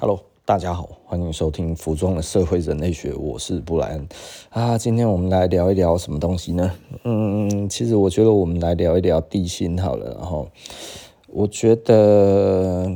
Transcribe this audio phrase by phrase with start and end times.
[0.00, 4.08] Hello，大家好，欢迎收听《服装的社会人类学》，我是布莱恩
[4.48, 4.78] 啊。
[4.78, 6.72] 今天我们来聊一聊什么东西呢？
[7.04, 10.14] 嗯，其实我觉得我们来聊一聊地心好了。
[10.14, 10.48] 然后，
[11.26, 12.90] 我觉得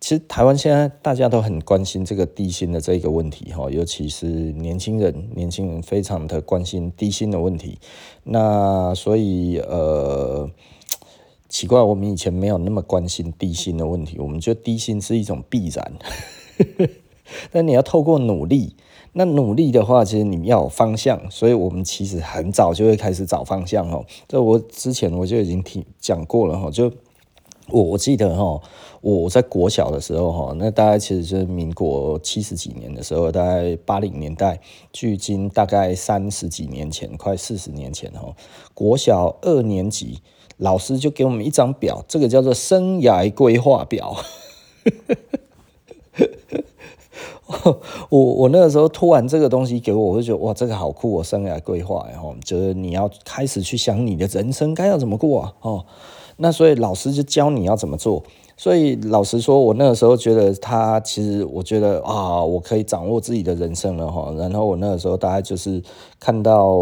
[0.00, 7.78] 其实台湾现在大家都很关心这个地心的这个问题哈，尤其是年轻人，年轻人非常的关心地心的问题。
[8.24, 10.50] 那所以呃。
[11.52, 15.92] 奇怪，我们以前没有那么关心地心的问题，我们觉得地心是一种必然，
[17.52, 18.74] 但你要透过努力，
[19.12, 24.04] 那努力的话，其实你要有方向，所以我们其实很早就会开始找方向哦。
[24.26, 26.92] 这我之前我就已经听讲过了哈，就
[27.68, 28.60] 我我记得哈，
[29.00, 34.60] 我在国小的时候哈，那大概其实就是民国七十几年的时候，大概八零年代，
[34.92, 38.34] 距今大概三十几年前，快四十年前哈，
[38.74, 40.20] 国小二年级。
[40.56, 44.14] 老师就给我们一张表，这个叫做生涯规划表。
[48.08, 55.84] 我我那个时候突然这个东西给我，我就觉得哇，这个好酷我，生涯规划，然后就是你要开始去想你的人生该要怎么过啊，哦，
[56.36, 58.22] 那所以老师就教你要怎么做。
[58.56, 64.30] 所以老实说，我那个时候觉得他其实，我觉得啊，我可以掌握自己的人生了哈。
[64.36, 65.82] 然后我那个时候大概就是
[66.18, 66.76] 看到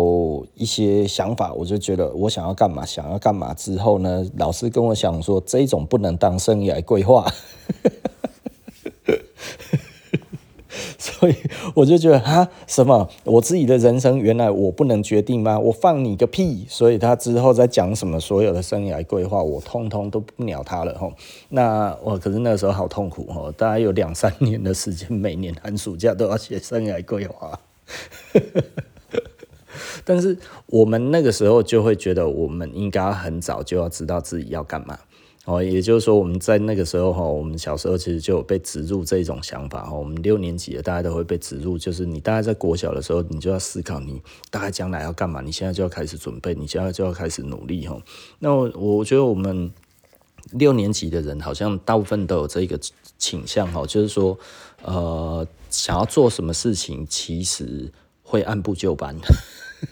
[0.56, 7.24] 一些想法，我就觉得我想要干嘛，想要干嘛之后呢，老师跟我讲说，这种不能当生涯规划。
[10.98, 11.34] 所以
[11.75, 13.08] 我就觉得啊，什么？
[13.25, 15.58] 我自己的人生原来我不能决定吗？
[15.58, 16.67] 我放你个屁！
[16.69, 21.11] 所以他之后在讲什么所有的生涯规划，我通通都不鸟他了哈。
[21.48, 27.59] 那我可是那时候好痛苦哈，大概有两三年的时间，每年寒暑假都要写生涯规划。
[30.05, 34.98] 但是我们那个时候就会觉得，我们应该很早就要知道自己要干嘛。
[35.48, 39.96] 哦，也就是说，我们在那个时候哈，我们小时候其实就有被植入这种想法哈。
[39.96, 47.98] 我们六年级的大家都会被植入，就是你大概在国小的时候，你就要思考你大概将来要干嘛，你现在就要开始准备，你现在就要开始努力哈。
[48.41, 49.72] 那我我觉得我们
[50.53, 52.78] 六年级的人好像大部分都有这个
[53.16, 54.38] 倾向哈，就是说，
[54.82, 57.91] 呃，想要做什么事情，其实
[58.22, 59.16] 会按部就班。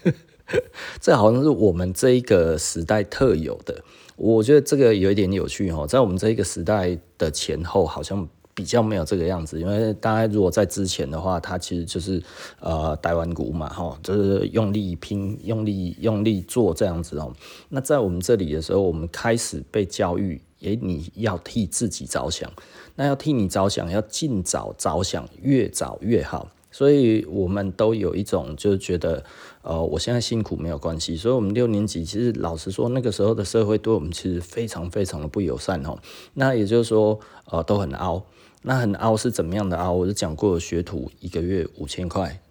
[1.00, 3.83] 这好像是我们这一个时代特有的。
[4.16, 9.60] 我觉得这个有一点有趣哈，在我们这一个时代的前后，好像比较没有这个样子。
[9.60, 12.22] 因为大家如果在之前的话，它其实就是
[12.60, 17.31] 呃台湾鼓嘛哈，就是用力拼、用力、用力做这样子哦。
[17.69, 22.50] 那在我们这里的时候，我们开始被教育，诶，你要替自己着想，
[22.94, 26.49] 那要替你着想，要尽早着想，越早越好。
[26.76, 29.25] 所以我们都有一种就是觉得，
[29.62, 31.16] 呃，我现在辛苦没有关系。
[31.16, 35.97] 所以，我们六年级其实老实说，那个时候的社会对我们其实非常非常的不友善哦。
[36.34, 38.22] 那也就是说，呃，都很凹。
[38.60, 39.91] 那很凹是怎么样的凹？
[39.92, 42.42] 我就讲过，学徒一个月五千块，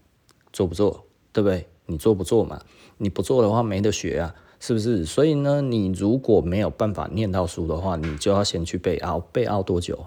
[0.52, 1.06] 做不做？
[1.32, 1.68] 对不对？
[1.86, 2.60] 你做不做嘛？
[2.98, 5.06] 你不做的话没得学啊，是不是？
[5.06, 9.20] 所以呢，你如果没有办法念到书的话，你就要先去背凹。
[9.20, 10.04] 背凹多久？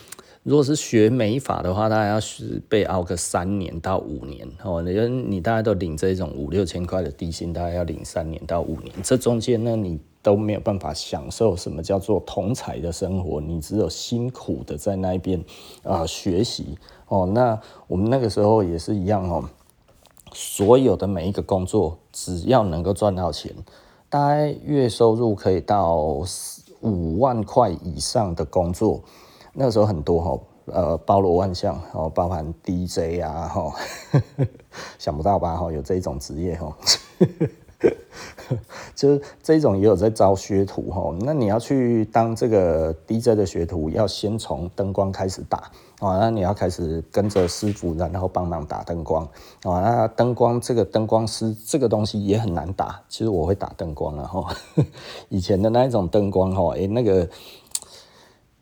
[0.44, 4.82] 如果是学美法的话，大概要是被熬个三年到五年哦。
[4.82, 8.94] 你你大概都领这种五六千块的底薪，大概要领三年到五年。
[9.02, 15.42] 这中间呢，你都没有办法享受什么叫做同才的生活，你只有辛苦的在那边
[15.82, 16.78] 啊、学习
[17.08, 17.26] 哦。
[17.34, 19.50] 那我们那个时候也是一样哦，
[20.34, 23.56] 所有的每一个工作，只要能够赚到钱，
[24.10, 25.96] 大概月收入可以到
[26.82, 29.02] 五万块以上的工作。
[29.56, 33.72] 那个时候很多哈，呃，包罗万象，哦，包含 DJ 啊，哈，
[34.98, 36.76] 想不到吧，哈，有这种职业，哈，
[38.96, 49.24] 就是这种也有在招学徒，哈，那你要去当这个 DJ 的学徒，要先从灯光开始打，啊，那你要开始跟着师傅，然后帮忙打灯光，
[49.64, 54.56] 啊，那灯光这个灯光师这个东西也很难打，其实我会打灯光啊，哈，
[55.30, 57.30] 以前的那一种灯光，哈，哎，那个。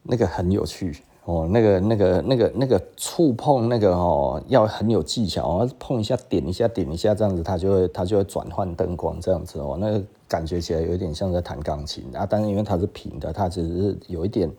[0.03, 14.51] 那个很有趣哦，那个、那个、那个、那个触碰那个哦，要很有技巧哦，碰一下、点一下、点一下这样子，它就会它就会转换灯光这样子哦，那个感觉起来有点像在弹钢琴啊，但是因为它是平的，它只是有一点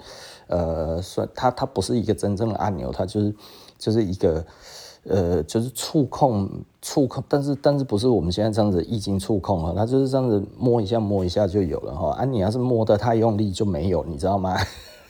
[0.47, 3.35] 呃，算它它不是一个真正的按钮，它就是
[3.77, 4.45] 就是一个
[5.09, 6.49] 呃，就是触控
[6.81, 14.57] 触控，但是但是不是我们现在这样子一经触控啊，它就是这样子摸一下摸一下就有了哈，啊，你要是摸得太用力就没有，你知道吗？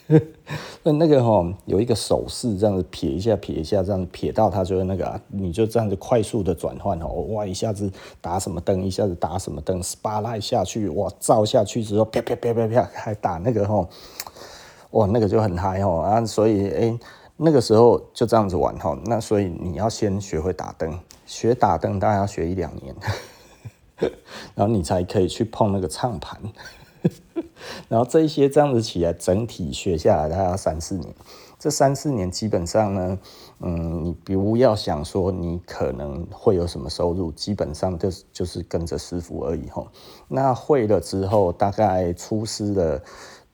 [0.83, 7.91] 那那个哈有一个手势，这样子撇一下撇一下，这样撇到它就会那个，你就这样子快速的转换哦，哇一下子
[8.21, 13.89] 打什么灯，一下子打什么灯，spotlight 下去，哇照下去之后啪啪啪啪啪，还打那个哈，
[14.91, 16.99] 哇，那个就很嗨哦啊，所以哎、
[17.37, 18.99] 那个时候就这样子玩哈。
[19.07, 22.95] 那所以你要先学会打灯，学打灯大概要学一两年，
[24.55, 26.39] 然后你才可以去碰那个唱盘。
[27.89, 31.15] 然后这一些这样子起来，整体学下来大概三四年。
[31.59, 33.19] 这三四年基本上呢，
[33.61, 39.87] 嗯，你不要想说你可能会有什么收入，基本上就是就是跟着师傅而已吼。
[40.27, 43.03] 那会了之后，大概出师的。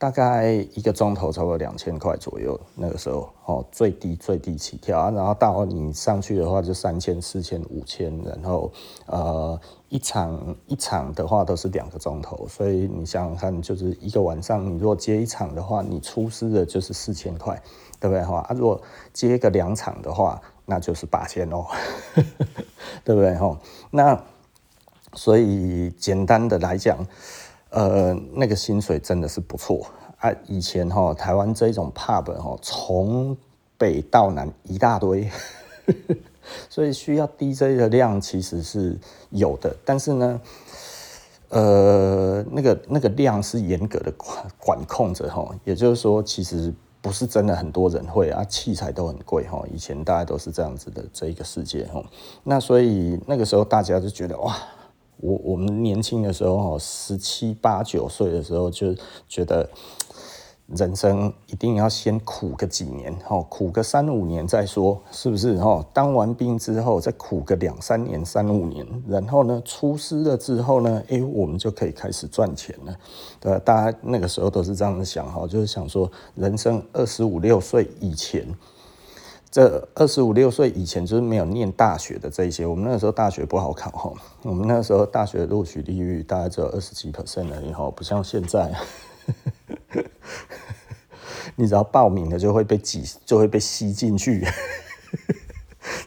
[0.01, 2.59] 大概一个钟头，差不多两千块左右。
[2.77, 8.71] 那个时候，哦，最低最低起跳啊，然后到你上去的话，就三千、四千、五千，然后
[9.07, 17.61] 呃，一场一场的话都是两个钟头，所以你想想看，就是一个晚上，你如果接一场的话，你出师的就是四千块，
[17.99, 18.39] 对不对哈？
[18.49, 18.81] 啊，如果
[19.13, 21.67] 接个两场的话，那就是八千哦，
[23.03, 23.59] 对不对哈？
[23.91, 24.23] 那
[25.15, 27.05] 所以简单的来讲。
[27.71, 29.87] 呃，那个薪水真的是不错
[30.21, 30.33] 啊！
[30.47, 33.37] 以前哈，台湾这一种 pub 哈，从
[33.77, 35.31] 北到南一大堆，
[36.71, 38.99] 所以需要 DJ 的量其实是
[39.31, 40.41] 有的，但是呢，
[41.51, 46.73] 呃，那个那个量是严格的管管控着哈，也就是说，其实
[47.03, 52.03] 不是真的很多人会啊，器材都很贵哈，以前大家都是这样子的这一个世界哈，
[52.45, 54.57] 那所以那个时候大家就觉得哇。
[55.21, 58.95] 我我们年轻的时候，哈，十七八九岁的时候，就
[59.29, 59.69] 觉得
[60.67, 65.59] 人生一定要先苦个几年，哈，苦个三五年再说，是不是？
[65.59, 72.97] 哈，当完兵之后，再苦个两三年、三五年，然后呢，出师了之后呢，哎，我们就可以开始赚钱了。
[73.41, 78.47] 对，大家那个时候都是这样子想，哈，就是想说，人生二十五六岁以前。
[79.59, 84.13] 这二十五六岁以前就是没有念大学的这一些，我们那个时候大学不好考哈，
[84.45, 88.73] 我们那时候大学录取率率大概只有二十几 percent 而已哈，不像现在，
[91.57, 94.47] 你只要报名了就会被挤，就会被吸进去。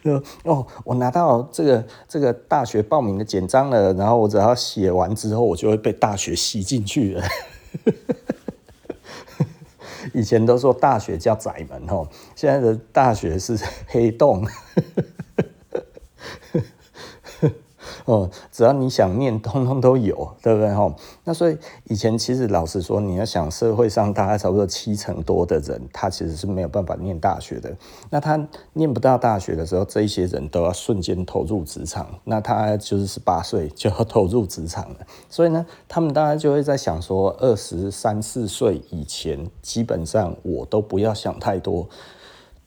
[0.45, 7.23] 哦，我拿到这个这个大学报名的简章了，然后我只要写完之后，我就会被大学吸进去了。
[10.13, 13.57] 以前都说大学叫窄门吼，现在的大学是
[13.87, 14.45] 黑洞。
[18.05, 20.93] 哦，只要你想念，通通都有，对不对哈？
[21.23, 27.75] 那所以以前其实老实说，你要想社会上大概差不多七成多的人，他其实是没有办法念大学的。
[28.09, 32.07] 那他念不到大学的时候，这一些人都要瞬间投入职场。
[32.23, 34.97] 那他就是十八岁就要投入职场了。
[35.29, 41.87] 所以呢，他们大家就会在想说，二十三四岁以前，基本上我都不要想太多，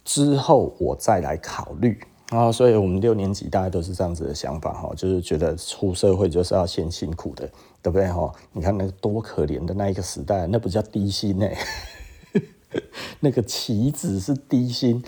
[0.05, 1.99] 之后我再来考虑。
[2.35, 7.49] 然后，所以我们六年级大概都是这样子的想法哈，就是觉得出社会就是要先辛苦的，
[7.81, 8.33] 对不对哈？
[8.51, 11.49] 你看那多可怜的那一个时代，那不叫低薪呢，
[13.21, 15.01] 那个棋子是低薪，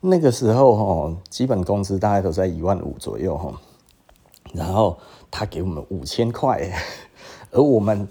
[0.00, 3.60] 那个时候哈，基本工资大概都在一万五左右哈，
[4.54, 4.98] 然后
[5.30, 6.72] 他给我们五千块，
[7.52, 8.08] 而我们，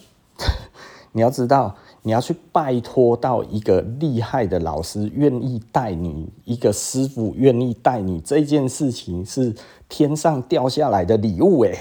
[1.13, 1.75] 你要知道。
[2.05, 9.55] 你要去拜托到一个厉害的老师愿意带你，一个师傅愿意带你，这件事情是
[9.89, 11.75] 天上掉下来的礼物哎，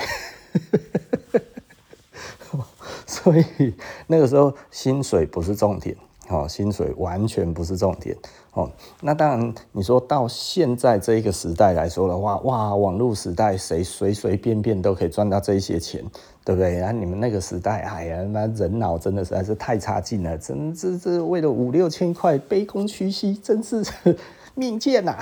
[3.06, 3.74] 所以
[4.06, 5.94] 那个时候薪水不是重点，
[6.30, 8.16] 哦，薪水完全不是重点。
[8.54, 8.70] 哦，
[9.00, 16.04] 那当然，你说到现在这一个时代来说的话，哇，网络时代，谁随随便便都可以赚到这一些钱，
[16.44, 16.80] 对不对？
[16.80, 23.84] 啊，你们那个时代，哎呀，那人脑真的实在是太差劲了，真这这为了五六千块卑躬屈膝，真是
[24.54, 25.18] 命贱呐，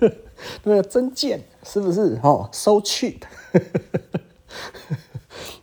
[0.64, 2.18] 对，真贱，是不是？
[2.22, 3.18] 哦，so cheap，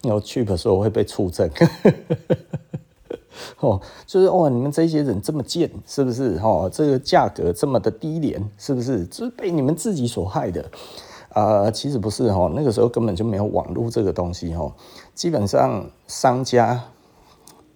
[0.04, 1.50] 有 cheap 的时候会被出征。
[3.60, 6.40] 哦，就是哇，你们这些人这么贱，是不是？
[6.44, 9.06] 哦，这个价格这么的低廉，是不是？
[9.06, 10.64] 就是被你们自己所害的。
[11.30, 14.74] 啊、呃，其实不是哈，那个时候根本就没有网络这个东西哈。
[15.14, 16.84] 基本上商家、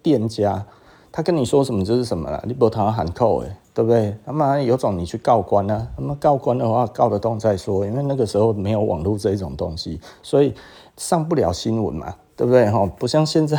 [0.02, 0.66] 店家，
[1.12, 4.16] 他跟你说什么就是什么了，你不谈喊扣哎，对不对？
[4.26, 10.52] 他妈有种你去告官啊，他妈告官的话告得动再说，因为那个时候没有网络这一种东西，所以
[10.96, 12.68] 上不了新闻嘛，对不对？
[12.68, 13.56] 哈，不像现在。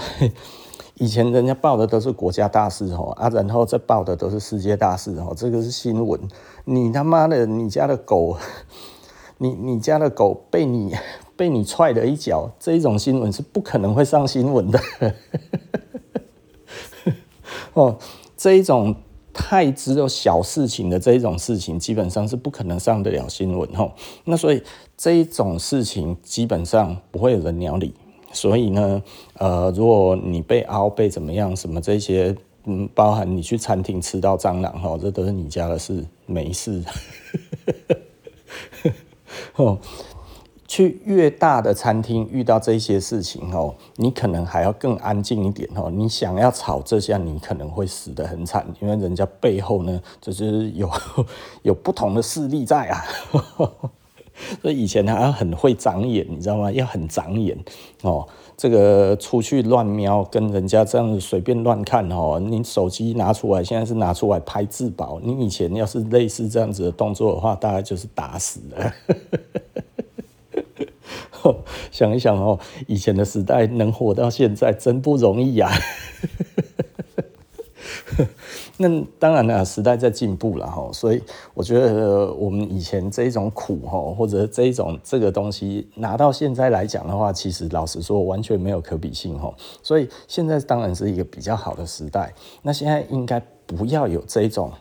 [0.96, 6.20] 以前人家报的都是国家大事哦，啊，然后再报的都是世界大事哦，这个是新闻。
[6.64, 8.38] 你他妈的，你家的狗，
[9.40, 10.96] 你你家的狗被你
[11.36, 14.80] 被你踹了一脚，这一种新闻是不可能会上新闻的。
[17.74, 17.98] 哦，
[18.38, 18.96] 这一种
[19.34, 23.92] 太只有小事情的这一种事情，基本上是不可能上得了新闻哦。
[24.24, 24.64] 那所以
[24.96, 27.94] 这一种事情基本上不会有人鸟你。
[28.36, 29.02] 所以呢，
[29.40, 36.84] 呃，如果你被凹被怎么样，什么这些嗯，包含你去餐厅吃到蟑螂哈，这都是你家的事，没事。
[39.56, 39.80] 哦，
[40.68, 45.90] 去越大的餐厅遇到这些事情哦，你可能还要更安静一点哦。
[45.90, 50.92] 你想要吵这下，你可能会死得很惨，因为人家背后呢，就是有
[51.64, 53.06] 有不同的势力在啊。
[54.62, 56.72] 所以以前还要很会长眼，你知道吗？
[56.72, 57.58] 要很长眼
[58.02, 58.28] 哦。
[58.58, 62.40] 这个出去乱瞄，跟人家这样子随便乱看哦。
[62.40, 65.20] 你手机拿出来，现在是拿出来拍自保。
[65.22, 68.94] 你以前要是类似这样子的动作的话，大概就是打死了。
[71.92, 75.70] 想一想哦，以前的时代能活到现在真不容易呀。
[78.78, 78.88] 那
[79.20, 81.22] 当然了，时代在进步了哈，所以
[81.54, 89.54] 我觉得我们以前这一种苦哈，或者这一种这个东西拿到现在来讲的话，其实老实说完全没有可比性哈。
[89.84, 92.34] 所以现在当然是一个比较好的时代。
[92.62, 94.72] 那现在应该不要有这一种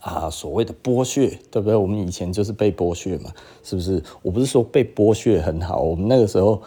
[0.00, 1.76] 啊所谓的剥削，对不对？
[1.76, 3.30] 我们以前就是被剥削嘛，
[3.62, 4.02] 是不是？
[4.22, 6.60] 我不是说被剥削很好，我们那个时候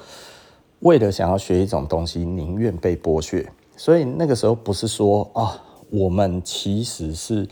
[0.80, 3.48] 为了想要学一种东西，宁愿被剥削。
[3.76, 5.64] 所以那个时候不是说啊。
[5.90, 7.48] 我们其实是，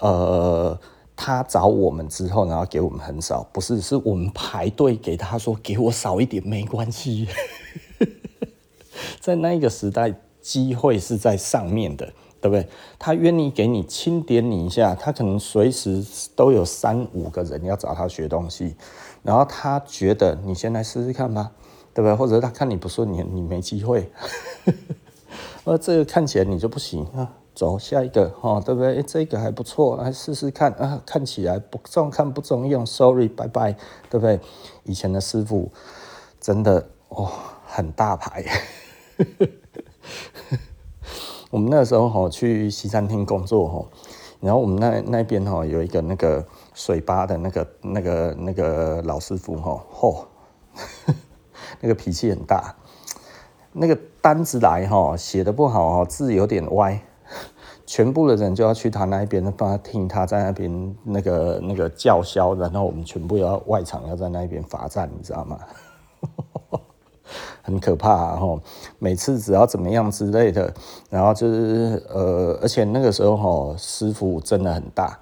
[0.00, 0.78] 呃，
[1.16, 7.28] 他找我们之后，然后给我们很少，不是，是我们排队给他说，给我少一点没关系。
[9.20, 12.06] 在那个时代，机会是在上面的，
[12.40, 12.66] 对不对？
[12.98, 16.04] 他愿意给你清点你一下，他可能随时
[16.34, 18.74] 都有三五个人要找他学东西，
[19.22, 21.52] 然后他觉得你先来试试看吧，
[21.94, 22.14] 对不对？
[22.14, 24.10] 或者他看你不顺眼，你没机会，
[25.64, 27.32] 而这个看起来你就不行啊。
[27.58, 29.02] 走下一个哈，对不对？
[29.02, 31.02] 这个还不错，来试试看啊！
[31.04, 33.72] 看起来不中看不中用，sorry，拜拜，
[34.08, 34.38] 对不对？
[34.84, 35.68] 以前的师傅
[36.38, 37.28] 真的哦，
[37.66, 38.44] 很大牌。
[41.50, 43.84] 我们那时候哈去西餐厅工作哈，
[44.38, 50.24] 然后我们那那边哈有一个那个水吧的那个那个那个老师傅哈，嚯，
[51.82, 52.76] 那个脾气很大，
[53.72, 57.02] 那个单子来哈写的不好哈，字有点歪。
[57.88, 65.58] 全部的人就要去他那边，帮他听他在那边那个那个叫嚣，然后我们全部要外场要在那边罚站，你知道吗？
[67.62, 68.40] 很可怕啊！
[68.98, 70.70] 每次只要怎么样之类的，
[71.08, 75.18] 然后就是呃，而且那个时候哈，师傅真的很大，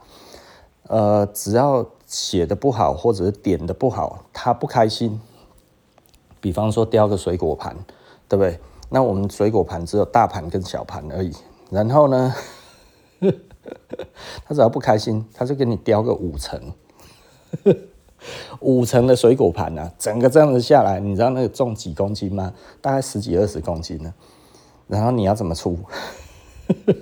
[0.89, 5.21] 呃，只要写的不好或者是点的不好，他不开心。
[6.41, 7.77] 比方说雕个水果盘，
[8.29, 8.59] 对不对？
[8.89, 11.33] 那我们水果盘只有大盘跟小盘而已，
[11.71, 12.35] 然后呢？
[14.47, 16.61] 他只要不开心，他就给你雕个五层，
[18.61, 22.53] 五层的水果盘啊，整个这样子下来，你知道那个重几公斤吗？
[22.81, 24.13] 大概十几二十公斤呢。
[24.89, 25.79] 然后你要怎么出？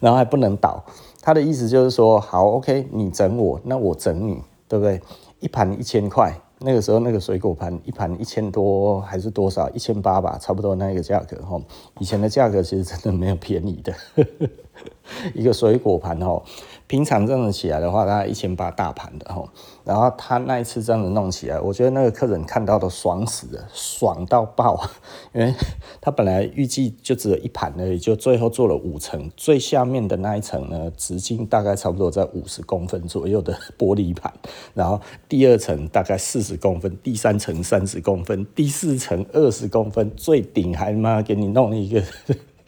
[0.00, 0.84] 然后还不能倒。
[1.22, 5.00] 他的意思就是说，好，OK，你整我，那我整你，对不对？
[5.40, 6.34] 一盘一千块。
[6.60, 9.70] 那个时候那个水果盘一盘一千多还是多少？
[9.70, 11.60] 一千八吧，差不多那个价格哈。
[12.00, 13.94] 以前的价格其实真的没有便宜的，
[15.34, 16.42] 一个水果盘哈。
[16.88, 19.48] 平常这样子起来的话，大概一千八大盘的吼，
[19.84, 24.80] 然后他那一次这样子弄起来，我觉得那个客人看到都爽死了，爽到爆，
[25.34, 25.54] 因为
[26.00, 34.32] 他本来预计就只有一盘而已，就最后做了五层，最下面的那一层呢，直径大概差不多在五十公分左右的玻璃盘，
[34.72, 42.02] 然后第二层大概四十公分，第三层三十公分，第四层二十公分，最顶还妈给你弄一个。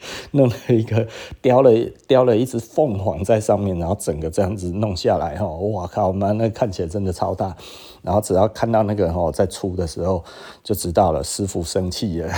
[0.31, 1.07] 弄了一个
[1.41, 1.71] 雕了
[2.07, 7.55] 雕了一只凤凰在上面，然后整个这样子弄下来哈，哇靠妈，那看起来真的超大。
[8.01, 10.23] 然后只要看到那个哈在出的时候，
[10.63, 12.33] 就知道了师傅生气了。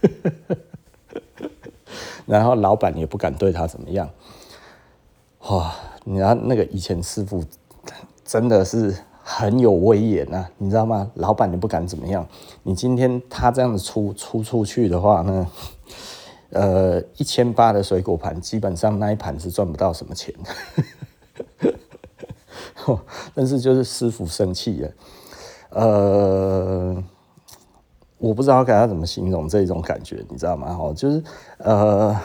[2.26, 4.08] 然后老板也不敢对他怎么样。
[5.48, 7.42] 哇，你知道那个以前师傅
[8.24, 11.10] 真的是很有威严啊，你知道吗？
[11.14, 12.26] 老板也不敢怎么样。
[12.62, 15.46] 你今天他这样子出出出去的话呢？
[16.50, 20.34] 呃，一千八的水果盘，基本上那一盘是赚不到什么钱。
[23.34, 24.90] 但是就是师傅生气了，
[25.70, 27.04] 呃，
[28.16, 30.72] 我不知道该要怎么形容这种感觉，你知道吗？
[30.74, 31.22] 哈，就是
[31.58, 32.18] 呃，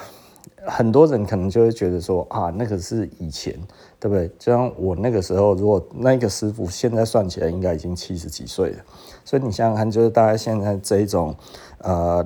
[0.65, 3.53] 很多人可能就会觉得说啊，那个是以前，
[3.99, 4.29] 对不对？
[4.39, 8.77] 就像我那个时候，如果那个师傅现在算起来，应该已经七十几岁了。
[9.25, 11.35] 所以你想想看，就是大家现在这一种
[11.79, 12.25] 呃。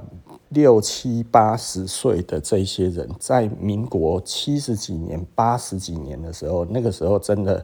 [0.49, 7.63] 六七八十岁的这些人，在民国七十几年、八十几年的时候，那个时候真的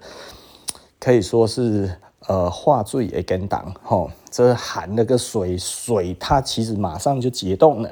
[0.99, 1.89] 可以说是
[2.27, 7.89] 呃，话最也跟党吼，这含了个水，水它其实马上就解冻了。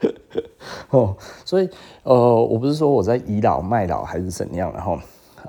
[0.90, 1.68] 哦，所以
[2.02, 4.98] 呃，我不是说我在倚老卖老还是怎样，然后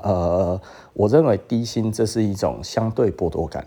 [0.01, 0.59] 呃，
[0.93, 3.65] 我认为低薪这是一种相对剥夺感，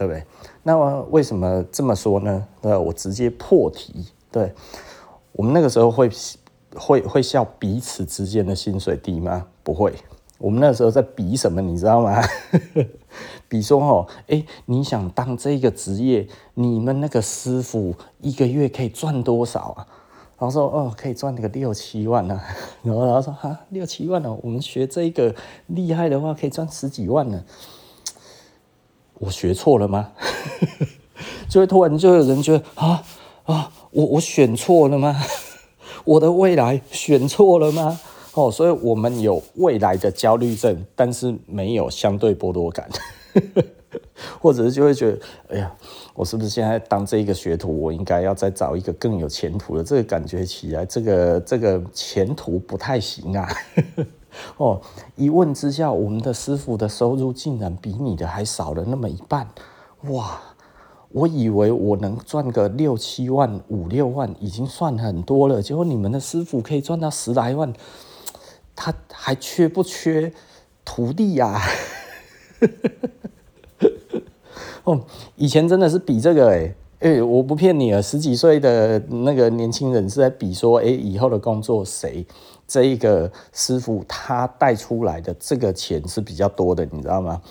[0.00, 0.24] 对不对？
[0.62, 2.46] 那么为什么这么说呢？
[2.62, 4.50] 对，我直接破题，对，
[5.32, 6.10] 我们那个时候会
[6.74, 9.46] 会会笑彼此之间的薪水低吗？
[9.62, 9.92] 不会，
[10.38, 12.18] 我们那时候在比什么，你知道吗？
[13.46, 19.86] 比说哦，哎，你想当这个职业，你们那个师傅一个月可以赚多少啊？
[20.38, 22.42] 然后说哦，可以赚那个六七万呢、啊。
[22.82, 25.34] 然后然后说哈，六七万呢、哦，我们学这个
[25.66, 27.44] 厉害的话，可以赚十几万呢。
[29.20, 30.10] 我学错了吗？
[31.48, 33.02] 就会突然就有人觉得啊
[33.44, 35.22] 啊，我我选错了吗？
[36.04, 38.00] 我的未来选错了吗？
[38.32, 42.88] 哦，所以我们有未来的焦虑症，但是没有相对剥夺感。
[44.40, 45.70] 或者是就会觉得，哎呀，
[46.14, 49.84] 我是不是现在当这一个学徒，我应该要再找一个更有前途的？
[49.84, 53.48] 这个感觉起来，这个这个前途不太行啊。
[54.56, 54.80] 哦，
[55.16, 59.48] 一问之下，我们的师傅的收入竟然比你的还少了那么一半，
[60.10, 60.40] 哇！
[61.12, 67.72] 我以为我能赚个六七万、五六万已经算很多了，结果你们的师傅可以赚到十来万，
[68.76, 70.32] 他还缺不缺
[70.84, 71.60] 徒弟呀、啊？
[74.84, 75.00] 哦，
[75.34, 82.24] 以前真的是比这个哎、欸，哎、我不骗你啊，十几岁的那个年轻人是在比说，哎、以后的工作谁
[82.70, 87.42] 这一个师傅他带出来的这个钱是比较多的，你知道吗？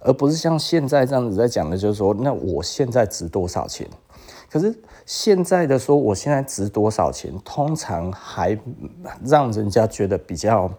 [0.00, 3.86] 而不是像现在这样子在讲的，就是说，那我现在值多少钱？
[4.50, 4.74] 可是
[5.04, 8.58] 现在的说，我现在值多少钱，通常还
[9.22, 10.72] 让人家觉得比较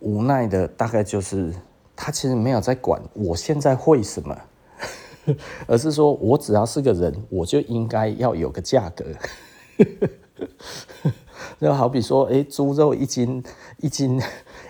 [0.00, 1.52] 无奈的，大概就是
[1.94, 4.34] 他其实没有在管我现在会什么。
[5.68, 9.04] 而是说，我只要是个人，我就应该要有个价格。
[11.60, 13.42] 就好比说，哎，猪肉一斤，
[13.78, 14.20] 一斤，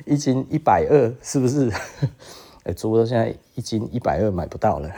[0.07, 1.71] 一斤一百二，是不是？
[2.65, 4.91] 哎，猪肉现在一斤一百二买不到了，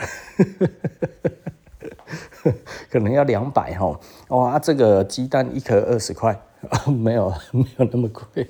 [2.90, 3.98] 可能要两百哈。
[4.29, 6.40] 哇，这个鸡蛋一颗二十块，
[6.87, 8.48] 没有，没有那么贵。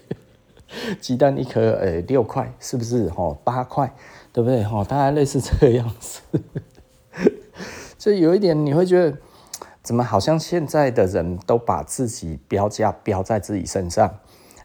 [1.00, 3.08] 鸡蛋一颗，哎，六块，是不是？
[3.10, 3.92] 哈，八块，
[4.32, 4.62] 对不对？
[4.62, 6.20] 哈，大概类似这个样子。
[7.98, 9.16] 就有一点，你会觉得
[9.82, 14.12] 怎么好像现在的人都把自己标价标在自己身上，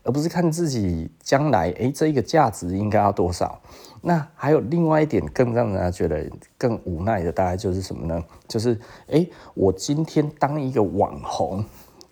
[0.04, 3.60] 而不是看自己将来诶这一个价值应该要多少？
[4.02, 8.24] 那还有另外一点更让人家觉得更无奈的，大概就是什么呢？
[8.48, 11.64] 就是诶我今天当一个网红，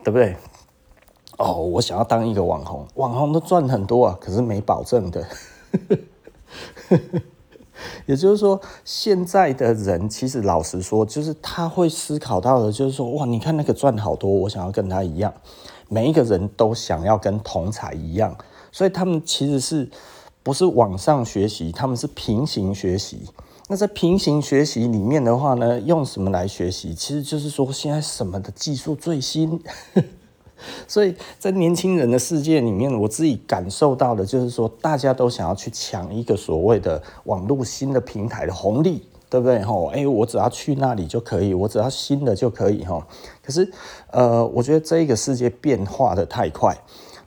[0.03, 0.35] 对不对？
[1.37, 5.27] 哦，我想要当一个网红，网红都赚很多啊，可是没保证的。
[8.05, 15.33] 也就是说，现在的人其实老实说，就是他会思考到的，就是说，哇，你看那个赚好多，我想要跟他一样。
[15.89, 18.35] 每一个人都想要跟同才一样，
[18.71, 19.87] 所以他们其实是
[20.41, 23.21] 不是网上学习，他们是平行学习。
[23.67, 26.93] 那在平行学习里面的话呢，用什么来学习？
[26.93, 29.61] 其实就是说，现在什么的技术最新。
[30.87, 39.61] 所以在年轻人的世界里面，我自己感受到的就是说，大家都想要去抢一个所谓的网络新的平台的红利，对不对？
[39.61, 43.03] 吼，哎，我只要去那里就可以，我只要新的就可以，吼。
[43.43, 43.71] 可是，
[44.11, 46.77] 呃，我觉得这一个世界变化得太快。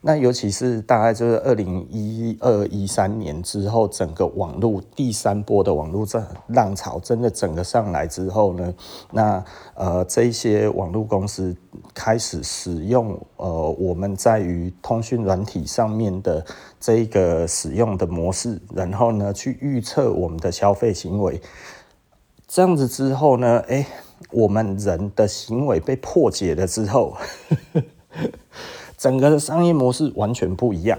[0.07, 8.73] 那尤其是大概就是二零一二一三年之后，整个网络第三波的网络这浪潮真的整个上来之后呢，
[9.11, 11.57] 那呃这些网络公司
[11.93, 16.47] 开始使用呃我们在于通讯软体上面的
[16.79, 21.43] 这一个使用的模式，然后呢去预测我们的消费行为，
[22.47, 23.85] 这样子之后呢，哎，
[24.31, 27.17] 我们人的行为被破解了之后。
[28.97, 30.99] 整个的商业模式完全不一样，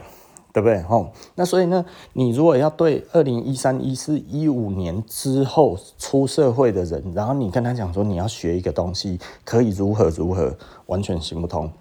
[0.53, 0.81] 对不对？
[0.83, 10.55] 吼，那所以呢，你如果要对二零一三、一四、一五年之后出社会的人，然后你跟他讲说你要学一个东西，可以如何如何，
[10.85, 11.71] 完全行不通，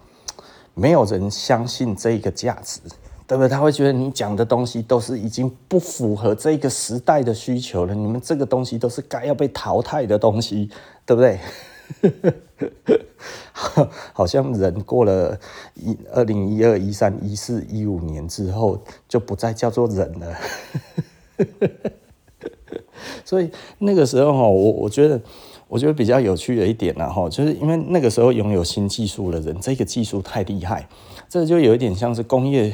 [0.75, 2.81] 没有人相信这个价值，
[3.27, 3.49] 对不对？
[3.49, 10.71] 他会觉得你讲的东西都是已经不符合这个时代的需求了，你们这个东西都是该要被淘汰的东西，
[11.05, 11.41] 对不对？
[14.13, 15.39] 好像人过了
[15.75, 20.37] 一二零一二、一三、一四、一五年之后，就不再叫做人了。
[23.25, 25.21] 所以那个时候，我我觉得，
[25.69, 30.89] 我觉得比较有趣的一点呢，哈，就是因为那个时候拥有新技术的人，这个技术太厉害，
[31.29, 32.73] 这就有一点像是工业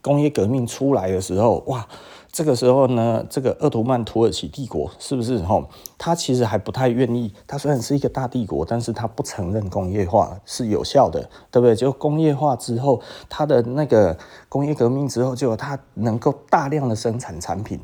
[0.00, 1.86] 工业革命出来的时候，哇。
[2.34, 5.68] 这个时候呢，这个鄂图曼土耳其帝国是不是吼？
[5.96, 7.32] 他其实还不太愿意。
[7.46, 11.76] 他虽然是一个大帝国，但是他不承认工业化是有效的，对不对？
[11.76, 14.18] 就工业化之后，他的那个
[14.48, 17.78] 工业革命之后，就他能够大量的生产产品。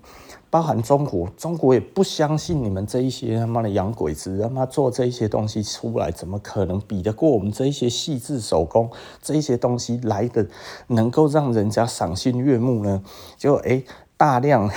[0.51, 8.91] 包含中国，中国也不相信你们这一些他妈的洋鬼子，他妈做这一些东西出来，怎么可能比得过我们这一些细致手工
[9.23, 10.45] 这一些东西来的
[10.89, 13.01] 能够让人家赏心悦目呢？
[13.39, 13.85] 就诶、
[14.21, 14.71] 大量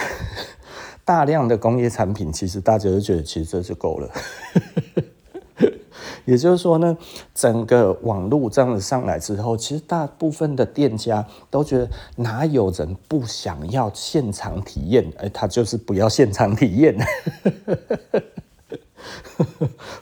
[1.03, 4.09] 大量的工业产品，其实大家都觉得其实这就够了。
[6.23, 6.97] 也就是说呢，
[7.35, 15.11] 整个网络这样子上来之后，其实大部分的店家都觉得哪有人不想要现场体验？
[15.17, 16.95] 哎，他就是不要现场体验。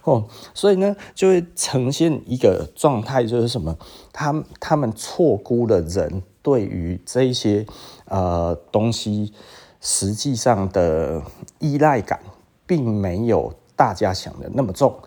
[0.04, 3.76] 哦，所以呢，就会呈现一个状态，就是什么？
[4.14, 7.66] 他他们错估了人对于这一些
[8.12, 9.34] 呃东西
[9.80, 11.22] 实际上的
[11.60, 12.20] 依赖感，
[12.68, 15.00] 并没有大家想的那么重。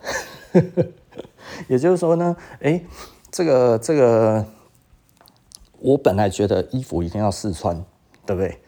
[1.69, 2.83] 也就是说呢，哎，
[3.31, 4.43] 这个这个，
[5.79, 7.85] 我本来觉得衣服一定要试穿，
[8.25, 8.59] 对不对？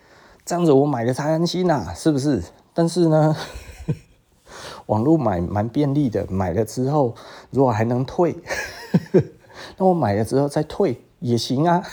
[0.46, 2.44] 这样子我买的才安心呐，是不是？
[2.74, 3.36] 但是呢，
[4.86, 7.16] 网络买蛮便利的，买了之后
[7.50, 8.36] 如果还能退，
[9.78, 11.84] 那我买了之后再退也行啊，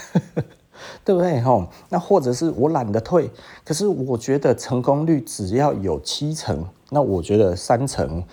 [1.03, 1.39] 对不对？
[1.41, 3.29] 吼，那或者是我懒得退，
[3.63, 8.23] 可是我觉得成功率只要有七成，那我觉得三成。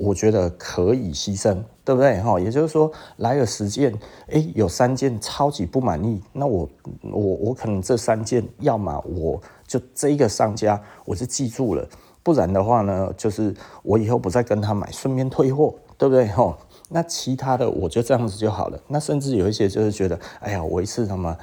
[0.00, 2.20] 我觉得可以牺牲，对不对？
[2.20, 3.92] 吼，也就是说，来了十件，
[4.28, 6.68] 诶，有三件超级不满意，那我
[7.02, 11.84] 我我可能这三件，要么我就这一个商家，我就记住了，
[12.22, 16.28] 不然的话呢，就是我以后不再跟他买，顺便退货，对不对？
[16.28, 16.56] 哈，
[16.90, 18.78] 那其他的我就这样子就好了。
[18.86, 21.36] 那甚至有一些就是觉得，哎呀，我一次他妈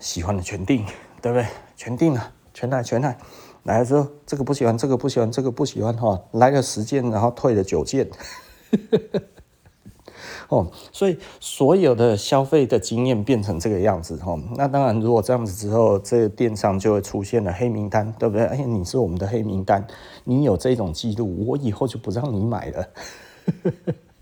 [0.00, 0.84] 喜欢的全定，
[1.20, 1.46] 对不对？
[1.76, 3.16] 全定了，全来全来。
[3.64, 6.22] 来了之后，这个不喜欢，这个不喜欢，这个不喜欢哈。
[6.32, 8.08] 来了十件，然后退了九件，
[10.48, 14.38] 哦，所以所有的消费的经验变成这个样子哈。
[14.56, 18.46] 那当然，如果这样子之后，这个电商就会出现了黑名单，对不对？
[18.46, 19.86] 哎，你是我们的黑名单，
[20.24, 22.88] 你有这种记录，我以后就不让你买了。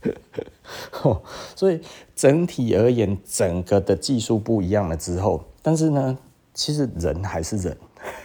[1.02, 1.22] 哦，
[1.54, 1.80] 所以
[2.16, 6.16] 整体而言，整个的技术不一样了之后，但是呢，
[6.54, 7.76] 其实人还是人。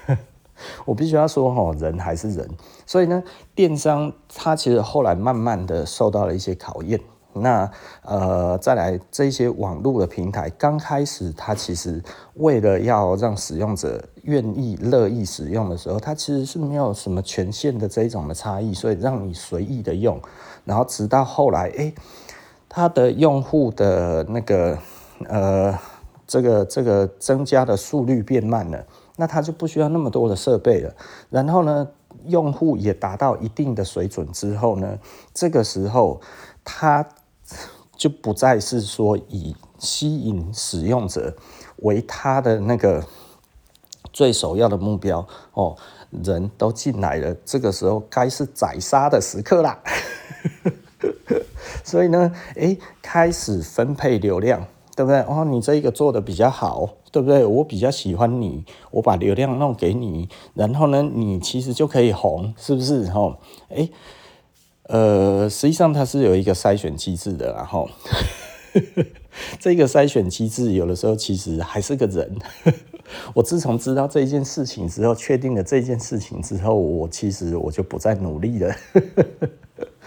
[0.85, 2.47] 我必须要说，哈，人还是人，
[2.85, 3.23] 所以呢，
[3.55, 6.99] 电商它其实后来慢慢的受到了一些考验。
[7.33, 7.67] 那
[8.03, 11.99] 呃，再来这些网络的平台，刚开始它其实
[12.35, 20.21] 为了要让使用者愿意乐意使用的时候，它其实是没有什么权限的这一种的差异，所以让你随意的用。
[20.63, 21.91] 然后直到后来，哎，
[22.69, 24.77] 它的用户的那个
[25.27, 25.75] 呃，
[26.31, 28.85] 这个这个增加的速率变慢了。
[29.17, 30.95] 那他就不需要那么多的设备了，
[31.29, 31.87] 然后呢，
[32.25, 34.97] 用户也达到一定的水准之后呢，
[35.33, 36.19] 这个时候
[36.63, 37.05] 他
[37.95, 41.35] 就不再是说以吸引使用者
[41.77, 43.03] 为他的那个
[44.11, 45.75] 最首要的目标哦，
[46.23, 49.77] 人都进来了，这个时候该是宰杀的时刻啦，
[51.83, 54.65] 所以呢，诶，开始分配流量。
[54.95, 55.19] 对不对？
[55.21, 57.45] 哦，你这一个做的比较好，对不对？
[57.45, 63.05] 我比较喜欢你，我把流量弄给你，然后呢，你其实就可以红，是不是？
[63.05, 63.37] 哈，
[63.69, 63.89] 哎，
[64.83, 67.89] 呃，实际上它是有一个筛选机制的，然后
[69.59, 72.37] 这个筛选机制有的时候其实还是个人。
[73.33, 78.75] 我自从知道这件事情之后，确定了这件事情之后，我其实我就不再努力了。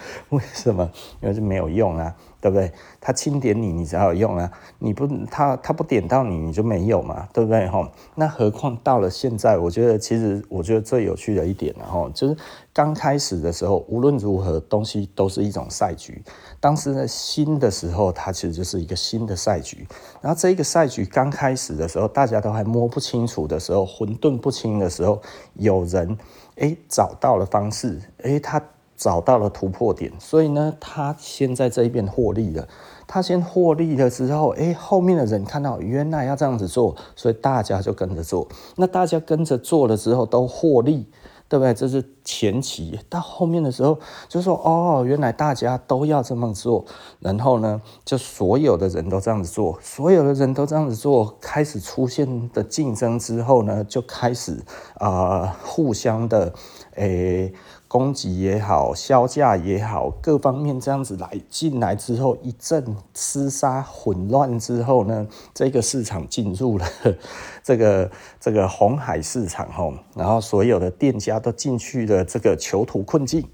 [0.29, 0.89] 为什么？
[1.21, 2.15] 因为是没有用啊。
[2.41, 2.71] 对不对？
[3.01, 4.51] 他轻点你，你才有用啊！
[4.77, 7.67] 你不，他他不点到你，你就没有嘛，对不对？
[7.67, 12.37] 吼，那何况到了现在，我觉得其实我觉得最有趣的一点，然后就是
[12.71, 16.21] 刚开始的时候，无论如何东西都是一种赛局。
[16.59, 19.87] 当时呢，新的时候，它其实就是一个新的赛局。
[20.21, 25.19] 然后这个赛局刚开始的时候，大家都还摸不清楚的时候，混沌不清的时候，
[25.55, 26.15] 有人
[26.57, 28.61] 诶找到了方式，诶他。
[28.95, 32.67] 找到了突破点，所以呢，他先在这一边获利了。
[33.07, 38.47] 他先获利了之后，哎，后面的人看到原来要这样子做，所以大家就跟着做。
[38.77, 41.05] 那大家跟着做了之后都获利，
[41.47, 41.71] 对不对？
[41.71, 42.99] 这是前期。
[43.07, 46.83] 到后面的时候，就说哦，原来大家都要这么做。
[47.19, 54.63] 然后呢，就所有的人都这样子做，所有的人都这样子做，开始出现的竞争之后呢，就开始
[54.95, 56.51] 啊、互相的
[56.95, 57.53] 诶。
[57.87, 66.85] 供给也好，销价也好，各方面这样子来进来之后，一阵厮杀混乱之后呢，这个市场进入了
[67.63, 73.47] 这个这个红海市场吼，然后所有的店家都进去了这个囚徒困境，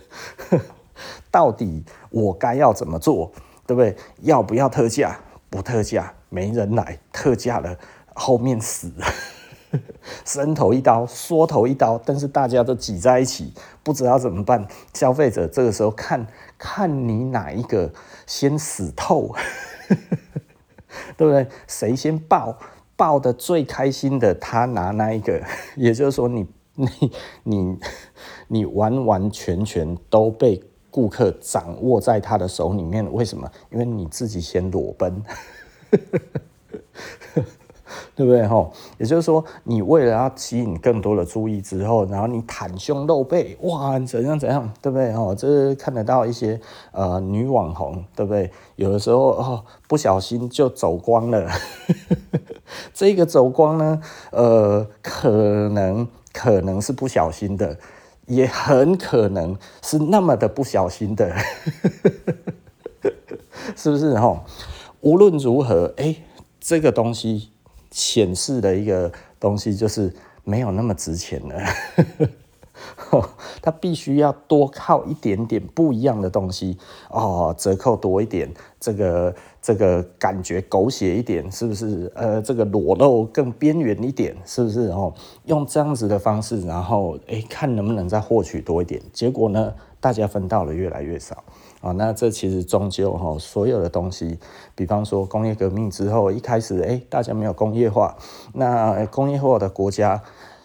[1.30, 3.32] 到底我该要怎么做，
[3.66, 3.96] 对不对？
[4.22, 5.18] 要不要特价？
[5.48, 7.78] 不特价，没人来；特价了，
[8.14, 8.92] 后面死。
[10.24, 14.66] 伸头一刀，缩头一刀，但是大家都挤在一起，不知道怎么办。
[14.94, 16.26] 消费者这个时候看
[16.58, 17.92] 看你哪一个
[18.26, 19.34] 先死透，
[21.16, 21.46] 对不对？
[21.66, 22.56] 谁先爆
[22.96, 25.42] 爆的最开心的，他拿那一个。
[25.76, 26.88] 也就是说你， 你
[27.44, 27.78] 你你
[28.48, 33.10] 你完完全全都被顾客掌握在他的手里面。
[33.12, 33.50] 为什么？
[33.70, 35.22] 因为你自己先裸奔。
[38.14, 38.72] 对不对吼？
[38.98, 45.34] 也就是说，你为了要吸引更多的注意之后，然后你袒胸露背，哇，怎样怎样，对不对吼？
[45.34, 46.60] 这看得到一些
[46.92, 48.50] 呃女网红，对不对？
[48.76, 51.48] 有的时候哦，不小心就走光了。
[52.92, 54.00] 这个走光呢，
[54.32, 55.30] 呃，可
[55.68, 57.78] 能可能是不小心的，
[58.26, 61.34] 也很可能是那么的不小心的，
[63.76, 64.40] 是不是吼？
[65.00, 66.16] 无论如何，哎，
[66.60, 67.50] 这个东西。
[67.96, 70.12] 显示的一个东西就是
[70.44, 71.58] 没有那么值钱了，
[73.62, 76.76] 它必须要多靠一点点不一样的东西
[77.08, 82.12] 哦，折扣多一点，这个这个感觉狗血一点，是不是？
[82.14, 84.88] 呃，这个裸露更边缘一点，是不是？
[84.88, 85.14] 哦，
[85.46, 89.00] 用这样子的方式，然后哎，看能不能再获取多一点。
[89.10, 91.42] 结果呢，大家分到了越来越少。
[91.80, 94.38] 啊，那这其实终究哈，所有的东西，
[94.74, 98.16] 比方说工业革命之后，一开始哎，大家没有工业化，
[98.54, 100.20] 那工业化的国家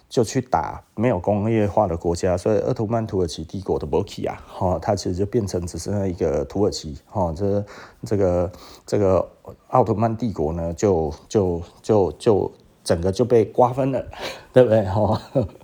[0.10, 7.64] 就去打没有工业化的国家，所以鄂图曼土耳其帝国的没去啊，哈，它其实就变成只剩下一个土耳其，哈，这
[8.06, 8.52] 这个
[8.86, 9.30] 这个
[9.68, 12.52] 奥特曼帝国呢，就就就就
[12.84, 14.04] 整个就被瓜分了，
[14.52, 14.84] 对不对？
[14.86, 15.22] 哈。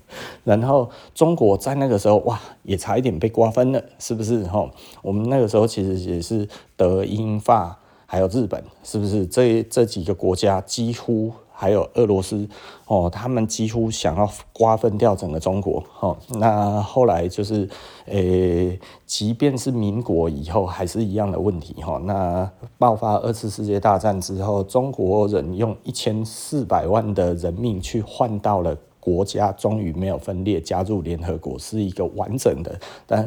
[0.44, 4.44] 然后中国在那个时候哇，也差一点被瓜分了，是不是？
[4.46, 4.70] 哈，
[5.02, 9.26] 我们那个时候其实也是德英法还有日本，是不是？
[9.26, 12.48] 这这几个国家几乎还有俄罗斯
[12.86, 15.84] 哦，他们几乎想要瓜分掉整个中国。
[15.94, 17.68] 哈，那后来就是，
[18.06, 21.82] 诶，即便是民国以后，还是一样的问题。
[21.84, 28.78] 哈，那爆发二次世界大战之后，中国人用一千四百万的人命去换到了。
[29.08, 33.24] 国家终于没有分裂，加入联合国是一个完整的，但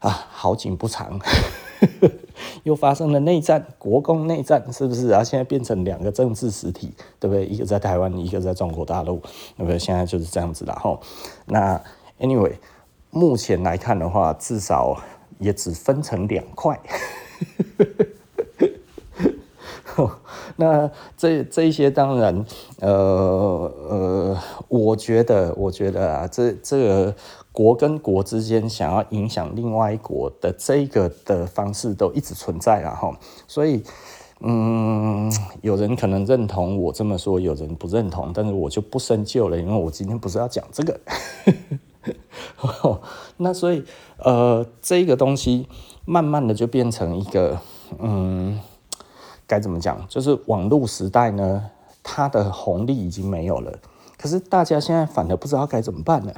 [0.00, 1.20] 啊，好景不长，
[2.64, 5.22] 又发生了内战，国共内战，是不是啊？
[5.22, 7.46] 现在变成两个政治实体，对不对？
[7.46, 9.18] 一个在台湾，一个在中国大陆，
[9.56, 9.78] 对不对？
[9.78, 10.98] 现在就是这样子了哈。
[11.46, 11.80] 那
[12.18, 12.54] anyway，
[13.10, 15.00] 目前来看的话，至少
[15.38, 16.76] 也只分成两块。
[20.56, 22.44] 那这这些当然，
[22.80, 27.14] 呃呃，我觉得，我觉得啊，这这个
[27.52, 33.16] 国跟国之间想要影响另外一国的这个的方式都一直存在了哈。
[33.46, 33.82] 所以，
[34.40, 41.00] 嗯，有人可能认同我这么说，有人不认同，但是我就不深究了，因为我今天不是要讲这个。
[43.38, 43.84] 那所以，
[44.18, 45.68] 呃，这个东西
[46.04, 47.58] 慢慢的就变成一个，
[47.98, 48.60] 嗯。
[49.54, 50.04] 该怎么讲？
[50.08, 51.70] 就是网络时代呢，
[52.02, 53.72] 它的红利已经没有了。
[54.18, 56.32] 可是大家现在反而不知道该怎么办了，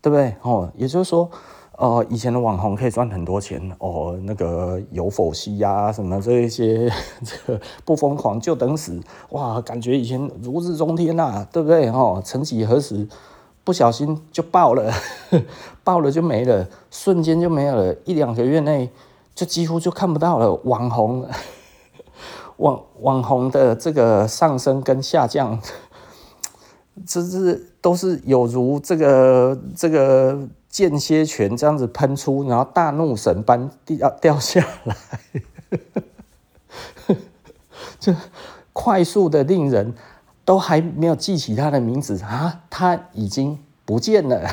[0.00, 0.36] 对不对？
[0.42, 1.28] 哦，也就是说，
[1.76, 6.88] 呃，以前的网红可以赚很多钱哦，那个有否息呀，什么这一些，
[7.24, 9.00] 这不疯狂就等死。
[9.30, 11.88] 哇，感觉以前如日中天呐、啊，对不对？
[11.88, 13.08] 哦，曾几何时，
[13.64, 14.88] 不小心就爆了，
[15.82, 18.88] 爆了就没了，瞬间就没有了，一两个月内
[19.34, 21.26] 就几乎就看不到了网红。
[22.58, 25.60] 网网红的这个上升跟下降，
[27.06, 30.38] 这是都是有如这个这个
[30.68, 34.96] 间歇泉这样子喷出，然后大怒神般掉掉下来，
[37.98, 38.14] 这
[38.72, 39.94] 快速的令人
[40.44, 44.50] 都还没有记起他的名字啊，他已经不见了。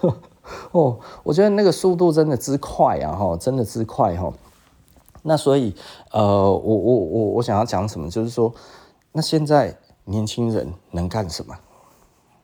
[0.72, 4.32] 哦，我觉得那个速度真的之快啊，真的之快哈。
[5.22, 5.74] 那所以，
[6.12, 8.52] 呃，我我我我想要讲什么，就是说，
[9.12, 11.54] 那现在年轻人能干什么，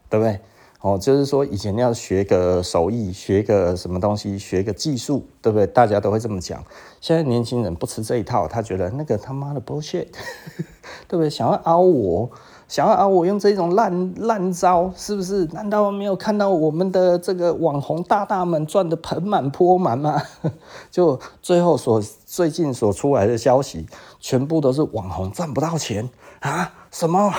[0.09, 0.41] 对不对？
[0.81, 5.67] 哦，就是说以前要学个手艺，学个什么东西，学个技术，对不对？
[5.67, 6.63] 大家都会这么讲。
[7.01, 10.09] 现在年轻人不吃这一套，他觉得那个他妈的 bullshit，
[11.09, 11.31] 对不对？
[11.31, 12.31] 想要凹我。
[12.67, 13.09] 想要凹！
[13.09, 15.45] 我用这种烂烂招，是不是？
[15.53, 20.21] 难道没有看到我们的这个网红大大们赚得盆满钵满吗？
[20.91, 22.03] 就最后所
[22.35, 23.87] 最近所出来的消息，
[24.18, 26.75] 全部都是网红赚不到钱啊！
[26.90, 27.33] 什么？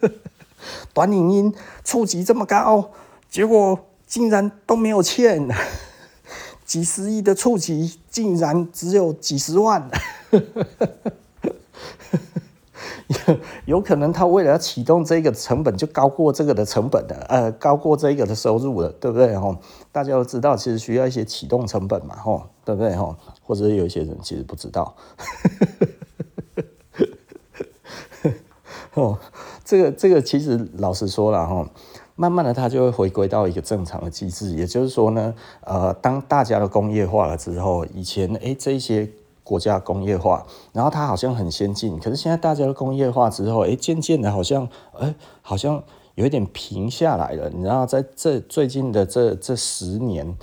[0.92, 2.90] 短影音触及这么高，
[3.30, 5.48] 结果竟然都没有欠，
[6.66, 9.88] 几十亿的触及竟然只有几十万。
[13.64, 19.34] 有可能他为了要启动这个成本，就高过这个的成本的，呃，高过这个的收入了，对不对？
[19.38, 19.56] 吼，
[19.90, 22.94] 大家都知道，其实需要一些启动成本嘛，吼，对不对？
[22.94, 23.16] 吼，
[23.52, 24.96] 或者有一些人其实不知道，
[28.94, 29.18] 哦，
[29.62, 31.68] 这个这个其实老实说了，吼，
[32.16, 39.10] 慢慢的它就会回归到一个正常的机制，也就是说呢，呃，当大家的工业化了之后，以前哎这些。
[39.44, 45.12] 国家工业化，然后它好像很先进，可是现在大家都工业化之后，哎，渐渐的好像，哎，
[45.42, 45.82] 好像
[46.14, 47.50] 有一点平下来了。
[47.50, 50.38] 你知道，在这最近的这这十年，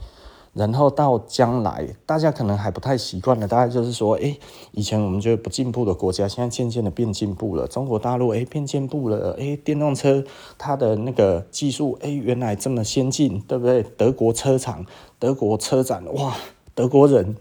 [0.53, 3.47] 然后到将来，大家可能还不太习惯了。
[3.47, 4.38] 大概就是说，哎，
[4.71, 7.67] 以前我们觉得不进步的国家，现在渐渐的变进步了。
[7.67, 9.35] 中国大陆，哎，变进步了。
[9.39, 10.23] 哎，电动车
[10.57, 13.83] 它的那个技术，哎，原来这么先进，对不对？
[13.83, 14.85] 德国车厂、
[15.17, 16.35] 德国车展，哇，
[16.73, 17.35] 德国人。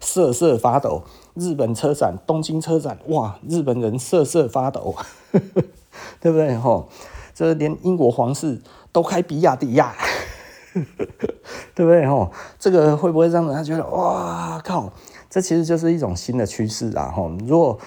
[0.00, 1.02] 瑟瑟发抖，
[1.34, 4.94] 日本车展、东京车展，哇，日本人瑟瑟发抖，
[6.20, 6.56] 对不对？
[6.56, 6.88] 吼，
[7.34, 9.96] 这连英国皇室都开比亚迪呀，
[11.74, 12.06] 对不对？
[12.06, 14.92] 吼，这个会不会让人家觉得哇靠？
[15.30, 17.12] 这其实就是一种新的趋势啊！
[17.14, 17.78] 吼，如果，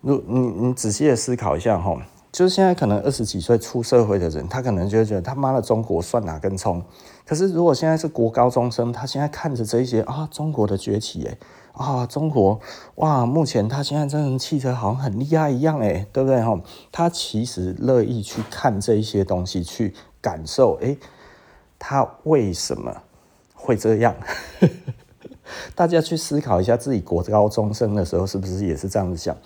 [0.00, 2.00] 如你你仔细的思考一下，吼，
[2.32, 6.82] 就是现在可能二十几岁出社会的人，他可能就会觉得他妈的中国算哪根葱？
[7.24, 11.38] 可是，如果现在是国高中生，他现在看着这一些啊，中国的崛起，哎，
[11.72, 12.58] 啊，中国
[12.96, 16.60] 哇，目前他现在这辆汽车好像很厉害一样，哎，对不对吼？
[16.90, 20.96] 他其实乐意去看这一些东西，去感受，哎，
[21.80, 22.94] 他为什么
[23.54, 24.14] 会这样？
[25.74, 29.36] 大家去思考一下，自己国高中生的时候是不是也是这样子想？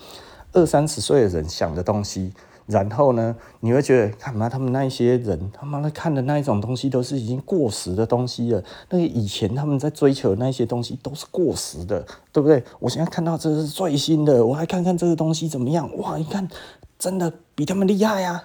[0.53, 2.35] 二三十岁的人想的东西。
[2.67, 8.65] 然后呢，你会觉得，干嘛他们那一些人，他妈的看的那一种东西都是已经过时的东西了。
[8.89, 12.65] 那个以前他们在追求的那些东西都是过时的，对不对？
[12.79, 15.95] 我现在看到这是最新的，我来看看这个东西怎么样。
[15.99, 16.49] 哇，你看，
[16.99, 18.43] 真的比他们厉害呀，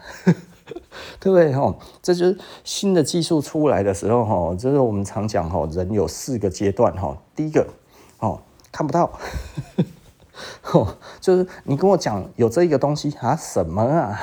[1.20, 1.54] 对不对？
[1.54, 7.68] 哈，这就是新的技术出来的时候，哈，就是我们常讲，哈，人有四个阶段，哈，第一个，
[8.20, 8.40] 哦，
[8.72, 9.12] 看不到。
[10.72, 13.36] 哦，就是你跟我讲有这个东西啊？
[13.36, 14.22] 什么啊？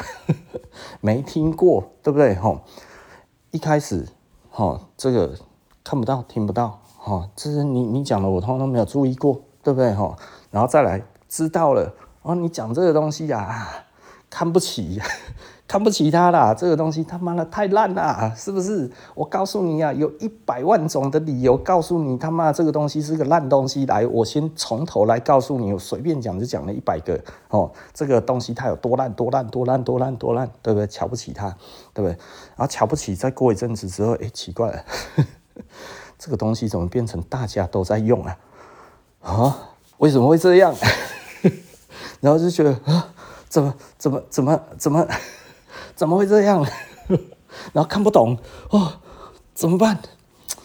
[1.03, 2.35] 没听过，对不对？
[2.37, 2.61] 吼，
[3.51, 4.07] 一开始，
[4.51, 5.35] 吼，这个
[5.85, 9.93] 看不到，听不到，吼，这是你你讲的，我通通都没有注意过，对不对？
[9.93, 10.17] 吼，
[10.51, 13.85] 然后再来知道了，哦，你讲这个东西呀，
[14.31, 14.99] 看不起。
[15.69, 18.89] 看不起他啦，这个东西他妈的太烂啦，是不是？
[19.17, 23.85] 我告诉你啊，有一百万种的理由告诉你他妈这个东西是个烂东西。
[23.87, 30.87] 来，我先从头来告诉你，我随便讲就讲了一百个哦，这个东西它有多烂多烂多烂多烂多烂，对不对？
[30.87, 31.51] 瞧不起他，
[31.93, 32.11] 对不对？
[32.11, 34.85] 然后瞧不起，再过一阵子之后，哎，奇怪了，
[36.17, 38.39] 这个东西怎么变成大家都在用啊？
[39.23, 39.59] 啊，
[39.99, 40.73] 为什么会这样？
[42.21, 43.09] 然后就觉得啊，
[43.49, 45.01] 怎么怎么怎么怎么？
[45.01, 45.09] 怎么
[45.97, 46.65] 怎么会这样？
[47.73, 48.37] 然后看不懂
[48.71, 48.93] 哦，
[49.55, 49.99] 怎么办？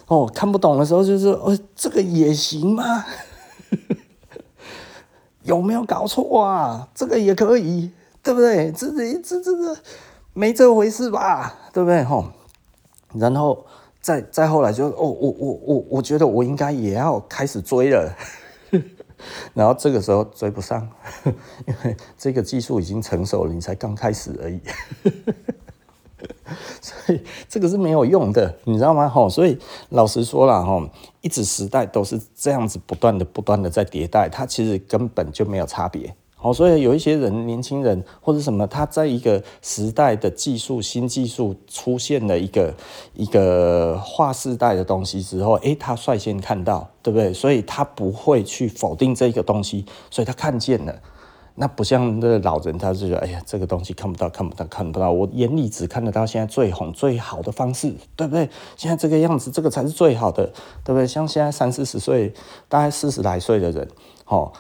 [0.08, 3.06] 哦，看不懂的时候就是哦，这个也行吗？
[5.44, 6.90] 有没有搞错啊？
[6.94, 7.90] 这个也可以，
[8.22, 8.72] 对不对？
[8.74, 9.78] 这这这这个
[10.34, 11.56] 没这回事吧？
[11.72, 12.04] 对不对？
[12.04, 12.26] 吼，
[13.14, 13.66] 然后
[14.02, 18.14] 再再后来就哦，我我我我觉得我应该也要开始追了。
[19.54, 20.88] 然后这个时候追不上，
[21.68, 24.60] 因为这个技术已经成熟了，你才刚开始而已，
[26.82, 29.08] 所以这个是没有用的，你知道吗？
[29.10, 29.58] 吼，所以
[29.90, 30.90] 老实说了，吼，
[31.22, 36.16] 一直时代都是这样子不断的、不断的在迭代，它其实根本就没有差别。
[36.42, 42.74] 哦，所以有一些人，年轻人或者什么，他在一个时代的技术、新技术出现了一个
[43.14, 47.32] 一个划时代的东西之后，诶，他率先看到，对不对？
[47.32, 51.00] 所以他不会去否定这个东西，所以他看见了。
[51.54, 55.12] 那不像那老人，他是觉得，哎呀，这个东西看不到，看不到，看不到。
[55.12, 58.50] 我眼里只看得到现在最红、最好的方式，对不对？
[58.76, 60.46] 现在这个样子，这个才是最好的，
[60.84, 61.06] 对不对？
[61.06, 62.34] 像现在三四十岁，
[62.68, 63.88] 大概四十来岁的人，
[64.26, 64.52] 哦。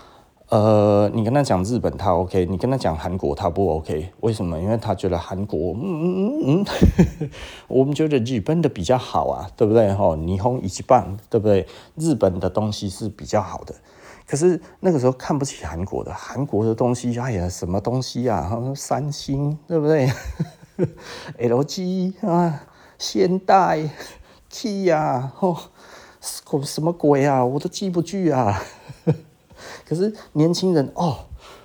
[0.51, 4.59] 呃，你跟他讲日本他 OK，你跟他讲韩国他不 OK，为什么？
[4.59, 6.65] 因为他觉得韩国，嗯嗯嗯
[7.21, 7.29] 嗯，
[7.69, 9.93] 我们觉得日本的比较好啊，对不对？
[9.93, 11.65] 吼，霓虹一级棒，对不对？
[11.95, 13.73] 日本的东西是比较好的，
[14.27, 18.51] 可是那个时候看不起韩国的，韩国的东西，哎呀，什么东西啊？
[18.75, 20.09] 三星，对不对？
[21.39, 22.63] LG 啊，
[22.97, 23.79] 现代
[24.51, 25.55] ，Kia，吼，
[26.65, 27.45] 什么鬼啊？
[27.45, 28.61] 我都记不住啊。
[29.91, 31.17] 可是年轻人哦，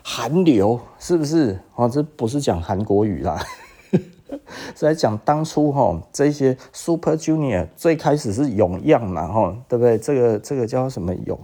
[0.02, 1.56] 韩流是不是？
[1.76, 3.40] 哦，这不是讲韩国语啦，
[4.74, 9.96] 是在讲当初哈、哦、这些 Super Junior 最开始是永样嘛，哈、哦，对不对？
[9.96, 11.38] 这个这个叫什么永？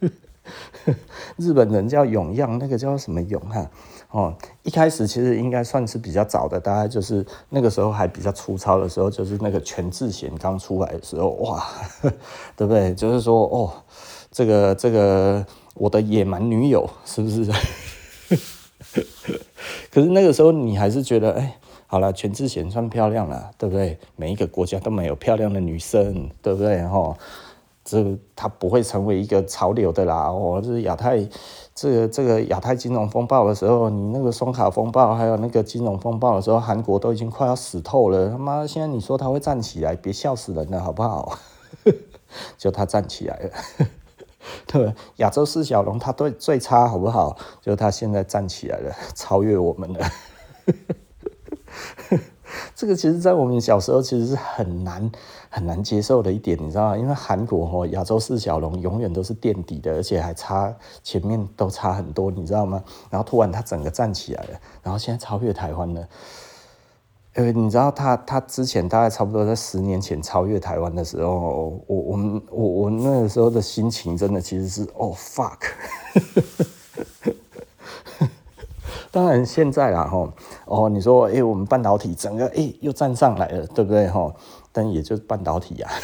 [1.36, 3.70] 日本人叫永样，那个叫什么永哈？
[4.10, 11.62] 哦，一开始其实应该算是比较早的，大概就是那个时候还比较粗糙的时候，就是那个全智贤刚出来的时候，哇，
[12.56, 12.94] 对不对？
[12.94, 13.70] 就是说哦，
[14.32, 15.44] 这个这个。
[15.74, 17.44] 我的野蛮女友 是不是？
[19.92, 23.98] 可是那个时候你还是觉得，哎、好了，全智贤算漂亮了，对不对？
[24.16, 26.82] 每一个国家都没有漂亮的女生，对不对？
[26.86, 27.16] 哈，
[27.84, 30.28] 这她不会成为一个潮流的啦。
[30.30, 31.18] 哦，这是亚太，
[31.74, 38.30] 这个这个亚太金融风暴的时候，你那个双卡风暴，还有那个金融风暴的时候，韩国都已经快要死透了。
[38.30, 41.38] 他妈，现在你说他会站起来，别笑死人了，好不好？
[42.56, 43.50] 就他站起来了。
[44.66, 47.36] 对，亚洲四小龙，他对最差好不好？
[47.60, 50.10] 就他现在站起来了， 超越我们了。
[52.74, 55.10] 这个其实，在我们小时候，其实是很难
[55.50, 56.96] 很难接受的一点，你知道吗？
[56.96, 62.82] 因为韩国哦，亚洲四小龙永远都是垫底的，而且还差前面都差很多，你知道吗？
[63.08, 66.08] 然后突然他整个站起来了，然后现在超越台湾了。
[67.34, 75.60] 呃，你知道他他之前大概差不多在十年前超越台湾的时候，我我们我我那个时候的心情真的其实是哦 fuck，
[79.12, 80.32] 当然现在啦吼
[80.64, 84.34] 哦，你说哎、欸、我们半导体整个哎、又站上来了，对不对吼？
[84.72, 85.94] 但也就是半导体呀、啊，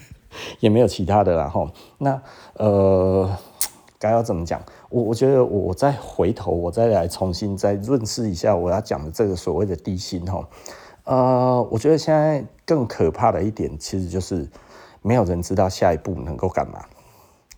[0.60, 1.70] 也没有其他的啦吼。
[1.98, 2.20] 那
[2.54, 3.30] 呃
[3.98, 4.62] 该要怎么讲？
[4.90, 10.48] 我我觉得我再回头，我再来重新再润饰一下我要讲的这个所谓的低薪哈，
[11.04, 14.48] 呃，我觉得现在更可怕的一点，其实就是
[15.00, 16.84] 没有人知道下一步能够干嘛，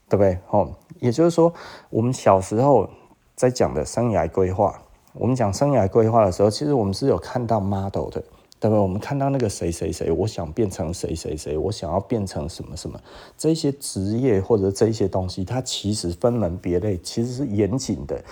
[0.08, 0.38] 对不对？
[0.50, 0.70] 哦，
[1.00, 1.52] 也就是说，
[1.90, 2.88] 我们小时候
[3.34, 4.80] 在讲的生涯规划，
[5.14, 8.22] 我们讲生涯规划的时候，其实我们是有看到 model 的。
[8.62, 8.76] 对吧？
[8.80, 12.96] 我们看到那个谁谁谁，我想变成谁谁谁，我想要变成什么什么，
[13.36, 18.22] 这些职业或者这些东西，它其实分门别类，其实是严谨的。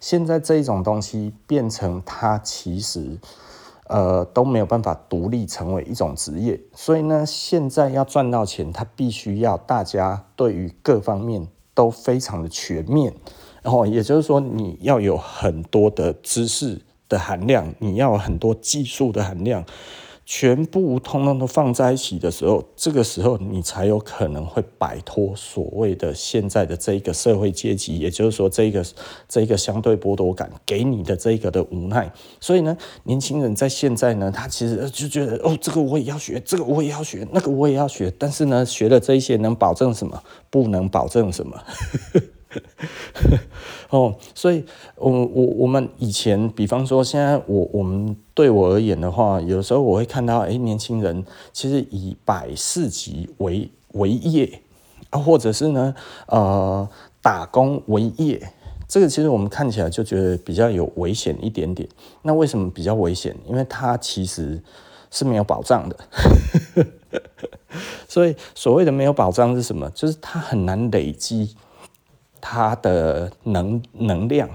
[0.00, 3.16] 现在这一种东西变成它其实
[3.86, 13.14] 呃都没有办法独立成为一种职业，所以呢，现在要赚到钱，它必须要大家对于各方面都非常的全面，
[13.62, 16.80] 然后也就是说你要有很多的知识。
[17.08, 19.64] 的含量，你要很多技术的含量，
[20.24, 28.84] 全部通通都放在一起的时候，这个时候你才有可能会摆脱所谓的现在的这一个社会阶级，也就是说，这个
[29.28, 32.12] 这一个相对剥夺感给你的这个的无奈。
[32.40, 40.20] 所以呢，年轻人在现在呢，他其实就觉得哦，这个我也要学，这个我也要学，那个我也要学，但是呢，学了这一些能保证什么？
[40.50, 41.56] 不能保证什么。
[43.90, 44.64] 哦，所以，
[44.96, 54.60] 我我我们以前，比方说，现在我我们对我而言的话，有时候我会看到，哎，年轻人其实以摆市集为为业，
[55.10, 55.94] 或者是呢，
[56.26, 56.88] 呃，
[57.22, 58.52] 打工为业，
[58.88, 61.88] 这个其实我们看起来就觉得比较有危险一点点。
[62.22, 63.36] 那为什么比较危险？
[63.48, 64.62] 因为它其实
[65.10, 65.96] 是没有保障的。
[68.08, 69.90] 所以，所谓的没有保障是什么？
[69.90, 71.54] 就是它很难累积。
[72.48, 74.48] 它的能能量，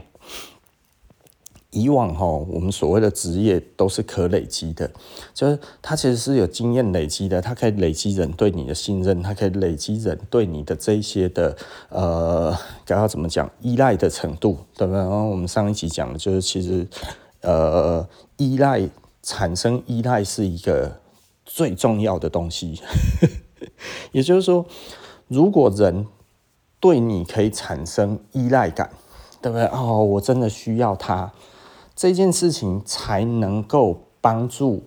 [1.71, 4.89] 以往哈，我们所谓的职业都是可累积的，
[5.33, 11.57] 就是它其实是有经验累积的，它可以累积人对你的信任，它可以累积人对你的这些的
[11.89, 14.97] 呃，该要怎么讲，依赖的程度，对不对？
[15.01, 16.87] 然后我们上一集讲的就是，其实
[17.41, 18.89] 呃，依赖
[19.21, 21.01] 产生依赖是一个
[21.45, 22.79] 最重要的东西，
[24.13, 24.65] 也就是说，
[25.27, 26.07] 如果人。
[26.81, 28.89] 对你可以产生依赖感，
[29.41, 29.65] 对不对？
[29.67, 31.31] 哦，我真的需要他，
[31.95, 34.83] 这件事情才能够帮助，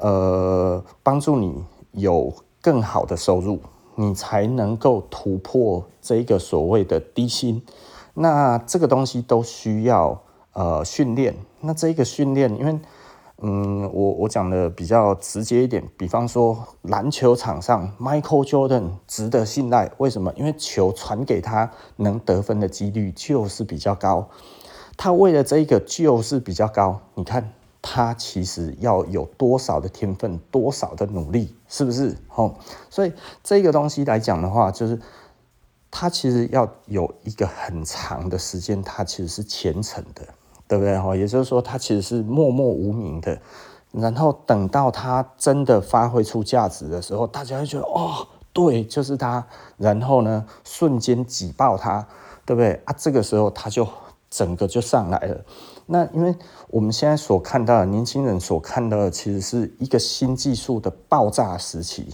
[0.00, 1.62] 呃，帮助你
[1.92, 2.32] 有
[2.62, 3.60] 更好的收入，
[3.94, 7.62] 你才能够突破这个所谓的低薪。
[8.14, 10.22] 那这个东西都需要
[10.54, 11.36] 呃训练。
[11.60, 12.80] 那这个训练，因为
[13.42, 20.32] 嗯，我我讲的比较直接一点，比方说篮球场上，Michael Jordan 值得信赖，为什么？
[20.36, 24.30] 因为球传给他能得分的几率就是比较高。
[24.96, 32.16] 他为了这个就是比较高，你看他其实要有多少的天分，多少的努力，是不是？
[32.28, 32.54] 吼，
[32.88, 33.12] 所以
[33.42, 34.98] 这个东西来讲的话，就是
[35.90, 40.22] 他其实要有一个很长的时间，他其实是虔诚的。
[40.68, 40.98] 对不对？
[40.98, 43.38] 哈，也就是说，他其实是默默无名的，
[43.92, 49.46] 然后等到他真的发挥出价值的时候，大家会觉得哦，对，就是他，
[49.76, 52.06] 然后呢，瞬间挤爆他，
[52.44, 52.80] 对不对？
[52.84, 53.86] 啊，这个时候他就
[54.28, 55.44] 整个就上来了。
[55.86, 56.34] 那因为
[56.68, 62.08] 我们现在所看到的年轻人所看到的，其实是一个新技术的爆炸时期，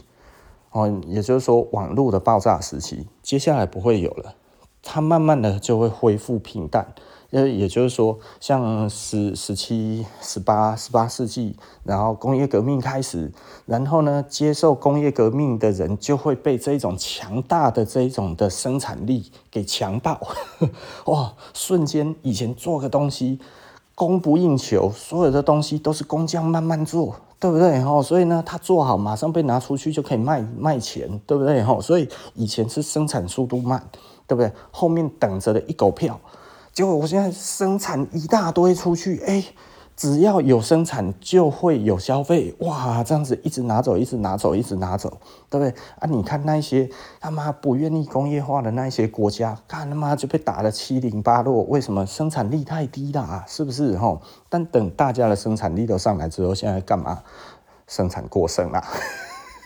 [0.73, 4.35] 哦，也就是说，网络的爆炸时期，接下来不会有了，
[4.83, 6.93] 它慢慢的就会恢复平淡。
[7.33, 13.33] 呃，也就是说，像十、十七、十八、十八世纪，然后工业革命开始，
[13.65, 20.21] 然后呢，接受工业革命的人就会被这种强大的这种的生产力给强暴，
[21.07, 21.33] 哇！
[21.55, 23.39] 瞬间，以前做个东西
[23.95, 27.83] 供不应求，所有的东西都是工匠慢慢做，对不对？
[27.83, 31.63] 哦，所以呢，他做好马上被拿出去就可以卖卖钱，对不对？
[31.63, 33.83] 哦，所以以前是生产速度慢，
[34.27, 34.53] 对不对？
[34.71, 36.21] 后面等着的一狗票。
[36.73, 39.45] 结果我现在生产一大堆出去，哎，
[39.95, 45.19] 只要有生产就会有消费，哇，这样子一直拿走，一直拿走，一直拿走，
[45.51, 45.75] 对不对？
[45.99, 46.89] 啊，你看那些
[47.21, 52.07] 他妈不愿意工业化的那些国家，看他妈就被打得七零八落，为什么？
[52.07, 53.99] 生产力太低了啊，是不是？
[53.99, 57.23] 吼，但等大家的生产力都上来之后，现在干嘛？
[57.87, 58.83] 生产过剩啊。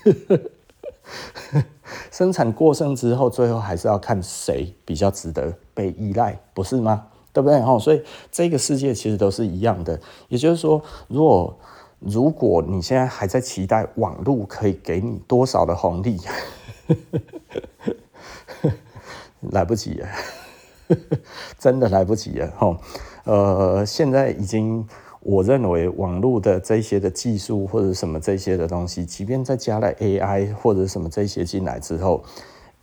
[2.11, 7.07] 生产过剩之后，最后还是要看谁比较值得被依赖，不是吗？
[7.32, 7.61] 对不对？
[7.61, 10.01] 哈，所以这个世界其实都是一样的。
[10.28, 11.59] 也就是说，如果
[11.99, 16.18] 如果你现在还在期待网络可以给你多少的红利，
[19.51, 20.09] 来不及了，
[21.59, 22.51] 真的来不及了。
[22.57, 22.78] 哈，
[23.24, 24.87] 呃，现在已经。
[25.29, 32.22] 我认为网络的这些的技术或者什么这些的东西，即便再加了 AI 或者什么这些进来之后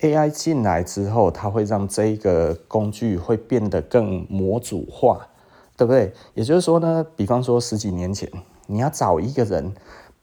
[0.00, 5.26] ，AI 进来之后，它会让这个工具会变得更模组化，
[5.74, 6.12] 对不对？
[6.34, 8.30] 也就是说呢，比方说十几年前，
[8.66, 9.72] 你要找一个人。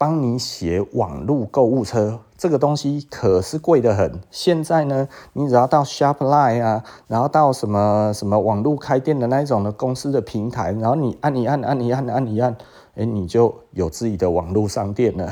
[0.02, 4.20] 帮你写网络购物车这个东西可是贵得很。
[4.32, 12.58] 现在呢，你只要到 Shopline 啊，然后到什么什么网络开店的那一种的公司的平台，然后你按一按，按一按，按一按，
[12.95, 15.32] 哎，你就有自己的网络商店了。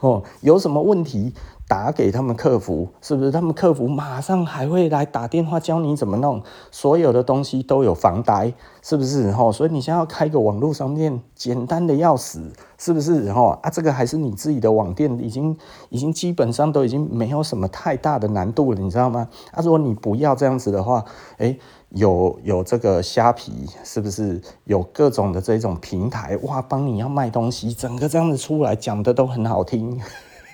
[0.00, 1.32] 哦，有什么问题？
[1.68, 3.30] 打给他们客服，是不是？
[3.30, 6.40] 他们客服马上还会来打电话教你怎么弄，
[6.70, 8.52] 所有的东西都有防呆，
[8.82, 9.32] 是不是？
[9.32, 13.32] 吼，所以你现在要开个网络商店，简单的要死，是不是？
[13.32, 15.56] 吼啊，这个还是你自己的网店，已经
[15.88, 19.28] 已经基本上都已经没有什么太大的难度了，你知道吗？
[19.50, 21.04] 啊，如果你不要这样子的话，
[21.38, 21.58] 诶，
[21.88, 24.40] 有有这个虾皮，是不是？
[24.64, 30.00] 有各种的这种平台，哇，帮你要卖东西，整个这样子出来讲的都很好听。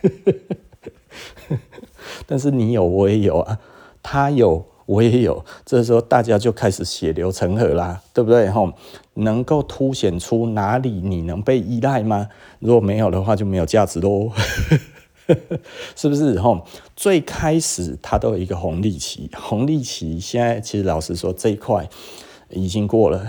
[2.26, 3.58] 但是你有我也有啊，
[4.02, 8.50] 他有我也有，这时候大家就开始血流成河啦，对不对？
[8.50, 8.72] 吼，
[9.14, 12.28] 能够凸显出哪里你能被依赖吗？
[12.58, 14.30] 如果没有的话，就没有价值喽，
[15.94, 16.38] 是不是？
[16.40, 21.88] 吼，最开始它都有一个红利期，红利期现在其实老实说这一块
[22.50, 23.26] 已经过了。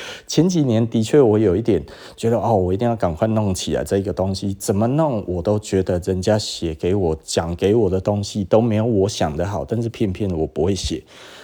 [0.26, 1.84] 前几年的确，我有一点
[2.16, 11.02] 觉得哦，我一定要赶快弄起来这个东西，怎么弄我都觉得人家写给我讲给我的东西都没有我想的好，但是偏偏我不会写。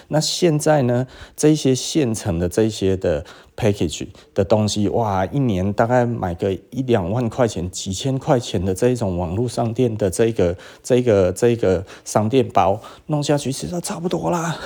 [0.09, 1.07] 那现在呢，
[1.37, 3.23] 这些现成的这些的
[3.55, 14.57] package 的东西，哇，一年大概买个一两万块钱、几千块钱的这一种网络商店的这个、这个、这个商店包弄下去，其实差不多啦，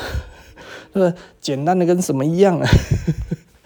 [0.91, 1.13] 是不是？
[1.39, 2.67] 简单的跟什么一样啊？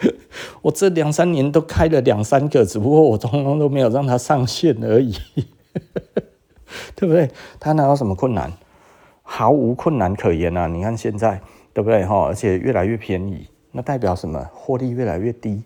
[0.62, 5.14] 我这两三年都开了两三个，只不过我通通都没有让它上线而已，
[6.95, 7.30] 对不对？
[7.60, 8.52] 它哪有什么困难？
[9.24, 10.68] 毫无困难可言啊！
[10.68, 11.39] 你看现在，
[11.74, 12.04] 对不对？
[12.06, 14.43] 哈，而且越来越便宜，那代表什么？
[14.54, 15.62] 获利越来越低，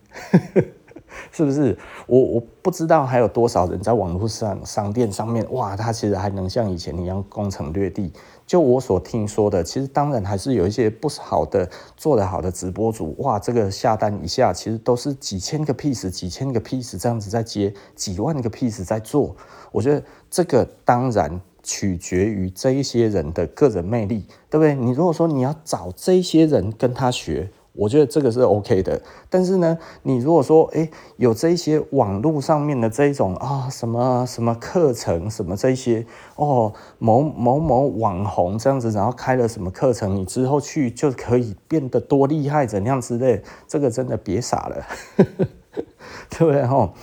[1.32, 1.78] 是不是？
[2.08, 8.12] 我我不知道还有多少人在网络上商店上面，哇，他其实还能像以前一样攻城略地。
[8.54, 19.36] 就我所听说的，其实当然还是有一些不好的做得好的直播主，哇，这个下单一下其实都是几千个 piece、几千个 piece 这样子在接，几万个 piece 在做。
[19.72, 24.76] 我觉得这个当然取决于这一些人的个人魅力，对不对？
[24.76, 29.02] 你如果说你要找这些人跟他学，我觉得这个是 OK 的，
[29.32, 36.06] 但是呢，你如果说，诶，有这些网络上面的这种啊、什么什么课程，什么这些
[36.36, 44.86] 哦，某某某网红这样子，然后开了什么课程，你之后去就可以变得多厉害，怎样之类，这个真的别傻了，
[46.30, 46.94] 对不对哈？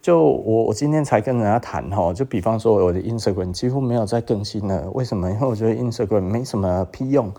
[0.00, 5.28] 就我我今天才跟人家谈哈，就比方说我的 Instagram 几乎没有再更新了，为什么？
[5.28, 7.32] 因为我觉得 Instagram 没什么屁用。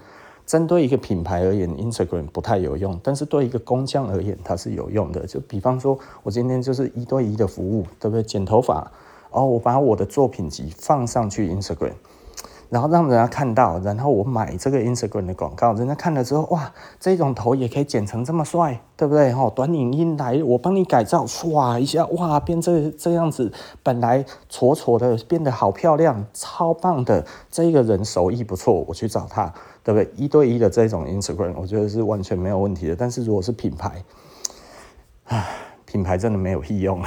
[0.52, 5.26] 针对一个品牌而言，Instagram 不太有用，但是对一个工匠而言，它是有用的。
[5.26, 8.22] 就比方说，我今天就是一对一的服务，对不对？
[8.22, 8.91] 剪头发，
[9.30, 11.93] 哦，我把我的作品集放上去 Instagram。
[12.68, 19.34] 然后让人家看到，然后我买这个 Instagram 的广告，人家看了之后，哇，这种头也可以剪成这么帅，对不对？
[19.34, 23.52] 哈，短影音来，我帮你改造，唰一下，哇，变这这样子，
[23.84, 27.26] 本来矬矬的，变得好漂亮，超棒的。
[27.49, 29.54] 这个人手艺不错，我去找他，
[29.84, 30.10] 对不对？
[30.16, 32.96] 一对一的这种 Instagram，我觉得是完全没有问题的。
[32.96, 34.04] 但是如果是品牌，
[35.26, 35.48] 唉，
[35.86, 37.02] 品牌真的没有屁用，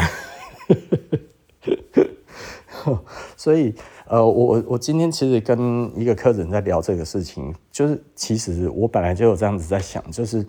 [3.37, 3.75] 所以。
[4.07, 10.45] 呃，我我今天其实跟一个客人在聊这个事情，就是其实我本来就有这样子在想，就是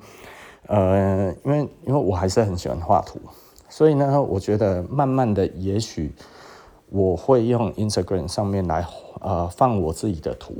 [0.68, 3.18] 呃，因为因为我还是很喜欢画图，
[3.70, 6.14] 所以呢，我觉得慢慢的，也许
[6.90, 8.86] 我会用 Instagram 上面来
[9.22, 10.56] 呃放我自己的图，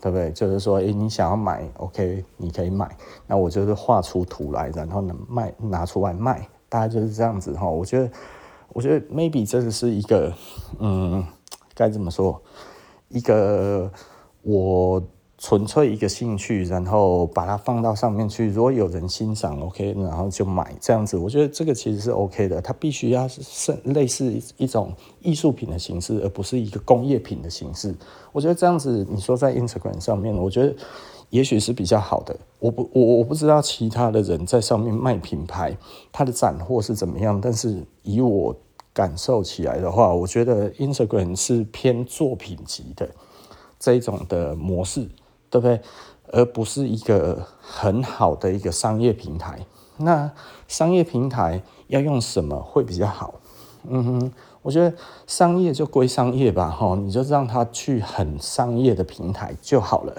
[0.00, 0.30] 对不对？
[0.32, 2.88] 就是说，诶，你想要买，OK，你可以买，
[3.26, 7.68] 那我就是画出图来，然后呢卖拿出来卖，大概就是这样子哈。
[7.68, 8.10] 我觉得，
[8.72, 10.32] 我觉得 maybe 这个是一个
[10.78, 11.24] 嗯。
[11.74, 12.42] 该怎么说？
[13.08, 13.88] 一个
[14.42, 15.00] 我
[15.38, 18.50] 纯粹一个兴趣，然后把它放到上面去。
[18.50, 21.16] 如果有人欣赏，OK，然后就买这样子。
[21.16, 22.60] 我觉得这个其实是 OK 的。
[22.60, 27.94] 它必须要是类似一种艺术品的形式，而不是一个工业品的形式。
[28.32, 30.74] 我觉得这样子，你说在 Instagram 上面，我觉得
[31.30, 32.36] 也许是比较好的。
[32.58, 35.76] 我不，我我不知道其他的人在上面卖品牌，
[36.10, 37.40] 他的斩获是怎么样。
[37.40, 38.54] 但是以我。
[38.94, 43.08] 感受起来的话，我觉得 Instagram 是偏作品级的
[43.78, 45.08] 这一种的模式，
[45.50, 45.80] 对不对？
[46.30, 49.58] 而不是一个很好的一个商业平台。
[49.96, 50.30] 那
[50.68, 53.34] 商业平台要用什么会比较好？
[53.88, 54.94] 嗯哼，我觉得
[55.26, 60.14] 商业就归商业吧，哈，你就让他去很商业的平台就好了。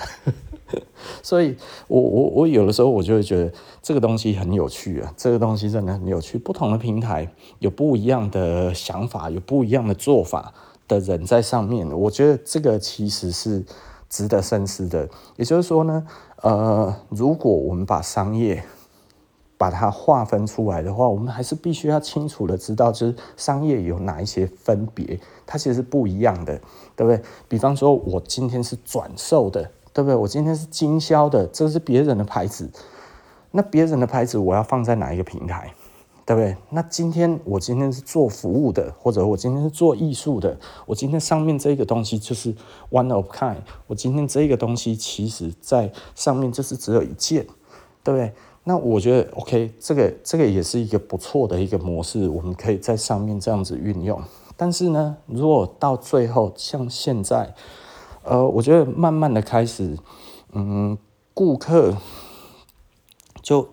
[1.22, 1.56] 所以
[1.88, 3.52] 我，我我我有的时候我就会觉得
[3.82, 6.38] 这个东西很有趣啊，这个东西真的很有趣。
[6.38, 10.54] 不同的平台有不一样的想法，有不一样的做法
[10.88, 13.64] 的人在上面，我觉得这个其实是
[14.10, 15.08] 值得深思的。
[15.38, 16.06] 也就是说呢，
[16.42, 18.64] 呃，如果我们把商业
[19.58, 26.60] 把它划分出来的话，我们还是必须要清楚的知道，就是商业有哪一些分别，它其实是不一样的，
[26.96, 27.22] 对不对？
[27.48, 29.72] 比方说，我今天是转售的。
[29.92, 30.16] 对不对？
[30.16, 32.70] 我今天是经销的，这是别人的牌子。
[33.52, 35.74] 那别人的牌子我要放在哪一个平台？
[36.30, 36.56] 对不对？
[36.70, 40.56] 那今天我今天是做服务的，或者我今天是做艺术的，
[40.86, 42.54] 我今天上面这个东西就是
[42.92, 43.58] one of kind。
[43.88, 47.44] 我今天这个东西其实在上面就是只有一件，
[48.04, 48.32] 对不对？
[48.64, 54.22] 那我觉得 OK，这个这个也是一个不错的一个模式，我们可以在上面这样子运用。
[54.56, 57.56] 但是呢，如果到最后像现在。
[58.22, 59.98] 呃，我觉得慢慢的开始，
[60.52, 60.96] 嗯，
[61.34, 61.96] 顾客
[63.42, 63.68] 就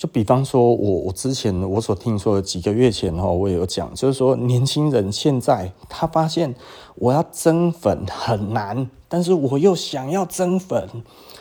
[0.00, 6.54] 就比方说我我之前我所听说的几个月前哈，我也有讲，就是说年轻人现在他发现
[6.94, 10.88] 我要增粉很难，但是我又想要增粉，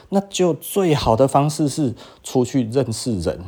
[0.09, 3.39] 那就最好的方式是出去认识人。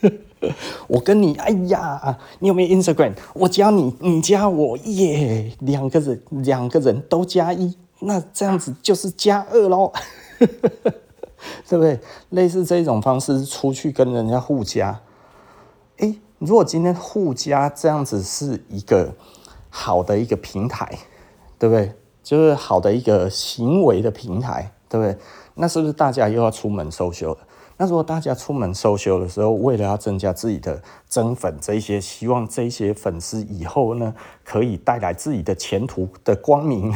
[0.86, 3.14] 我跟你，哎呀，你有没有 Instagram？
[3.32, 9.90] 我加你，你加我，耶，两个人两个人都加一，那这样子就是加二喽，
[11.68, 12.00] 对不对？
[12.30, 15.00] 类似这种方式出去跟人家互加，
[15.98, 19.14] 诶，如果今天互加这样子是一个
[19.68, 20.98] 好的一个平台，
[21.58, 21.92] 对不对？
[22.22, 25.16] 就是好的一个行为的平台，对不对？
[25.54, 27.38] 那是不是大家又要出门收修了？
[27.76, 34.14] 那如果大家出门收修的时候，为了要增加自己的增粉，这些希望这些粉丝以后呢，
[34.44, 36.94] 可以带来自己的前途的光明，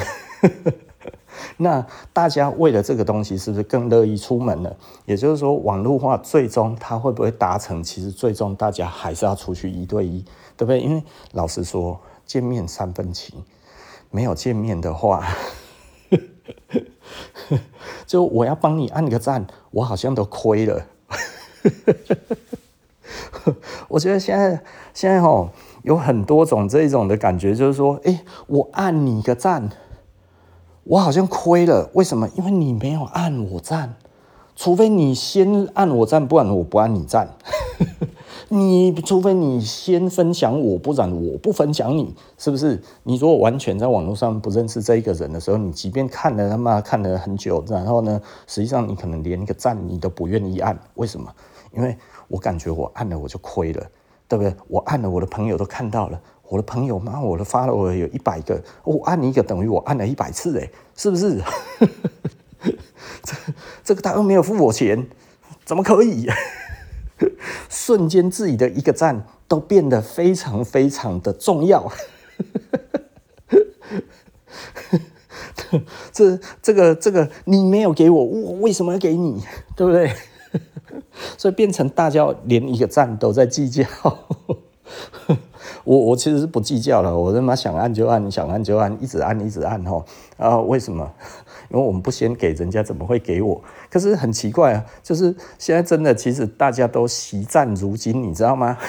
[1.59, 4.77] 那大家为了这个东西，是不是更乐意出门了？
[5.07, 7.83] 也就是说，网络化最终它会不会达成？
[7.83, 10.25] 其实最终大家还是要出去一对一，
[10.57, 10.81] 对不对？
[10.81, 11.03] 因为
[11.33, 13.43] 老实说，见面三分情，
[14.11, 15.27] 没有见面的话。
[18.07, 20.87] 就我要帮你按个赞，我好像都亏了。
[23.89, 25.49] 我觉得现在现在齁
[25.83, 29.71] 有很多种这种的感觉，就是说，哎，我按你个赞，
[30.85, 31.91] 我好像亏了。
[31.95, 32.29] 为什么？
[32.37, 33.97] 因为你没有按我赞，
[34.55, 37.37] 除非你先按我赞，不然我不按你赞。
[38.51, 42.81] 你除非你先分享我，不然我不分享你，是不是？
[43.03, 51.33] 你如果完全在网络上不认识这一个人的时候，你即便看了他妈看了很久，然后呢，实际上你可能连一个赞你都不愿意按，为什么？
[51.75, 51.97] 因为
[52.29, 53.83] 我感觉我按了我就亏了，
[54.29, 54.55] 对不对？
[54.69, 61.43] 我按了我的朋友都看到了，我的朋友妈我的 follower 有一百个，我按一个等于我按了一百次，诶，是不是？
[63.23, 63.35] 这
[63.83, 65.07] 这个他又没有付我钱，
[65.65, 66.29] 怎么可以？
[67.71, 71.91] 瞬间，自己的一个赞都变得非常非常的重要。
[76.13, 79.43] 这、这个、这个，你没有给我，我为什么要给你？
[79.75, 80.13] 对不对？
[81.37, 83.85] 所以变成大家连一个赞都在计较。
[85.85, 90.05] 我我其实是不计较了，我他妈想按就按，想按就按，一直按一直按哈。
[90.37, 91.11] 啊，为什么？
[91.71, 93.63] 因为我们不先给人家，怎么会给我？
[93.91, 98.77] 可是很奇怪啊，就是现在真的，其实大家都惜赞如金，你知道吗？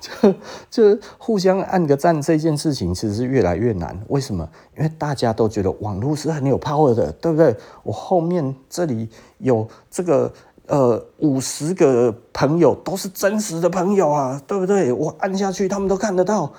[0.00, 0.34] 就
[0.70, 3.98] 就互相按个赞这件事情，其实是越来越难。
[4.08, 4.48] 为什么？
[4.76, 7.54] 因为大家都觉得网络是很有 power 的，对不对？
[7.82, 10.32] 我后面这里有这个
[10.68, 14.92] 呃五十个朋友都是真实的朋友啊，对不对？
[14.92, 16.52] 我按下去，他们都看得到，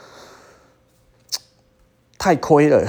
[2.18, 2.86] 太亏了。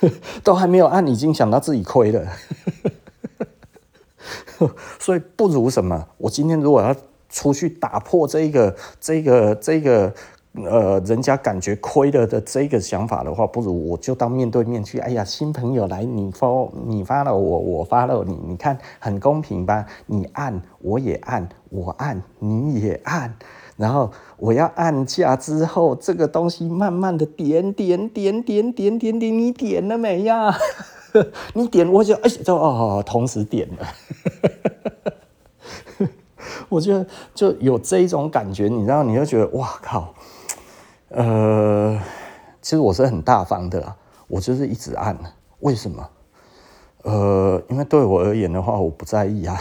[0.42, 2.26] 都还没有按，已经想到自己亏了，
[4.98, 6.08] 所以不如什么？
[6.16, 6.94] 我今天如果要
[7.28, 10.14] 出去打破这个、这个、这个，
[10.64, 14.98] 呃，人家感觉亏了的这个想法的话，不如我就当面对面去。
[14.98, 16.48] 哎呀，新朋友来，你发
[16.86, 19.86] 你发了我，我发了你，你看很公平吧？
[20.06, 23.34] 你按我也按，我按你也按。
[23.76, 30.52] 然后我要按下之后，这个东西慢慢的点点点点点点点，你点了没呀？
[31.54, 33.86] 你点我就哎，就哦，同时点了。
[36.68, 40.12] 我觉得就有这一种感觉，你知道，你就觉得哇靠，
[41.08, 41.98] 呃，
[42.60, 43.96] 其实我是很大方的啦，
[44.26, 45.16] 我就是一直按，
[45.60, 46.08] 为什么？
[47.02, 49.58] 呃，因为对我而言的话，我不在意啊。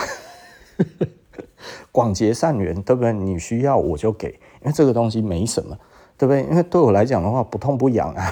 [1.92, 3.14] 广结善缘，对不对？
[3.14, 4.30] 你需要我就给，
[4.62, 5.78] 因为这个东西没什么，
[6.18, 6.44] 对不对？
[6.44, 8.32] 因为对我来讲的话，不痛不痒啊。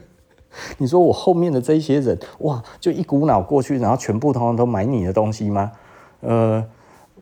[0.78, 5.72] 你说我后面的这些人，哇，就一股脑过去，然后全部通通都买你的东西吗？
[6.20, 6.64] 呃，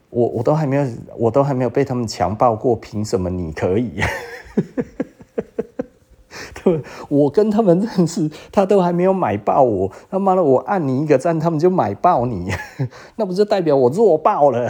[0.08, 0.86] 我我都还没有，
[1.16, 4.00] 我都还没有被他们强暴过，凭什么你可以？
[6.62, 12.50] 对，我跟他们认识，他都还没有买爆我，他妈的，我按你一个赞，他们就买爆你，
[13.16, 14.68] 那不就代表我弱爆了？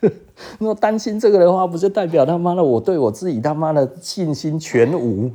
[0.58, 5.30] 如果担心这个的话，不就代表他妈的我对我自己他妈的信心全无，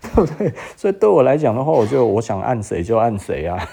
[0.00, 0.52] 对不对？
[0.76, 3.68] 所以对我来讲的话，我就我想按谁就按谁啊，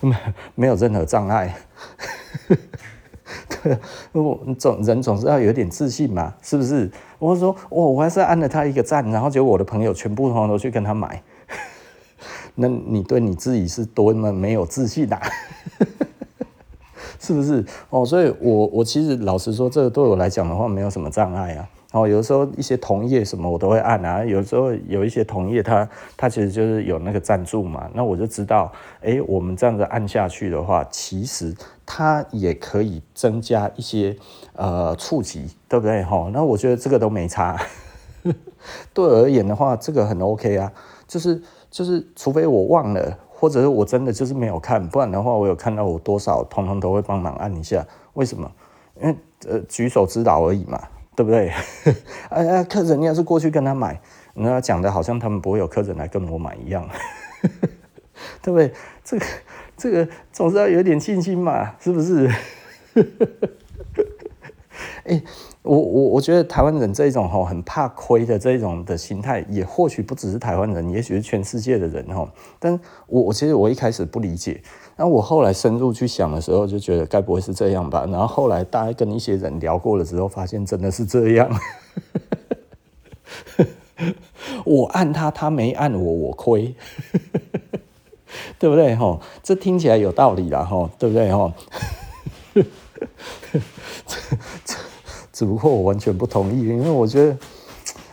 [0.00, 0.16] 没
[0.54, 1.54] 没有任何障碍。
[3.62, 3.78] 对，
[4.12, 6.90] 我总人总是要有点自信嘛，是不是？
[7.22, 11.22] 我说我我还是按了他一个赞，然后结果我的朋友全部通通都去跟他买，
[12.56, 15.20] 那你对你自己是多么没有自信啊？
[17.20, 18.04] 是不是哦？
[18.04, 21.68] 所以我，我其实老实说，这个对我来讲的话，没有什么障碍啊。
[21.92, 24.24] 哦，有的时候一些同业什么我都会按啊。
[24.24, 31.54] 有时候有一些同业他他其实就是有那个赞助嘛，那我就知道，哎，我们这样子按下去的话，其实
[31.94, 34.16] 它也可以增加一些
[34.54, 36.02] 呃触及，对不对？
[36.02, 37.60] 哈、那我觉得这个都没差。
[38.94, 40.72] 对而言的话，这个很 OK 啊。
[41.06, 43.18] 就是就是，除非我忘了。
[43.28, 47.86] 或者是我真的就是没有看，不然的话，我有看到我多少，通通都会帮忙按一下。
[48.14, 48.50] 为什么？
[49.02, 49.14] 因为
[49.46, 50.80] 呃，举手之劳而已嘛，
[51.14, 51.52] 对不对？
[52.30, 54.00] 哎呀，客人你要是过去跟他买，
[54.32, 56.88] 那讲的好像他们不会有客人来跟我买一样，
[58.40, 58.72] 对不对？
[59.04, 59.26] 这个
[59.82, 62.30] 这个总是要有点信心嘛，是不是？
[65.04, 65.20] 哎。
[65.64, 72.28] 我我我觉得台湾人这一种吼很怕亏的这种的心态，也或许不只是台湾人，也许是全世界的人吼。
[72.58, 72.72] 但
[73.06, 74.60] 我我其实我一开始不理解，
[74.96, 78.04] 然后我后来深入去想的时候，就觉得该不会是这样吧？
[78.10, 81.48] 然后后来大概跟一些人聊过了之后，发现真的是这样。
[84.66, 86.74] 我按他，他没按我，我亏，
[88.58, 89.20] 对不对吼？
[89.42, 91.52] 这听起来有道理啦吼，对不对吼？
[95.32, 97.36] 只不过我完全不同意，因为我觉得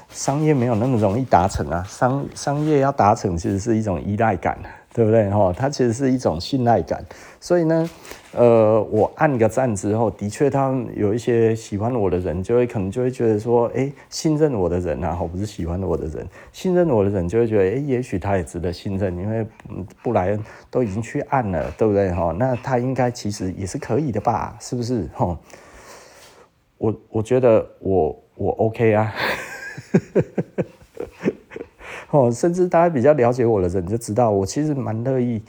[0.09, 1.86] 商业没有那么容易达成啊。
[1.88, 4.57] 商商业要达成，其实是一种依赖感，
[5.00, 5.30] 对不对？
[5.30, 7.02] 哈，它其实是一种信赖感。
[7.39, 7.89] 所以呢，
[8.34, 19.47] 呃，我按个赞之后，的确，他们有一些喜欢我的人，就会可能就会觉得说，哎，信任我的人啊，我不是喜欢我的人，信任我的人就会觉得，哎，也许他也值得信任，因为
[20.04, 22.12] 布莱恩都已经去按了，对不对？
[22.12, 24.58] 哈，那他应该其实也是可以的吧？
[24.60, 25.10] 是不是？
[25.14, 25.39] 哈，
[26.78, 29.14] 我我觉得我我 OK 啊。
[32.12, 35.39] 哦，甚至大家比较了解我的人就知道，我其实蛮乐意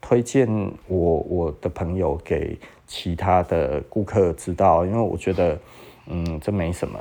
[0.00, 0.48] 推荐
[0.88, 2.58] 我我的朋友给
[2.88, 5.56] 其他的顾客知道，因为我觉得，
[6.06, 6.98] 嗯，这没什么。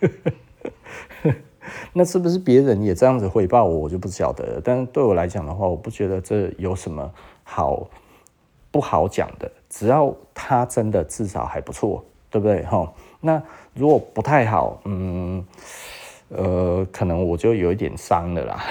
[1.92, 4.60] 那是不是别人也这样子回报我，我就不晓得。
[4.64, 7.10] 但是对我来讲的话，我不觉得这有什么
[7.42, 7.88] 好
[8.70, 12.62] 不好讲的，只要他真的至少还不错，对不对？
[12.64, 13.42] 哈，那
[13.74, 15.44] 如果不太好，嗯。
[16.36, 18.64] 呃，可能我就有一点伤了啦，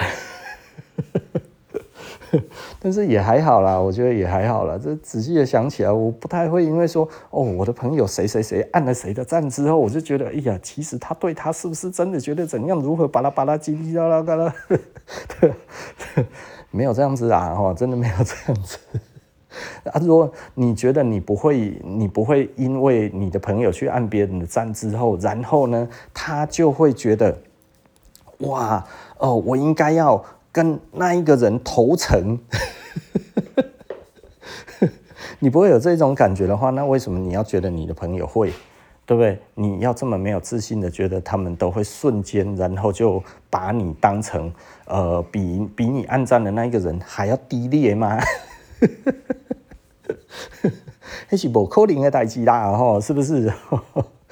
[2.80, 4.78] 但是也还好啦，我觉得也还好啦。
[4.82, 14.54] 这仔细的想起来，我不太会因为说哦，我的朋友谁谁谁按了谁的赞之后，我就觉得哎呀，其实他对他是不是真的觉得怎样，如何巴拉巴拉叽里啦啦啦啦，
[16.70, 18.78] 没有这样子啊，哈，真的没有这样子。
[19.84, 27.38] 啊，如果你觉得你不会，你不会因为你的朋友去按别人的赞之后，然后呢，他就会觉得，
[28.38, 28.84] 哇，
[29.18, 32.38] 哦，我应该要跟那一个人投诚。
[35.40, 38.52] 你不会有这种感觉的话，那为什么你要觉得你的朋友会，
[39.04, 39.38] 对不对？
[39.54, 44.50] 你要这么没有自信的觉得他们都会瞬间，然后就把你当成
[44.86, 48.18] 呃，比比你暗赞的那一个人还要低劣吗？
[51.28, 53.52] 那是不可能的代志啦，吼，是不是？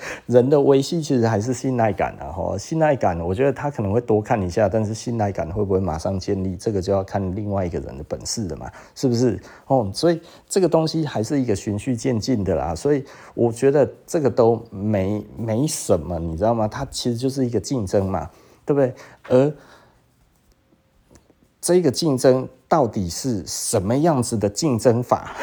[0.27, 9.41] 人的维系其实还是信赖感啊，吼，信赖感，我觉得他可能会多看一下，但是信赖感会不会马上建立，这个就要看另外一个人的本事了嘛，是不是？
[9.67, 16.69] 哦，所以这个东西还是一个循序渐进的啦，所以我觉得这个都没没什么，你知道吗？
[16.69, 18.31] 它其实就是一个竞争嘛，
[18.65, 18.95] 对不对？
[19.29, 19.53] 而
[21.61, 25.37] 这个竞争到底是什么样子的竞争法？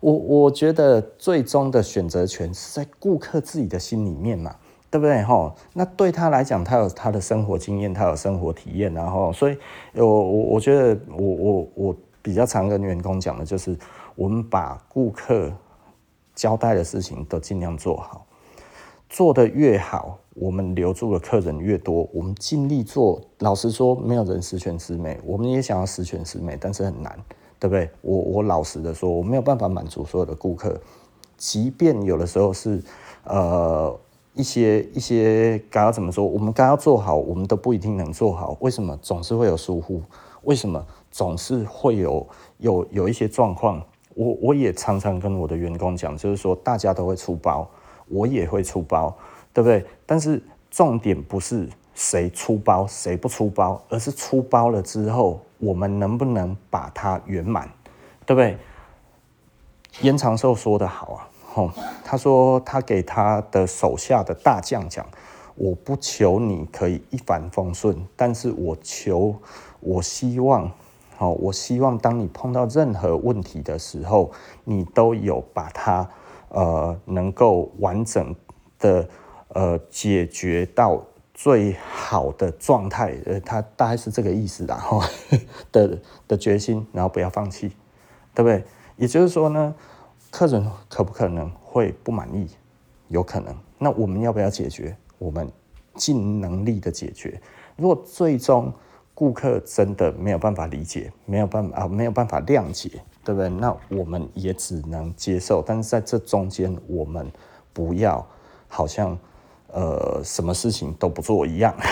[0.00, 4.54] 我我觉得最终的选择权是在顾客自己的心里面嘛，
[4.90, 5.22] 对不对？
[5.22, 9.58] 哈，那对他来讲，他有他的生活经验，他有生活体验，然后，所以，
[9.94, 13.76] 我我我觉得，我我我比较常跟员工讲的就是，
[14.14, 15.52] 我们把顾客
[16.34, 18.24] 交代的事情都尽量做好，
[19.08, 23.20] 做得越好，我们留住的客人越多，我们尽力做。
[23.40, 27.18] 老实说，没有人十全十美，我们也想要十全十美，但是很难。
[27.60, 27.90] 对不对？
[28.02, 30.80] 我我老实的说，我没有办法满足所有的顾客，
[31.36, 32.80] 即便有的时候是，
[33.24, 33.98] 呃，
[34.34, 38.56] 一些一些该要怎么说，我们该要做好，我们都不一定能做好。
[38.60, 40.00] 为什么总是会有疏忽？
[40.42, 42.26] 为什么总是会有
[42.58, 43.82] 有有一些状况？
[44.14, 47.68] 我我也常常跟我的员工讲，就是说大家都会出包，
[48.06, 49.12] 我也会出包，
[49.52, 49.84] 对不对？
[50.06, 50.40] 但是
[50.70, 55.40] 重点不是谁出包谁不出包，而是出包了之后。
[55.58, 57.68] 我们能不能把它圆满，
[58.24, 58.56] 对不对？
[60.02, 61.70] 燕长寿说得好啊，吼，
[62.04, 65.04] 他说他给他的手下的大将讲
[65.56, 69.34] ：“我不求你可以一帆风顺，但是我求，
[69.80, 70.70] 我希望，
[71.16, 74.30] 好，我希望当你碰到任何问题的时候，
[74.62, 76.08] 你都有把它
[76.50, 78.32] 呃能够完整
[78.78, 79.08] 的
[79.48, 81.02] 呃解决到。”
[81.40, 85.08] 最好的状态，呃，他大概是这个意思啦，哈，
[85.70, 87.68] 的的决心，然后不要放弃，
[88.34, 88.64] 对不对？
[88.96, 89.72] 也就是说呢，
[90.32, 92.48] 客人可不可能会不满意？
[93.06, 93.54] 有可能。
[93.78, 94.96] 那我们要不要解决？
[95.18, 95.48] 我们
[95.94, 97.40] 尽能力的解决。
[97.76, 98.72] 如果最终
[99.14, 102.90] 顾客真的没有办法理解，没有办法啊，没有办法谅解，
[103.22, 103.48] 对不对？
[103.48, 105.62] 那我们也只能接受。
[105.64, 107.30] 但是在这中间，我们
[107.72, 108.26] 不要
[108.66, 109.16] 好像。
[109.70, 111.74] 呃，什么事情都不做一样。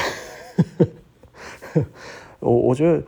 [2.40, 3.02] 我我觉得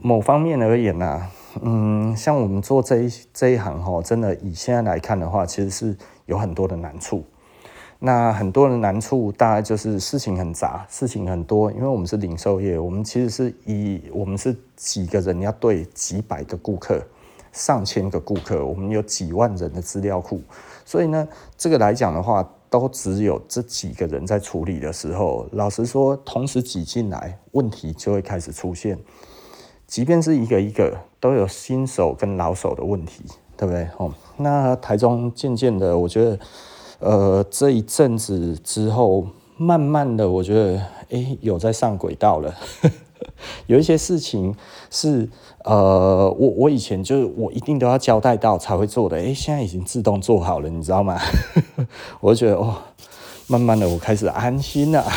[0.00, 1.30] 某方面而言呢、啊，
[1.62, 5.96] 嗯，像我们做这一这一行哈，真的以现在来看的话，其实是
[6.26, 7.24] 有很多的难处。
[7.98, 11.72] 那很多的难处，大概就是事情很杂，事情很多。
[11.72, 17.02] 因为我们是零售业，我们其实是以我们是几个人要对几百个顾客、
[17.50, 20.40] 上千个顾客，我们有几万人的资料库，
[20.84, 22.48] 所以呢，这个来讲的话。
[22.78, 28.98] 都只有这几个人在处理的时候，老实说，同时挤进来，问题就会开始出现。
[29.86, 33.24] 即便是一个一个，都有新手跟老手的问题，
[33.56, 33.88] 对不对？
[33.96, 36.38] 哦，那台中渐渐的，我觉得，
[36.98, 40.78] 呃，这一阵子之后，慢慢的，我觉得，
[41.10, 42.54] 哎，有在上轨道了。
[43.66, 44.54] 有一些事情
[44.90, 45.26] 是
[45.66, 51.18] 呃，我我以前就是我一定都要交代到才会做的，诶，现在已经自动做好了，你知道吗？
[52.20, 52.76] 我就觉得哦，
[53.48, 55.04] 慢慢的我开始安心了。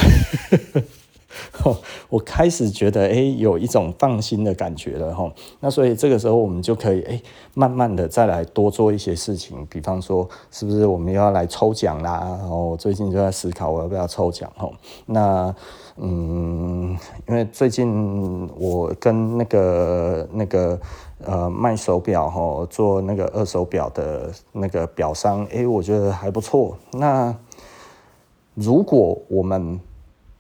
[2.10, 5.32] 我开始觉得，诶，有一种放心的感觉了哈。
[5.60, 7.22] 那所以这个时候，我们就可以，诶，
[7.54, 9.64] 慢慢的再来多做一些事情。
[9.70, 12.36] 比方说，是不是我们要来抽奖啦？
[12.40, 14.52] 然后最近就在思考，我要不要抽奖？
[14.56, 14.70] 哈，
[15.06, 15.54] 那，
[16.02, 16.98] 嗯，
[17.28, 20.80] 因为最近我跟那个那个
[21.26, 26.78] 呃卖手表哈，做那个二手表的那个表商，诶，我觉得还不错。
[26.94, 27.36] 那
[28.54, 29.78] 如果我们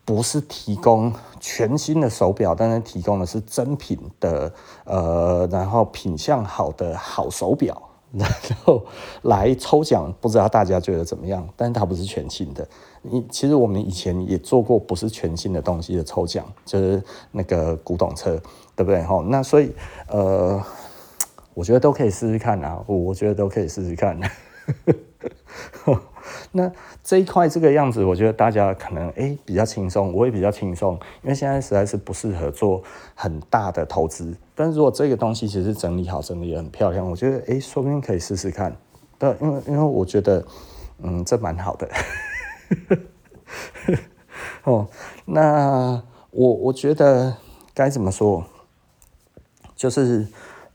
[0.05, 4.53] 不是提供全新的手表，但是提供的是真品的，
[4.85, 8.29] 呃，然后品相好的好手表，然
[8.63, 8.83] 后
[9.23, 11.47] 来抽奖，不知道大家觉得怎么样？
[11.55, 12.67] 但是它不是全新的。
[13.01, 17.01] 你其实我们以前也做过不是全新的东西的抽奖，就是
[17.31, 18.31] 那个古董车，
[18.75, 19.01] 对不对？
[19.03, 19.71] 哈，那所以
[20.07, 20.61] 呃，
[21.53, 24.19] 我觉得都可以试试看啊，我觉得都可以试试看。
[26.51, 26.71] 那
[27.03, 32.81] 这一块这个样子，我觉得大家可能诶、比较轻松，我也比较轻松，因为现在实在是不适合做
[33.15, 34.35] 很大的投资。
[34.55, 38.75] 但是如果这个东西其实整理好，整理也很漂亮，我觉得诶、说不定可以试试看。
[39.17, 40.45] 对，因为因为我觉得
[41.03, 41.89] 嗯这蛮好的。
[44.63, 44.87] 哦，
[45.25, 46.01] 那
[46.31, 47.35] 我我觉得
[47.73, 48.43] 该怎么说，
[49.75, 50.27] 就是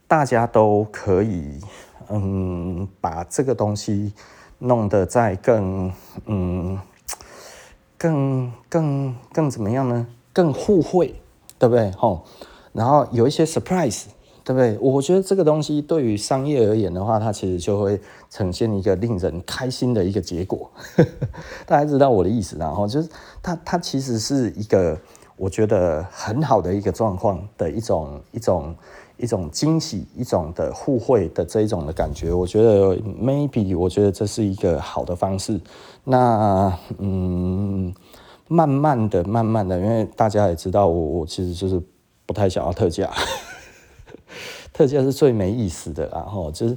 [0.07, 1.61] 大家都可以
[2.09, 4.12] 嗯把这个东西。
[4.65, 5.93] 弄得再更
[6.25, 6.79] 嗯，
[7.99, 10.07] 更更更怎么样呢？
[10.33, 11.15] 更互惠，
[11.59, 11.91] 对不对？
[11.93, 12.25] 吼，
[12.73, 14.05] 然后有一些 surprise，
[14.43, 14.79] 对不对？
[14.81, 18.01] 我觉得这个东西对于商业而言的话，它其实就会
[18.31, 20.71] 呈现一个令人开心的一个结果。
[21.67, 23.09] 大家知道我的意思，然后就是
[23.43, 24.99] 它它其实是一个
[25.37, 28.75] 我觉得很好的一个状况的一种一种。
[29.17, 35.61] 一种惊喜，一种的互惠的这一种的感觉，我觉得 maybe 我觉得这是一个好的方式。
[36.03, 37.95] 那嗯，
[38.49, 41.81] 慢慢的、慢慢的，因为大家也知道我，我其实就是
[42.27, 43.11] 不太想要特价，
[44.73, 46.09] 特价是最没意思的。
[46.09, 46.77] 然后就是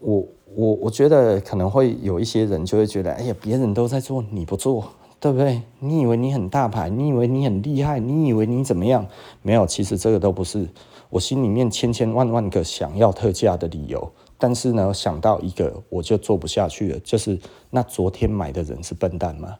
[0.00, 4.84] 我我我觉得可能会有一些人就会觉得，哎呀，别人都在做，你不做，
[5.20, 5.62] 对不对？
[5.78, 9.06] 你以为你很大牌，你以为你很厉害，你以为你怎么样？
[9.40, 10.68] 没有，其实这个都不是。
[11.12, 17.38] 我心里面千千万万个想要特价的理由，但是呢，想到一个我就做不下去了，就是
[17.68, 19.58] 那昨天买的人是笨蛋吗？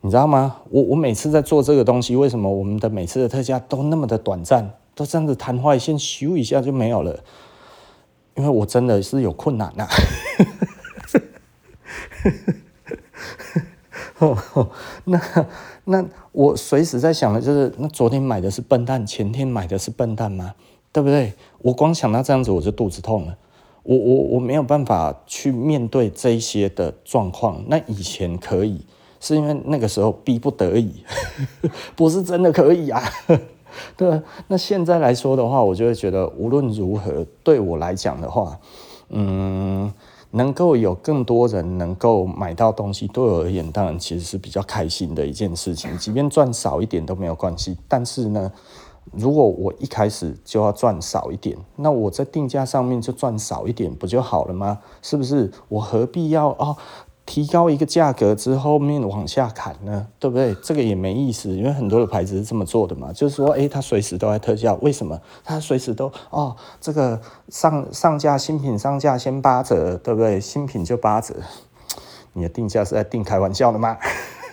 [0.00, 0.58] 你知道吗？
[0.70, 7.18] 我我每次在做这个东西，为什么我们的每次的特价都那么的短暂，都这样子昙花一现，咻一下就没有了？
[8.36, 9.90] 因为我真的是有困难呐、啊。
[15.04, 15.20] 那
[15.84, 20.54] 那我随时在想的就是，那昨天买的是笨蛋，前天买的是笨蛋吗？
[20.92, 21.32] 对不对？
[21.58, 23.36] 我光想到这样子我就肚子痛了。
[23.82, 27.62] 我我我没有办法去面对这些的状况。
[27.68, 28.84] 那以前可以，
[29.20, 31.04] 是因为那个时候逼不得已，
[31.94, 33.02] 不是真的可以啊。
[33.96, 38.58] 对，那现在来说的话，我就会觉得无论如何，对我来讲的话，
[39.10, 39.92] 嗯。
[40.30, 45.96] 能够有更多人能够买到东西，对我而言当然其实是比较开心的一件事情。
[45.98, 48.52] 即便赚少一点都没有关系，但是呢，
[49.12, 54.78] 如果我一开始就要赚少一点，那我在定价上面就赚少一点不就好了吗？
[55.00, 55.50] 是不是？
[55.68, 56.76] 我何必要哦？
[57.28, 60.54] 提高一个价格之后面往下砍呢，对不对？
[60.62, 65.20] 这个也没意思，因为很多的牌子是这么做的嘛，就是说，诶，它随时都在特价，为什么？
[65.44, 67.20] 它随时都哦，这个
[67.50, 70.40] 上上架新品上架先八折，对不对？
[70.40, 71.34] 新品就八折，
[72.32, 73.98] 你的定价是在定开玩笑的吗？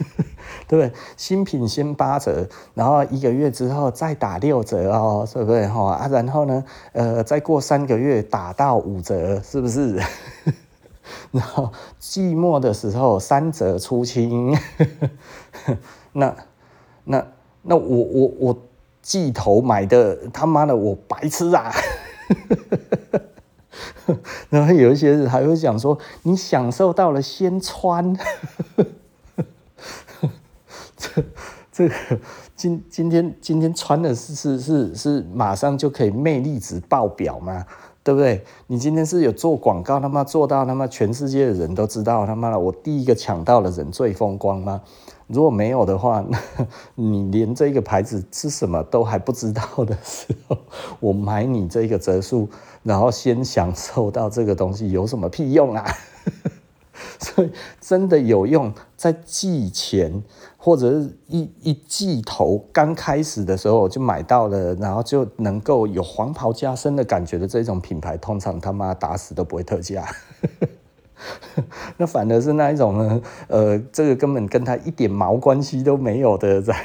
[0.67, 0.91] 对不对？
[1.15, 5.65] 新品先八折，然后一个月之后再打六折哦，对不对？
[5.65, 6.61] 哈啊，然后呢，
[6.91, 9.97] 呃，再过三个月打到五折，是不是？
[11.32, 14.58] 然后季末的时候三折出清，
[16.14, 16.36] 那
[17.03, 17.28] 那
[17.64, 18.58] 那我我我
[19.01, 21.72] 季头买的他妈的我白痴啊！
[24.49, 28.16] 然后有一些人还会讲说，你享受到了先穿，
[30.95, 31.24] 这
[31.72, 31.95] 这个
[32.56, 37.66] 今今天今天穿的是是是是马上就可以魅力值爆表吗？
[38.06, 38.43] 对不对？
[38.68, 44.80] 你今天是有做广告，他妈做到他妈全世界的人都知道，他妈的我第一个抢到的人最风光吗？
[45.26, 46.38] 如果没有的话，那
[46.93, 50.56] 你连这个牌子是什么都还不知道的时候，
[50.99, 52.47] 我买你这个折数，
[52.84, 55.84] 然后先享受到这个东西有什么屁用啊？
[57.20, 60.24] 所以真的有用，在季前
[60.58, 70.06] 或者是一一季头刚开始的时候就买到了，然后就能够有黄袍加身的感觉的这种品牌，通常他妈打死都不会特价。
[71.98, 76.78] 那反而是那一种呢，呃，这个根本跟他一点毛关系都没有的，然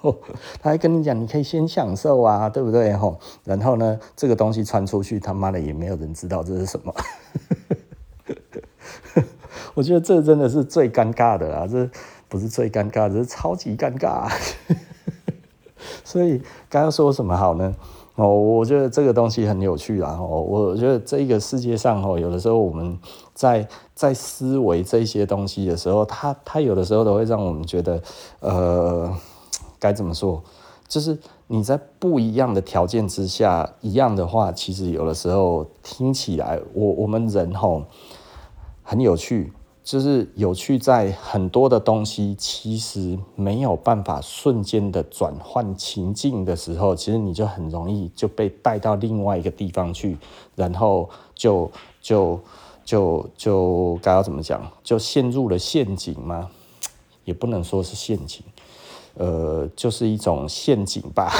[0.00, 0.14] 后
[0.60, 2.92] 他还跟你讲，你可以先享受啊，对不对？
[2.92, 6.94] 吼，然后呢，这个东西传出去，他妈的也没有人知道这是什么。
[9.74, 11.88] 我觉得这真的是最尴尬的啦，这
[12.28, 14.30] 不是最尴尬，这是超级尴尬。
[16.04, 16.38] 所以
[16.68, 17.74] 刚刚说什么好呢？
[18.16, 20.18] 哦，我觉得这个东西很有趣啦。
[20.20, 22.98] 哦，我觉得这个世界上哦，有的时候我们
[23.32, 28.02] 在在思维这些东西的时候，它它有的时候都会让我们觉得，
[28.40, 29.14] 呃，
[29.78, 30.42] 该怎么说？
[30.88, 37.84] 就是你在不一样的条件之下，一样的话，其实有的时候听起来，我我们人吼
[38.88, 39.52] 很有趣。
[39.84, 50.16] 就是有趣在很多的东西，其实没有办法瞬间的转换情境的时候，其实你就很容易就被带到另外一个地方去，
[50.54, 51.70] 然后就
[52.02, 52.38] 就
[52.84, 56.50] 就就该要怎么讲，就陷入了陷阱吗？
[57.24, 58.42] 也不能说是陷阱，
[59.14, 61.32] 呃，就是一种陷阱吧。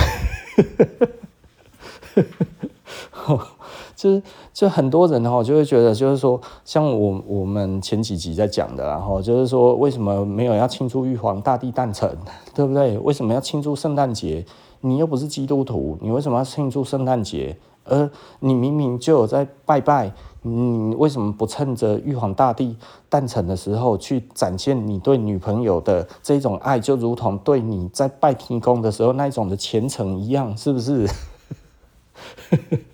[3.98, 4.22] 就是，
[4.54, 12.16] 就很多人哈，就会觉得，就是说，像我我们前几集在讲的，然后就是说，为什么没有要庆祝玉皇大帝诞辰，
[12.54, 12.96] 对不对？
[12.98, 14.46] 为什么要庆祝圣诞节？
[14.82, 17.56] 你又不是基督徒，你为什么要庆祝圣诞节？
[17.82, 22.76] 而你明明就有在拜拜，你为什么不趁着玉皇大帝
[23.08, 31.08] 诞辰的时候去展现你对女朋友的这种爱，就如同对你在拜天公的时候那一种的虔诚一样，是不是？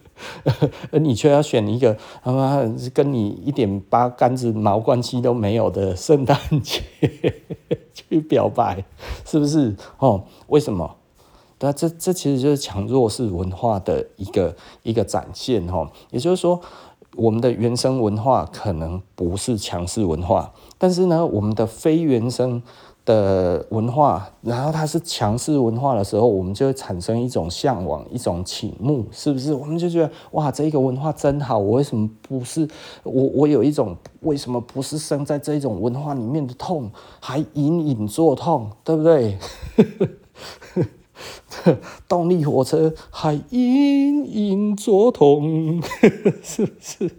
[0.90, 2.62] 而 你却要选一个他妈
[2.92, 6.82] 跟你一点八竿子毛关系都没有的圣诞节
[7.94, 8.84] 去表白，
[9.24, 9.74] 是不是？
[9.98, 10.96] 哦，为什么？
[11.60, 15.90] 那这这其实就是强弱势文化的一个一个展现哦。
[16.10, 16.60] 也就是说，
[17.16, 22.62] 我们的原生文化可能不是强势文化，但是呢，我们的非原生。
[23.04, 29.52] 的文化，然后它是强势文化的时候，我们就会产生一种向往，一种倾慕，是不是？
[29.52, 32.66] 我们就觉得哇，这个文化真好，我为什么不是？
[33.02, 36.90] 我我有一种为什么不是生在这种文化里面的痛，
[37.20, 39.36] 还隐隐作痛，对不对？
[42.08, 45.80] 动力火车还隐隐作痛，
[46.42, 47.10] 是不是？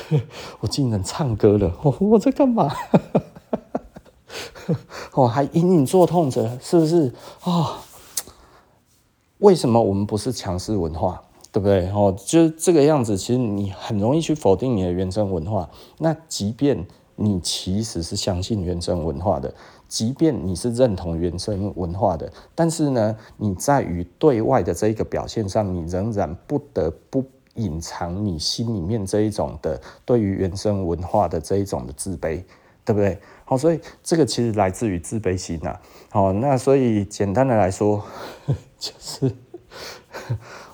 [0.60, 2.72] 我竟然唱歌了，我 我在干嘛？
[5.14, 7.12] 我 还隐隐作痛着，是不是
[7.44, 7.82] 啊、
[9.38, 11.90] 为什么我们不是强势文化，对不对？
[11.90, 13.16] 哦，就是这个样子。
[13.16, 15.68] 其实你很容易去否定你的原生文化。
[15.98, 16.86] 那即便
[17.16, 19.52] 你其实是相信原生文化的，
[19.88, 27.24] 即便你是认同原生文化的，但是呢，你在于对外的这一个表现上，你仍然不得不。
[27.54, 32.42] 隐藏你心里面这一种的对于原生文化的这一种的自卑，
[32.84, 33.18] 对不对？
[33.44, 35.78] 好，所以这个其实来自于自卑心呐。
[36.10, 38.02] 好，那所以简单的来说，
[38.78, 39.30] 就是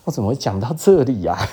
[0.05, 1.39] 我怎么会讲到这里呀？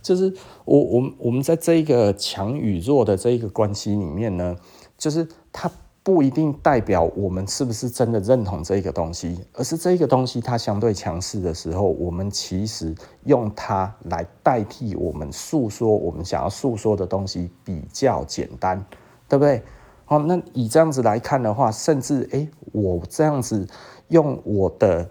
[0.00, 0.32] 就是
[0.64, 4.56] 我我我们在这一个强与弱的这一个关系里面呢，
[4.96, 5.70] 就是他。
[6.02, 12.94] 不一定代表我们是不是真的认同这个东西，而是这个东西它相对强势的时候，我们其实
[13.24, 18.84] 用它来代替我们诉说我们想要诉说的东西比较简单，
[19.28, 19.62] 对不对？
[20.06, 23.66] 好，那以这样子来看的话，甚至诶，我这样子
[24.08, 25.08] 用我的。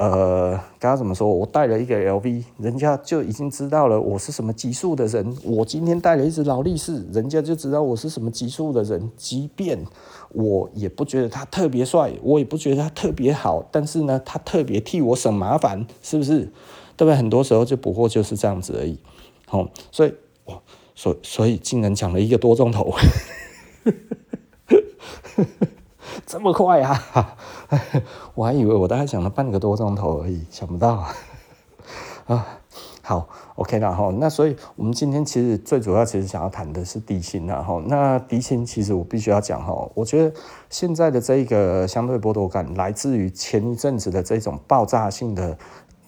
[0.00, 1.28] 呃，刚刚怎么说？
[1.28, 5.36] 我带了一个 LV，人家就已经知道了我是什么级数的人。
[5.44, 9.10] 我今天带了一只劳力士，人家就知道我是什么级数的人。
[9.14, 9.84] 即便
[10.30, 16.50] 我也不觉得他特别帅，我也不觉得他特别好，但是呢，他特别替我省麻烦，是不是？
[16.96, 17.14] 对不对？
[17.14, 18.98] 很多时候就不过就是这样子而已。
[19.46, 20.14] 好，所以，
[20.94, 22.94] 所以所以竟然讲了一个多钟头。
[26.26, 27.36] 这么快啊！
[28.34, 31.04] 我还以为我大概讲了半个多钟头而已，想不到
[32.26, 32.46] 啊！
[33.02, 34.12] 好，OK 了哈。
[34.18, 37.82] 那所以我们今天其实最主要其实想要谈的是低薪了哈。
[37.86, 40.32] 那低薪其实我必须要讲哈，我觉得
[40.68, 45.56] 现在的这个相对剥夺感来自于前一阵子的这种爆炸性的。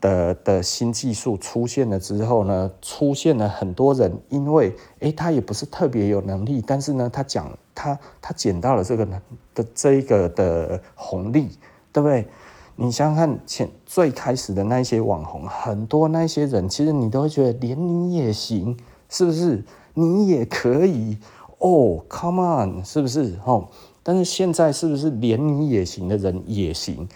[0.03, 9.07] 的的新技术出现了之后呢，出现了很多人，因为诶他也不是特别有能力，但是呢，他讲他他捡到了这个
[9.55, 11.59] 的这一个的红利，
[11.93, 12.27] 对不对？
[12.75, 18.77] 你想想看，前最开始的那些网红，很多那些人，其实你都会觉得连你也行，
[19.09, 19.63] 是不是？
[19.95, 21.19] 你也可以
[21.59, 23.39] 哦、，Come on，是不是？
[23.45, 23.69] 哦，
[24.03, 27.07] 但是现在是不是连你也行的人也行？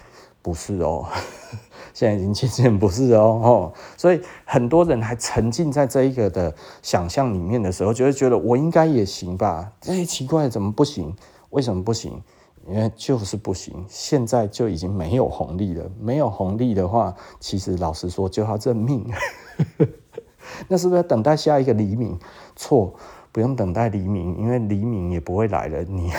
[0.42, 1.06] 不是哦，
[1.96, 9.72] 现在已经渐渐不是 哦，所以很多人还沉浸在这一个的想象里面的时候，就会觉得我应该也行吧？
[9.86, 11.16] 哎，奇怪，怎么不行？
[11.48, 12.22] 为什么不行？
[12.68, 15.90] 因为就是不行，现在就已经没有红利了。
[15.98, 19.10] 没有红利的话，其实老实说就要认命。
[20.68, 22.18] 那是不是要等待下一个黎明？
[22.56, 22.92] 错，
[23.32, 25.82] 不用等待黎明，因为黎明也不会来了。
[25.84, 26.12] 你。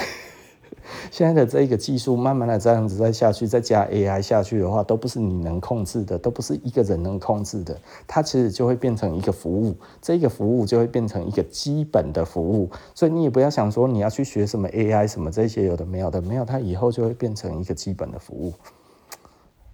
[1.10, 7.76] 现在的这个技术慢慢的这样子再下去，再加 AI 下去的话，都不是你能控制的，都不是一个人能控制的。
[8.06, 12.70] 它其实就会变成一个服务，这个服务就会变成一个基本的服务。
[12.94, 18.52] 所以你也不要想说你要去学什么 AI 什么这些有的没有的，没有，它以后就会变成一个基本的服务。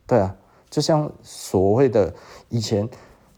[0.06, 0.34] 对啊，
[0.70, 2.14] 就像所谓的
[2.48, 2.88] 以前。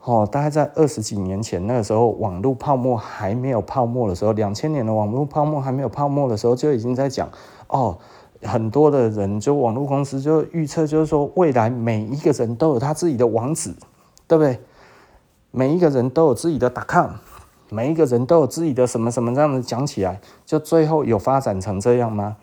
[0.08, 7.28] 哦，大概在二十几年前，那个时候网络泡沫还没有泡沫的时候，两千年的网络泡沫还没有泡沫的时候，就已经在讲
[7.68, 7.98] 哦，
[8.43, 13.74] 很多的人就网络公司就预测，就是说未来每一个人都有他自己的网址，
[14.26, 14.59] 对不对？
[15.51, 17.12] 每一个人都有自己的 .com，
[17.70, 22.36] 每一个人都有自己的什么什么这样子讲起来，就最后有发展成这样吗？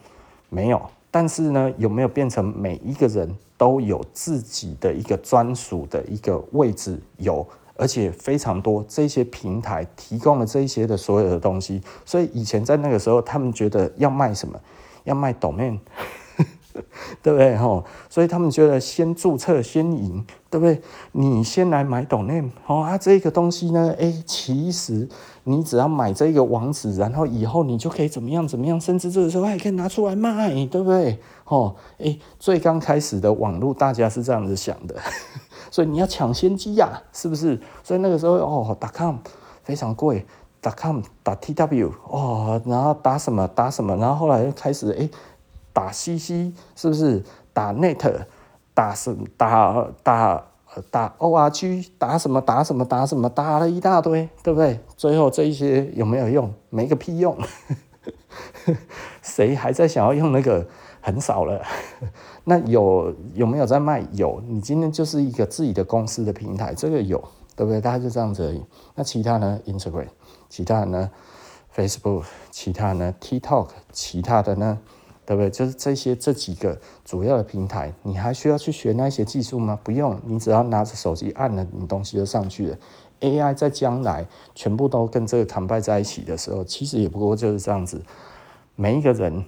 [0.49, 0.81] 没有。
[1.11, 6.99] 但是呢，有没有变成每一个人都有自己的一个专属的一个位置？
[7.17, 7.45] 有，
[7.75, 8.83] 而且非常多。
[8.87, 14.59] 这些平台提供了这些的所有的东西，所以以前在那个时候，他们觉得要卖什么？
[15.03, 15.79] 要卖 domain。
[17.21, 17.55] 对不对？
[17.55, 20.81] 吼，所以他们觉得先注册先赢，对不对？
[21.11, 25.07] 你先来买 domain，哦啊，这个东西呢，哎，其实
[25.43, 31.19] 你只要买这个网址，然后以后你就可以怎么样怎么样，甚至这个时候还可以拿出来卖，对不对？
[31.45, 34.95] 哦，哎，最刚开始的网络大家是这样子想的，
[35.69, 37.61] 所以你要抢先机呀，是不是？
[37.83, 39.17] 所以那个时候哦，.com
[39.61, 40.25] 非常贵
[40.63, 45.07] 打，.com 打 tw 哦，然后打什么打什么，然后后来又开始哎。
[45.75, 47.23] 打 CC 是不是？
[47.51, 48.27] 打 Net，
[48.75, 50.43] 打什打打
[50.91, 54.79] 打 ORG，打什么打什么打什么，打了一大堆，对不对？
[54.95, 56.53] 最后这一些有没有用？
[56.69, 57.35] 没个屁用。
[59.23, 60.63] 谁还在想要用那个？
[61.01, 61.59] 很少了。
[62.43, 64.05] 那有有没有在卖？
[64.11, 64.39] 有。
[64.47, 67.17] 你今天就是一个自己的公司的平台，这个有，
[67.55, 67.81] 对不对？
[67.81, 68.63] 大概就这样子而已。
[68.93, 70.07] 那其他呢？Instagram，
[70.53, 71.09] 其他呢
[71.75, 74.77] ？Facebook，其他呢？TikTok，其他的呢？
[75.25, 75.49] 对不对？
[75.49, 79.79] 就是这些这几个主要的平台，你还需要去学那些技术吗？
[79.83, 82.77] 不用，你只要拿着手机按了，你东西就上去了。
[83.21, 88.03] AI 在将来全部都跟这个捆绑在一起的时候，其实也不过就是这样子。
[88.75, 89.45] 每一个人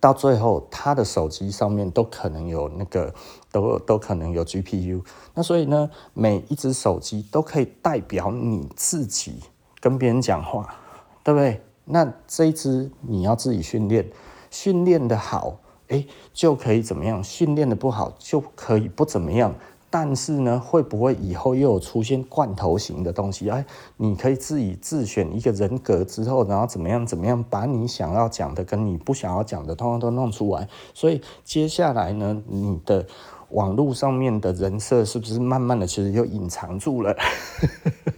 [0.00, 3.14] 到最后，他的手机上面都可能有那个，
[3.52, 5.04] 都都可能有 GPU。
[5.34, 9.40] 那所以呢，每一只手机都可以代表你自己
[9.80, 10.74] 跟别人讲话，
[11.22, 11.60] 对不对？
[11.84, 14.08] 那这一只你要自己训练。
[14.50, 17.22] 训练的好，哎，就可以怎么样？
[17.22, 19.54] 训练的不好，就可以不怎么样。
[19.90, 23.48] 但是呢，会不会以后又有出现罐头型的东西？
[23.48, 23.64] 哎，
[23.96, 30.68] 你可以自己自选一个人格之后，然后怎么样怎么样，把你想要讲的跟你不想要讲的，通通都弄出来。
[30.92, 33.06] 所以接下来呢，你的
[33.50, 37.16] 网络上面的人设是不是慢慢的其实又隐藏住了？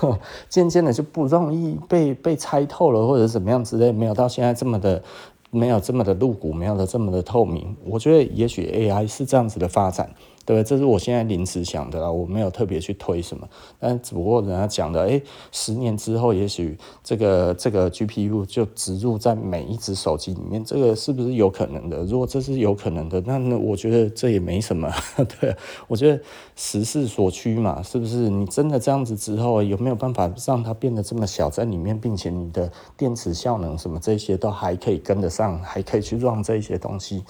[0.48, 5.02] 渐渐的就不容易被被猜透了，或者怎么样之类，没有到现在这么的。
[5.50, 7.74] 没有这么的露骨，没有的这么的透明。
[7.86, 10.10] 我觉得也许 AI 是这样子的发展。
[10.48, 13.46] 对，这是我现在临时想的啦，我没有特别去推什么，
[13.78, 15.20] 但只不过人家讲的，哎，
[15.52, 22.02] 十年之后，也许这个这个 GPU 就植入在每一只手机里面，这个是不是有可能的？
[22.04, 24.90] 如果这是有可能的，那我觉得这也没什么。
[25.38, 25.54] 对，
[25.86, 26.22] 我觉得
[26.56, 28.30] 时势所趋嘛，是不是？
[28.30, 37.22] 你真的这样子之后，有没有办法让它变得这么小在里面，并且你的电池效能什么这些都还可以跟得上，还可以去 run 这些东西？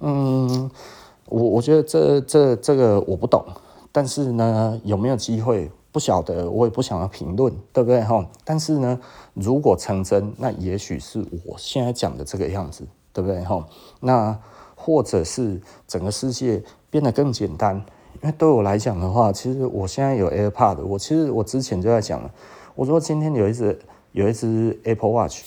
[0.00, 0.70] 嗯。
[1.32, 3.42] 我我觉得这这这个我不懂，
[3.90, 8.28] 但是呢，有没有机会不晓得，我也不想要评论，对不对哈？
[8.44, 9.00] 但是呢，
[9.32, 13.66] 如果成真，那也许是我现在讲的这个样子，对不对哈？
[14.00, 14.38] 那
[14.76, 17.76] 或者是整个世界变得更简单，
[18.20, 22.30] 因为对我来讲的话，其实我现在有 AirPod，我其实我之前就在讲了，
[22.74, 23.78] 我说今天有一只
[24.12, 25.44] 有一只 Apple Watch，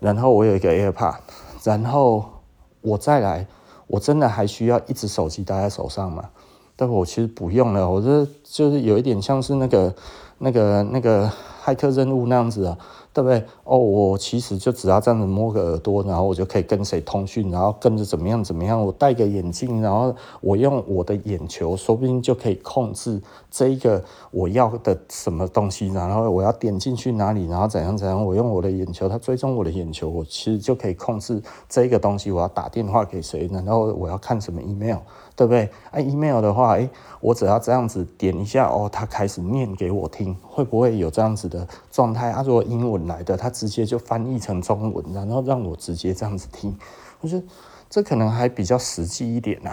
[0.00, 1.14] 然后我有一个 AirPod，
[1.62, 2.24] 然后
[2.80, 3.46] 我再来。
[3.88, 6.22] 我真的还需要一直手机戴在手上吗？
[6.76, 7.90] 但我其实不用了。
[7.90, 9.92] 我这就是有一点像是那个、
[10.38, 11.28] 那个、那个
[11.64, 12.78] 骇客任务那样子啊，
[13.18, 13.44] 对不对？
[13.64, 18.80] 哦，我其实就只要这样子摸个耳朵，然后我就可以跟谁通讯，然后跟着怎么样怎么样。
[18.80, 23.20] 我戴个眼镜，然后我用我的眼球，说不定就可以控制
[23.50, 24.00] 这一个
[24.30, 28.24] 我要的什么东西，然后我要点进去哪里，然后怎样怎样。
[28.24, 32.30] 我用我的眼球，它追踪我的眼球，我其实就可以控制这一个东西。
[32.30, 34.98] 我要打电话给谁，然后我要看什么 email，
[35.38, 35.70] 对不对？
[35.92, 36.90] 啊，email 的话，诶，
[37.20, 42.32] 我只要这样子点一下，哦，它开始念给我听，会不会有这样子的状态？
[42.32, 46.76] 啊，如果英文来的，它直接就翻译成中文，然后让我直接这样子听，
[47.20, 47.44] 我觉得
[47.88, 49.72] 这可能还比较实际一点啊，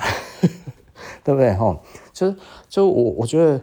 [1.26, 1.52] 对不对？
[1.56, 1.76] 哈，
[2.14, 2.36] 就
[2.70, 3.60] 就我我觉得，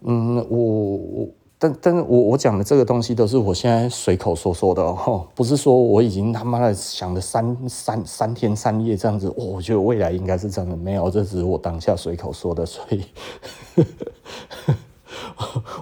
[0.00, 1.28] 嗯，我我
[1.64, 13.02] 但但是我我讲的这个东西都是我现在随口说说的哦，不是说我已经他妈的想了三三三天三夜这样子，我觉得未来应该是这样的没有，这只是我当下随口说的，所以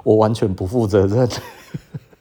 [0.04, 1.28] 我完全不负责任。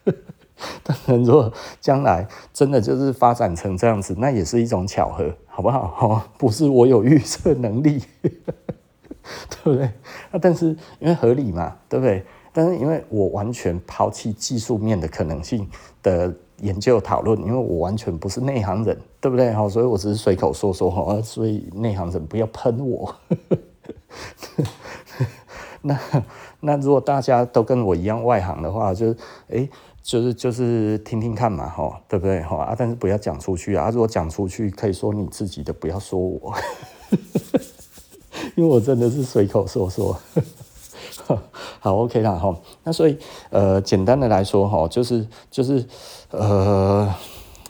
[0.81, 6.27] 当然，如果将来真的就是发展成这样子，那也是一种巧合，好不好？
[6.39, 9.85] 不是我有预测能力， 对不对？
[10.31, 12.25] 啊，但是因为合理嘛，对不对？
[12.53, 15.67] 但是因为我完全抛弃技术面的可能性
[16.03, 19.53] 的研究讨论，因为我完全不是内行人，对不对？
[19.53, 23.15] 哈，所以我只是随口说说哈，所以内行人不要喷我。
[25.81, 25.99] 那
[26.59, 29.17] 那如果大家都跟我一样外行的话，就是
[29.49, 29.69] 哎。
[30.03, 32.75] 就是就是听听看嘛，哈，对不对，哈啊？
[32.75, 33.91] 但是不要讲出去啊！
[33.91, 36.51] 如果讲出去，可以说你自己的，不要说我，
[38.55, 40.19] 因为我真的是随口说说。
[41.79, 42.55] 好，OK 啦，哈。
[42.83, 43.17] 那所以
[43.49, 45.85] 呃，简单的来说，哈，就是就是
[46.31, 47.13] 呃，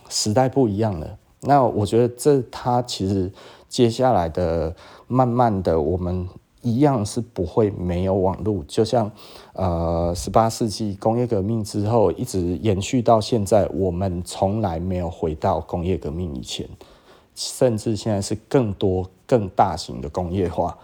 [0.10, 1.18] 时代不一样了。
[1.42, 3.32] 那我觉得这它其实
[3.68, 4.76] 接下来的，
[5.08, 6.28] 慢慢的我们。
[6.64, 9.12] 一样是不会没有网络，就像
[9.54, 16.70] 呃十八世纪工业革命之后一直延续到现在，我们从来没有回到工业革命以前，
[17.34, 20.78] 甚至现在是更多更大型的工业化，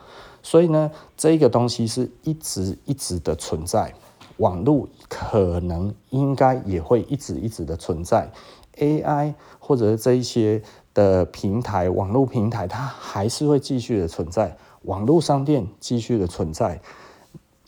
[0.49, 3.93] 所以呢，这个东西是一直一直的存在，
[4.37, 8.31] 网络可能应该也会一直一直的存在
[8.77, 10.63] ，AI 或者这一些
[10.93, 14.55] 的平台，网络平台它还是会继续的存在。
[14.83, 16.79] 网络商店继续的存在，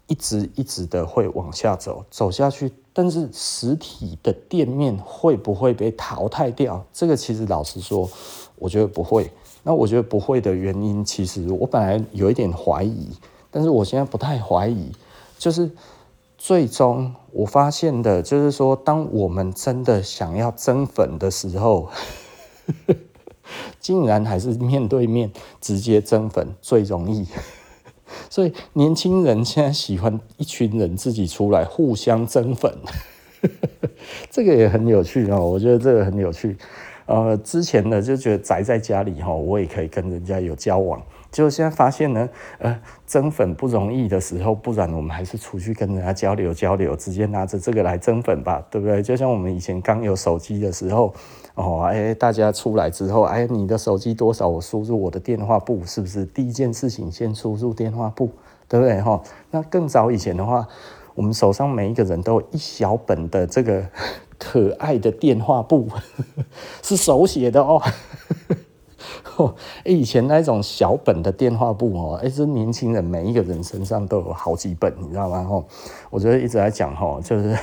[0.07, 2.71] 一直一直的会往下走，走下去。
[2.93, 6.85] 但是实体的店面会不会被淘汰掉？
[6.93, 8.09] 这个其实老实说，
[8.55, 9.29] 我觉得不会。
[9.69, 13.09] 那我觉得不会的原因，其实我本来有一点怀疑，
[13.51, 14.91] 但是我现在不太怀疑。
[15.37, 15.69] 就是
[16.39, 21.87] 最终我发现的，就是说，当我们真的想要增粉的时候。
[23.79, 25.31] 竟然还是面对面
[25.61, 27.27] 直接增粉最容易，
[28.27, 32.75] 所以年轻人现在喜欢一群人自己出来互相增粉，
[34.31, 35.45] 这个也很有趣哦。
[35.45, 36.57] 我觉得这个很有趣。
[37.09, 41.01] 呃，之前呢就觉得宅在家里哈，我也可以跟人家有交往。
[41.31, 42.29] 就现在发现呢，
[42.59, 49.01] 呃，增粉不容易的时候，不然我们还是出去跟人家交流交流，直接拿着这个来增粉吧，对不对？
[49.01, 51.11] 就像我们以前刚有手机的时候，
[51.55, 54.47] 哦，哎，大家出来之后，哎，你的手机多少？
[54.47, 58.29] 我输入我的电话簿，是不是第一件事情先输入电话簿，
[58.67, 59.01] 对不对？
[59.01, 59.19] 哈，
[59.49, 60.67] 那更早以前的话，
[61.15, 63.83] 我们手上每一个人都有一小本的这个
[64.39, 65.89] 可爱的电话簿，
[66.81, 67.79] 是手写的哦。
[69.37, 69.55] 哦，
[69.85, 75.45] 以前那种小本的电话簿哦，哎，这年轻人每一个人身上都有好几本，你知道吗？
[75.49, 75.63] 哦，
[76.09, 77.57] 我觉得一直在讲哦，就是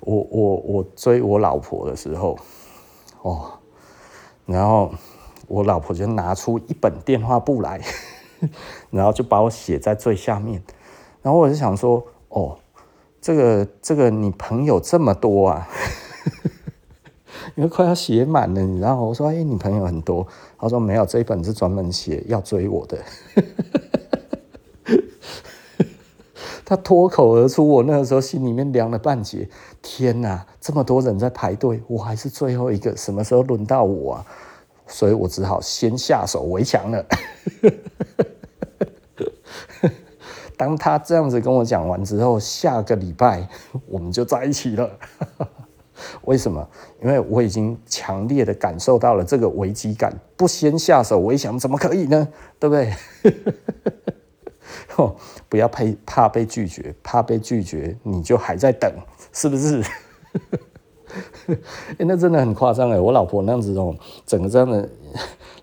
[0.00, 2.38] 我我我追我老婆的时候，
[3.22, 3.50] 哦，
[4.46, 4.92] 然后
[5.48, 7.80] 我老婆就拿出一本电话簿来，
[8.90, 10.62] 然后就把我写在最下面，
[11.22, 12.56] 然后我就想说，哦，
[13.20, 15.68] 这个这个你朋友这么多啊。
[17.56, 19.02] 因为快要写满了，你知道吗？
[19.02, 20.24] 我说：“哎，你朋友很多。”
[20.58, 22.98] 他说：“没有，这一本是专门写要追我的。
[26.64, 29.48] ”他脱口而出，我那个时候心里面凉了半截。
[29.82, 34.24] 天哪，这么多人在排队，我还是最后一个，什么时候轮到我啊？
[34.86, 37.04] 所以我只好先下手为强了。
[40.58, 43.48] 当他这样子跟我讲完之后，下个礼拜
[43.88, 44.90] 我们就在一起了。
[46.26, 46.68] 为什么？
[47.02, 52.28] 因为我已经强烈的感受到了这个危机感，不先下手为强怎么可以呢？
[52.58, 52.92] 对不对？
[55.48, 58.92] 不要怕怕被拒绝，怕被拒绝你就还在等，
[59.32, 59.82] 是不是？
[61.96, 63.00] 欸、那真的很夸张哎！
[63.00, 63.94] 我老婆那样子哦，
[64.26, 64.88] 整个这样的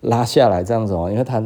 [0.02, 1.42] 拉下来这样子哦，因为她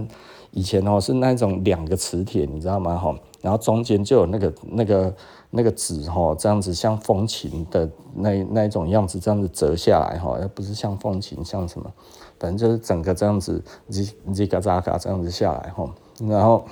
[0.51, 2.95] 以前哦是那种两个磁铁，你知道吗？
[2.97, 5.16] 哈，然后中间就有那个那个
[5.49, 11.91] 那个纸哈，这样子像风琴的那那一种样子，这样子折下来哈，不是像风琴，像什么？
[12.40, 15.90] 反正就是整个这样子，叽叽嘎喳嘎这样子下来哈，
[16.20, 16.66] 然后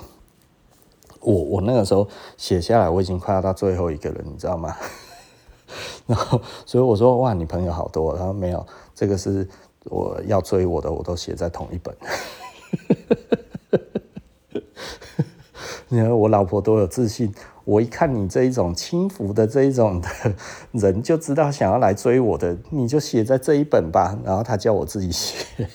[1.20, 4.74] 我我那个时候写下来，我已经快要到最后一个了，你知道吗？
[6.06, 9.46] 然后所以我说哇，你朋友好多，然后没有，这个是
[9.84, 11.94] 我要追我的，我都写在同一本。
[15.88, 17.32] 你看我老婆多有自信。
[17.64, 20.08] 我一看你这一种轻浮的这一种的
[20.72, 24.18] 人，就知道想要来追我的，你就写在这一本吧。
[24.24, 25.44] 然后他叫我自己写，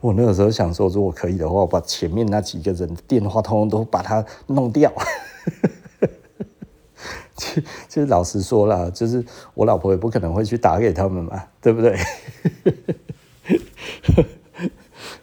[0.00, 4.90] 我那个时候想说，如果可以的话，我把前面那几个人电话通通都把它弄掉。
[7.36, 9.22] 其实老实说了，就是
[9.52, 11.98] 我老婆也不可能会去打给他们嘛，对不对？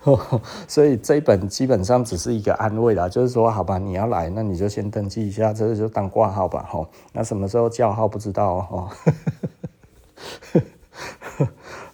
[0.68, 6.88] 所以这一本基本上只是一个安慰啦，就是说，好吧，你要来，那你就先登记一下，这个就当挂号吧，吼。
[7.12, 8.90] 那什么时候叫号不知道哦，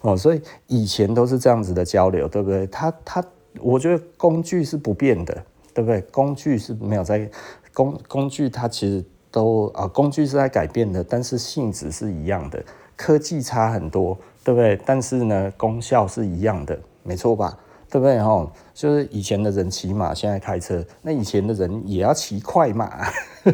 [0.02, 2.66] 哦，所以以前都是这样子的交流，对不对？
[2.68, 3.24] 他他，
[3.60, 5.34] 我觉得工具是不变的，
[5.72, 6.00] 对不对？
[6.12, 7.28] 工具是没有在
[7.72, 12.62] 工工具，它其实都啊，工具是在改变的，但是性质是一样的，
[12.96, 14.78] 科技差很多，对不对？
[14.86, 17.58] 但是呢，功效是一样的，没错吧？
[17.94, 18.50] 对不对哈？
[18.74, 20.84] 就是以前的人骑马，现在开车。
[21.00, 23.06] 那以前的人也要骑快马，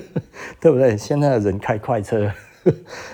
[0.59, 0.97] 对不对？
[0.97, 2.25] 现在的人开快车，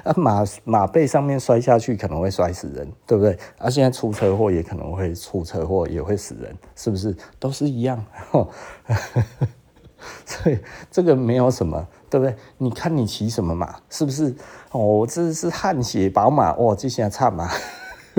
[0.04, 3.36] 啊马马背上面摔下去可能会摔死人，对不对？
[3.58, 7.12] 啊现在出车祸也可能会出车祸，也会死人，是不是？
[7.40, 8.04] 都是一样。
[10.24, 10.56] 所以
[10.92, 12.36] 这个没有什么，对不对？
[12.58, 14.32] 你看你骑什么马，是不是？
[14.70, 17.50] 哦，这是汗血宝马，哇，这现在差马。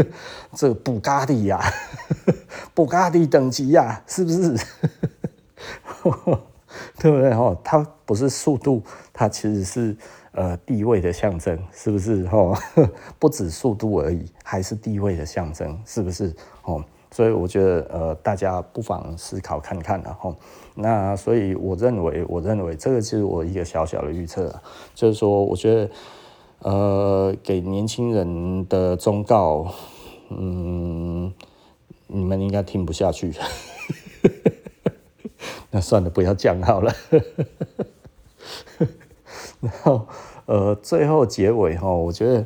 [0.56, 1.60] 这布加迪呀，
[2.74, 4.56] 布加迪等级呀、是不是？
[6.99, 7.32] 对不对？
[7.32, 8.84] 哦，它不是速度，
[9.14, 9.95] 它其实是
[10.32, 12.28] 呃地位的象征，是不是？
[12.32, 12.56] 哦，
[13.19, 16.34] 不止速度而已，还是地位的象征，是不是？
[16.64, 20.36] 哦，所以我觉得呃，大家不妨思考看看然后，
[20.76, 24.53] 那所以我认为，我认为这个就是我一个小小的预测，
[24.94, 25.90] 就是说，我觉得。
[26.60, 29.72] 呃，给年轻人的忠告，
[30.30, 31.32] 嗯，
[32.08, 33.32] 你们应该听不下去，
[35.72, 36.94] 那算了，不要讲好了。
[39.62, 40.08] 然后，
[40.46, 42.46] 呃，最后结尾哈，我觉得，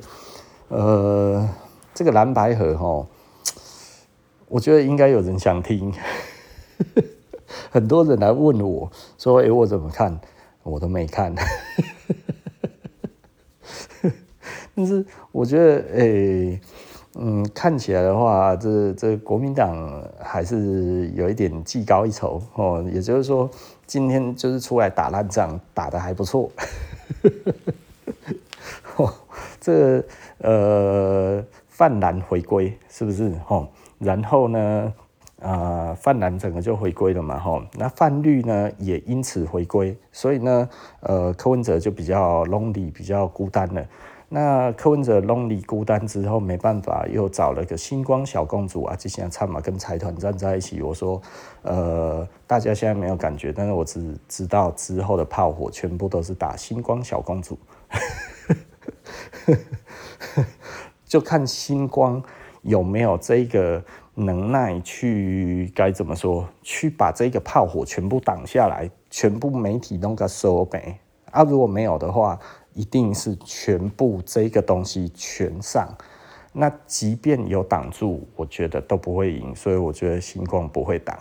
[0.68, 1.50] 呃，
[1.94, 3.08] 这个蓝白合哈，
[4.50, 5.94] 我觉得应该有人想听，
[7.72, 10.20] 很多人来问我说：“哎，我怎么看？”
[10.64, 11.34] 我都没看。
[14.76, 16.62] 但是我觉得，诶、
[17.16, 22.84] 嗯，看起来的话，这这国民党还是有一点技高一筹哦。
[22.92, 23.50] 也就是说，
[23.86, 26.50] 今天就是出来打烂仗，打得还不错。
[28.96, 29.14] 哦，
[29.60, 30.04] 这、
[30.38, 33.34] 呃，泛蓝回归是不是？
[33.50, 33.68] 哦，
[34.00, 34.94] 然后呢，
[35.42, 37.62] 啊、呃，泛蓝整个就回归了嘛，吼。
[37.74, 40.70] 那泛绿呢也因此回归，所以呢，
[41.02, 43.86] 呃，柯文哲就比较 lonely，比较孤单了。
[44.34, 50.82] 那柯文哲 lonely 孤单之后没办法，又找了个星光小公主啊，就现在唱嘛，跟财团站在一起。
[50.82, 51.22] 我说，
[51.64, 57.60] 呃，大家现在没有感觉，但是我只知道之后的炮火全部都是打星光小公主，
[61.04, 62.24] 就看星光
[62.62, 63.84] 有没有这个
[64.14, 70.98] 能耐去该怎么说，去把这个炮火全部挡下来，全部媒体弄个收没
[71.32, 71.44] 啊？
[71.44, 72.40] 如果没有的话。
[72.74, 75.94] 一定是全部这个东西全上，
[76.54, 81.20] 那即便有挡住，我觉得都不会赢，所以我觉得星光不会挡，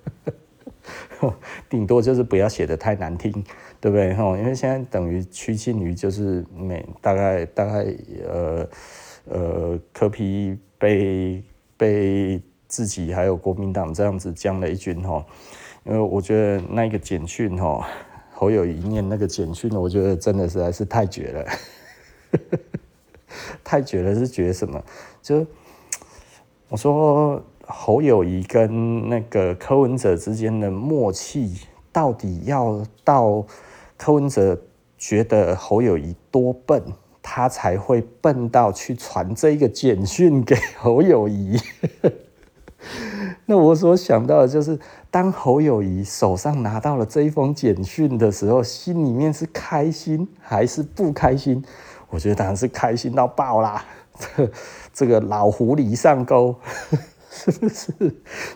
[1.68, 3.30] 顶多就是不要写得太难听，
[3.78, 4.10] 对不对？
[4.38, 7.94] 因为现在等于趋近于就是每大概大概
[8.26, 8.68] 呃
[9.26, 11.44] 呃柯皮被
[11.76, 15.24] 被自己还有国民党这样子将了一军哈，
[15.84, 17.86] 因为我觉得那个简讯哈。
[18.40, 21.44] 侯友宜念那个简讯，我觉得真的实在是太绝了，
[23.62, 24.82] 太绝了是绝什么？
[25.20, 25.46] 就
[26.70, 31.54] 我说侯友宜跟那个柯文哲之间的默契，
[31.92, 33.44] 到底要到
[33.98, 34.58] 柯文哲
[34.96, 36.82] 觉得侯友宜多笨，
[37.20, 41.58] 他才会笨到去传这个简讯给侯友宜？
[43.44, 44.78] 那我所想到的就是，
[45.10, 51.64] 当侯友宜手上拿到了这一封简讯的时候，心里面是开心还是不开心？
[52.10, 53.84] 我觉得当然是开心到爆啦！
[54.94, 56.54] 这个老狐狸上钩，
[57.30, 57.92] 是不是？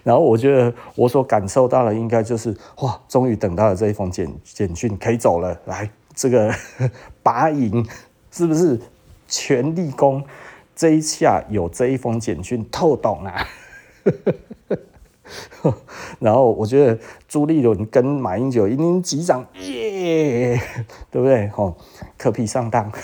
[0.02, 5.59] 然后我觉得我所感受到的应该就是哇，终于等到了这一封简简讯，可以走了。
[5.66, 6.55] 来，这个
[7.22, 7.85] 拔营
[8.31, 8.81] 是不是
[9.26, 10.22] 全力攻？
[10.76, 13.47] 这一下有这一封简讯透懂啊。
[16.20, 16.98] 然后我觉得
[17.28, 20.61] 朱立伦跟马英九一定击掌耶，
[21.11, 21.48] 对不对？
[21.48, 21.77] 吼，
[22.16, 22.90] 柯皮上当。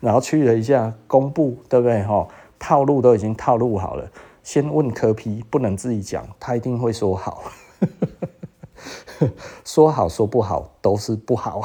[0.00, 2.02] 然后去了一下公布，对不对？
[2.02, 2.28] 哈，
[2.58, 4.10] 套路都已经套路好了。
[4.42, 7.44] 先问柯皮不能自己讲，他一定会说好。
[9.64, 11.62] 说好说不好都是不好，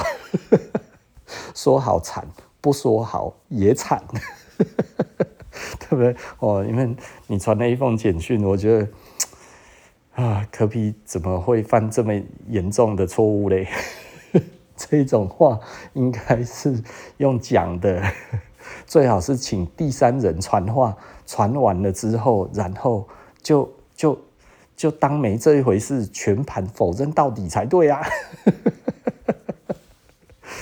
[1.53, 2.25] 说好惨，
[2.61, 4.01] 不说好也惨，
[5.79, 6.15] 对不对？
[6.39, 6.95] 哦，因为
[7.27, 8.87] 你传了一封简讯，我觉得
[10.15, 12.13] 啊，柯 P 怎么会犯这么
[12.47, 13.67] 严重的错误嘞？
[14.75, 15.59] 这种话
[15.93, 16.81] 应该是
[17.17, 18.01] 用讲的，
[18.87, 20.95] 最好是请第三人传话，
[21.25, 23.07] 传完了之后，然后
[23.43, 24.19] 就就
[24.75, 28.01] 就当没这一回事，全盘否认到底才对啊！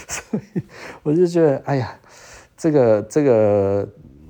[0.08, 0.62] 所以
[1.02, 1.96] 我就觉得，哎呀，
[2.58, 3.88] 这个这个，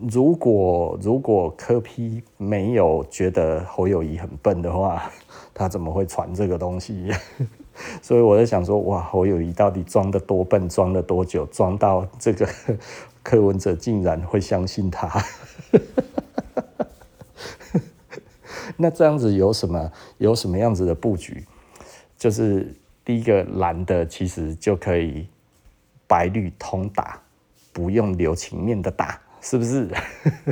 [0.07, 5.11] 如果如果柯批没有觉得侯友谊很笨的话，
[5.53, 7.11] 他怎么会传这个东西？
[8.01, 12.47] 所以我在想说，哇，侯友谊到底装得多笨，装了多久，装到这个
[13.23, 15.23] 柯文哲竟然会相信他？
[18.77, 21.45] 那这样子有什么有什么样子的布局？
[22.17, 22.73] 就是
[23.03, 25.27] 第一个蓝的其实就可以
[26.07, 27.19] 白绿通打，
[27.73, 29.89] 不用留情面的打，是不是？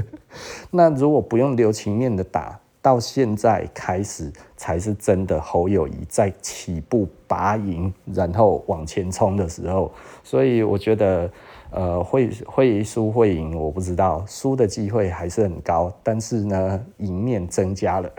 [0.72, 2.60] 那如果不用留情面的打？
[2.80, 9.92] 到现在开始才是真的侯友谊在起步拔营，然后往前冲的时候，
[10.24, 11.30] 所以我觉得，
[11.70, 18.10] 呃，会会输会赢我不知道，输的机会还是很高，但是呢，赢面增加了。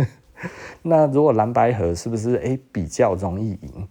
[0.80, 3.88] 那如果蓝白合是不是诶比较容易赢？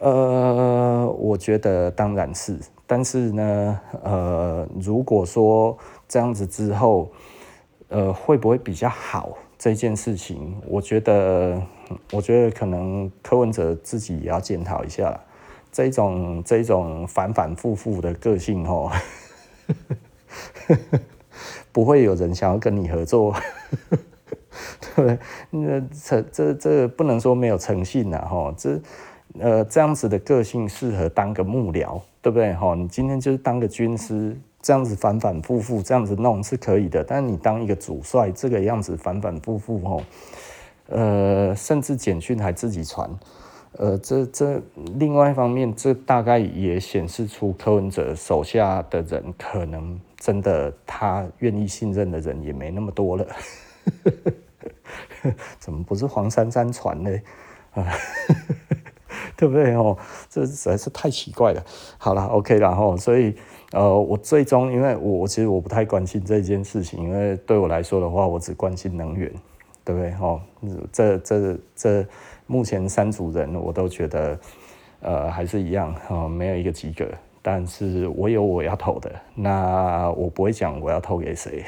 [0.00, 5.78] 呃，我觉得当然是，但是呢，呃，如果说
[6.08, 7.08] 这样子之后。
[7.90, 9.32] 呃，会不会比较好？
[9.58, 11.58] 这件事情，我觉得，
[12.12, 15.18] 我觉得可能柯文哲自己也要检讨一下。
[15.72, 18.92] 这种这种反反复复的个性，哦，
[21.72, 23.34] 不会有人想要跟你合作，
[24.94, 25.18] 对不对？
[25.48, 28.78] 那这这这不能说没有诚信呐，哈，这
[29.40, 32.52] 呃这样子的个性适合当个幕僚，对不对？
[32.54, 34.36] 哈，你今天就是当个军师。
[34.60, 37.02] 这样子反反复复，这样子弄是可以的。
[37.04, 40.02] 但你当一个主帅，这个样子反反复复，吼，
[40.88, 43.08] 呃，甚至简讯还自己传，
[43.78, 44.60] 呃，这这
[44.96, 53.26] 另外一方面，这大概也显示出柯文哲手下的人可能真的他愿意信任的人也没那么多了。
[55.60, 57.10] 怎么不是黄珊珊传呢？
[57.74, 57.86] 啊，
[59.36, 59.74] 对不对？
[59.74, 59.96] 哦，
[60.28, 61.64] 这实在是太奇怪了。
[61.96, 63.34] 好了，OK 了，吼，所以。
[63.72, 69.30] 呃，我最终，因为我我其实我不太关心这件事情，因为对我来说的话，我只关心能源，
[69.84, 70.10] 对不对？
[70.14, 70.40] 哦，
[70.90, 72.06] 这这这
[72.46, 74.40] 目前三组人我都觉得，
[75.00, 77.06] 呃，还是一样，哦，没有一个及格。
[77.42, 81.62] 但是我有我要投的，那我不会讲我要投给谁。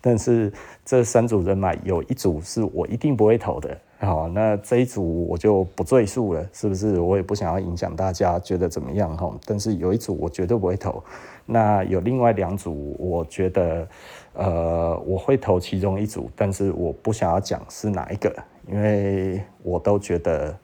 [0.00, 0.52] 但是
[0.84, 3.76] 这三组人马有一组是我一定不会投的。
[4.00, 7.00] 好，那这一组我就不赘述了，是不是？
[7.00, 9.36] 我也不想要影响大家觉得怎么样哈。
[9.44, 11.02] 但是有一组我绝对不会投，
[11.44, 13.88] 那有另外两组，我觉得
[14.34, 18.32] 呃我会投其中一组，但是我不想要讲是哪一个，
[18.70, 20.56] 因为我都觉得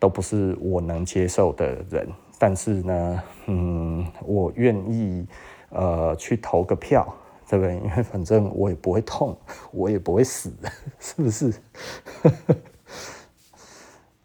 [0.00, 2.08] 都不是我能接受的人。
[2.36, 5.24] 但是呢，嗯，我愿意
[5.70, 7.06] 呃去投个票。
[7.48, 7.76] 对不对？
[7.76, 9.36] 因为反正我也不会痛，
[9.72, 10.52] 我也不会死，
[11.00, 11.52] 是不是？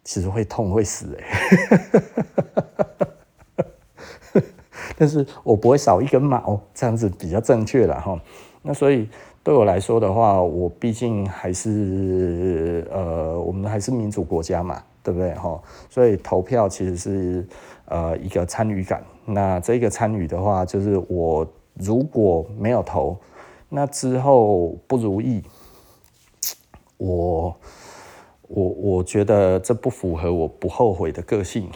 [0.04, 1.24] 其实会痛会死哎，
[4.98, 8.20] 但是我不会少一根毛，这样子比较正确了哈。
[8.60, 9.08] 那所以
[9.42, 15.58] 对我来说的话，我毕竟还是呃，我们还是民主国家嘛，对不对哈？
[15.88, 17.48] 所以投票其实是
[17.86, 19.02] 呃一个参与感。
[19.24, 21.46] 那这个参与的话，就是我。
[21.74, 23.16] 如果没有投，
[23.68, 25.42] 那之后不如意，
[26.96, 27.56] 我
[28.46, 31.68] 我我觉得这不符合我不后悔的个性，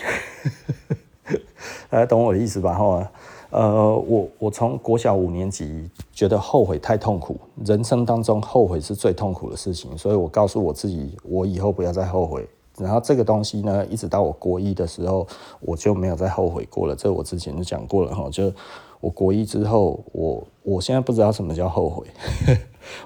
[1.90, 2.74] 大家懂我的意思吧？
[2.74, 3.10] 哈，
[3.50, 12.48] 呃，我我从国小五年级觉得后悔太痛苦，人生当中后悔是最痛苦的事情，所以我告诉我自己，我以后不要再后悔。
[12.76, 15.26] 然后这个东西呢，一直到我国一的时候，
[15.58, 16.94] 我就没有再后悔过了。
[16.94, 18.52] 这我之前就讲过了哈，就。
[19.00, 22.06] 我国一之后，我我现在不知道什么叫后悔，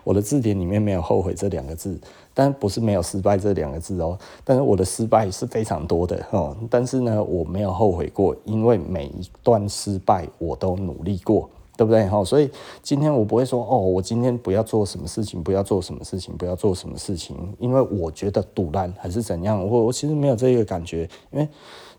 [0.04, 1.98] 我的字典里面没有后悔这两个字，
[2.32, 11.48] 但不是没有失败这两个字哦，但是我的失败是非常多的哦，但是呢，我没有后悔过，因为每一段失败我都努力过。
[11.74, 12.06] 对不对？
[12.06, 12.48] 哈，所以
[12.82, 19.66] 今天我不会说哦，我今天不要做什么事情，不要做什么事情，不要做什么事情，因为我觉得赌烂还是怎样。
[19.66, 21.48] 我我其实没有这个感觉，因为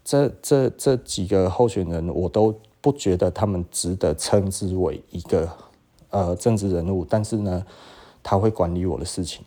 [0.06, 2.53] 这这这几个候选人，我都
[2.84, 5.50] 不觉得他们值得称之为一个
[6.12, 7.04] 呃政治人物。
[7.10, 7.66] 但是呢，
[8.22, 9.44] 他会管理我的事情。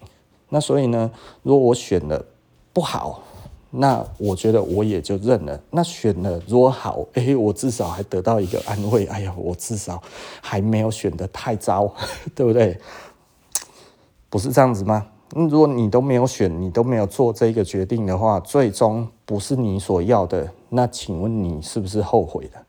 [0.48, 1.08] 那所以呢，
[1.44, 2.24] 如果我选了
[2.72, 3.22] 不好。
[3.78, 5.60] 那我觉得我也就认了。
[5.70, 9.04] 那选了如果好，哎、欸，我至少还得到一个安慰。
[9.06, 10.02] 哎呀，我至少
[10.40, 11.92] 还没有选得太糟，
[12.34, 12.78] 对不对？
[14.30, 15.06] 不是这样子吗？
[15.34, 22.65] 如果你都没有选，你都没有做这个决定的话，最终不是你所要的，那请问你是不是后悔了？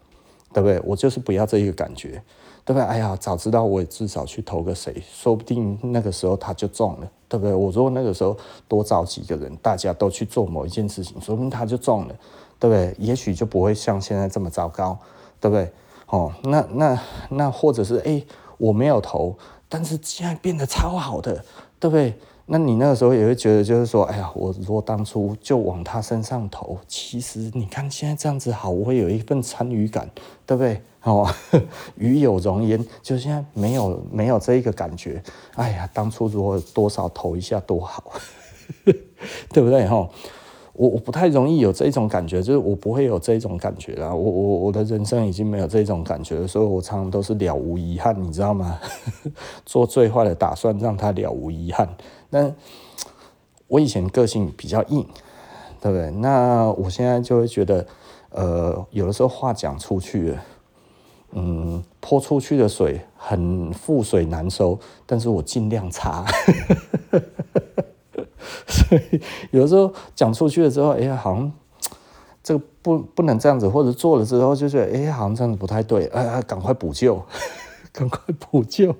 [0.53, 0.81] 对不对？
[0.85, 2.21] 我就是不要这一个感觉。
[2.65, 2.83] 对不对？
[2.83, 7.55] 哎呀，早知道我至少去投个谁，说不定那个时候他就中了，对不对？
[7.55, 8.35] 我如果那个时候
[8.67, 12.15] 多找几个人，大家都去做某一件事情，说不定他就中了，
[12.59, 12.93] 对不对？
[12.99, 14.99] 也许就不会像现在这么糟糕，
[15.39, 15.71] 对不对？
[16.07, 18.21] 哦，那那那或者是哎，
[18.57, 19.33] 我没有投，
[19.69, 21.45] 但是现在变得超好的，
[21.79, 22.13] 对不对？
[22.49, 30.09] 那你那个时候也会觉得，就是说，哎呀，我如果当初就往他身上投，其实你看现在这样子好，我会有一份参与感，
[30.45, 30.81] 对不对？
[31.03, 31.29] 哦，
[31.97, 35.21] 与有荣焉，就现在没有没有这一个感觉，
[35.55, 38.01] 哎呀，当初如果多少投一下多好，
[39.53, 39.85] 对不对？
[39.85, 40.09] 哈。
[40.79, 44.13] 我我不太容易有这种感觉，就是我不会有这种感觉啦。
[44.13, 48.79] 我我我的人生已经没有这种感觉了，所以我常常都是了无遗憾，你知道吗？
[49.65, 51.89] 做最坏的打算，让他了无遗憾。
[52.29, 52.53] 那
[53.67, 55.05] 我以前个性比较硬，
[55.81, 56.11] 对不对？
[56.11, 57.85] 那我现在就会觉得，
[58.29, 60.37] 呃，有的时候话讲出去，
[61.31, 66.25] 嗯，泼出去的水很覆水难收，但是我尽量擦。
[68.67, 69.21] 所以
[69.51, 71.51] 有的时候讲出去了之后，哎呀，好像
[72.41, 77.21] 这个不不能这样子，或者做了之后就觉得，哎，好像这样子不太对，哎，赶快补救，
[77.91, 78.95] 赶快补救。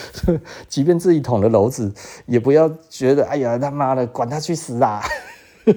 [0.68, 1.92] 即便自己捅了篓子，
[2.26, 5.02] 也不要觉得，哎呀，他妈的，管他去死啊！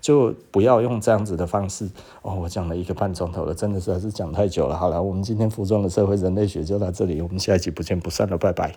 [0.00, 1.88] 就不要用这样子的方式。
[2.22, 4.76] 哦，我讲了一个半钟头了，真的是还是讲太久了。
[4.76, 8.74] 好了，我们今天服装的社会人类学就到这里，我们下一集不见不散了，拜拜。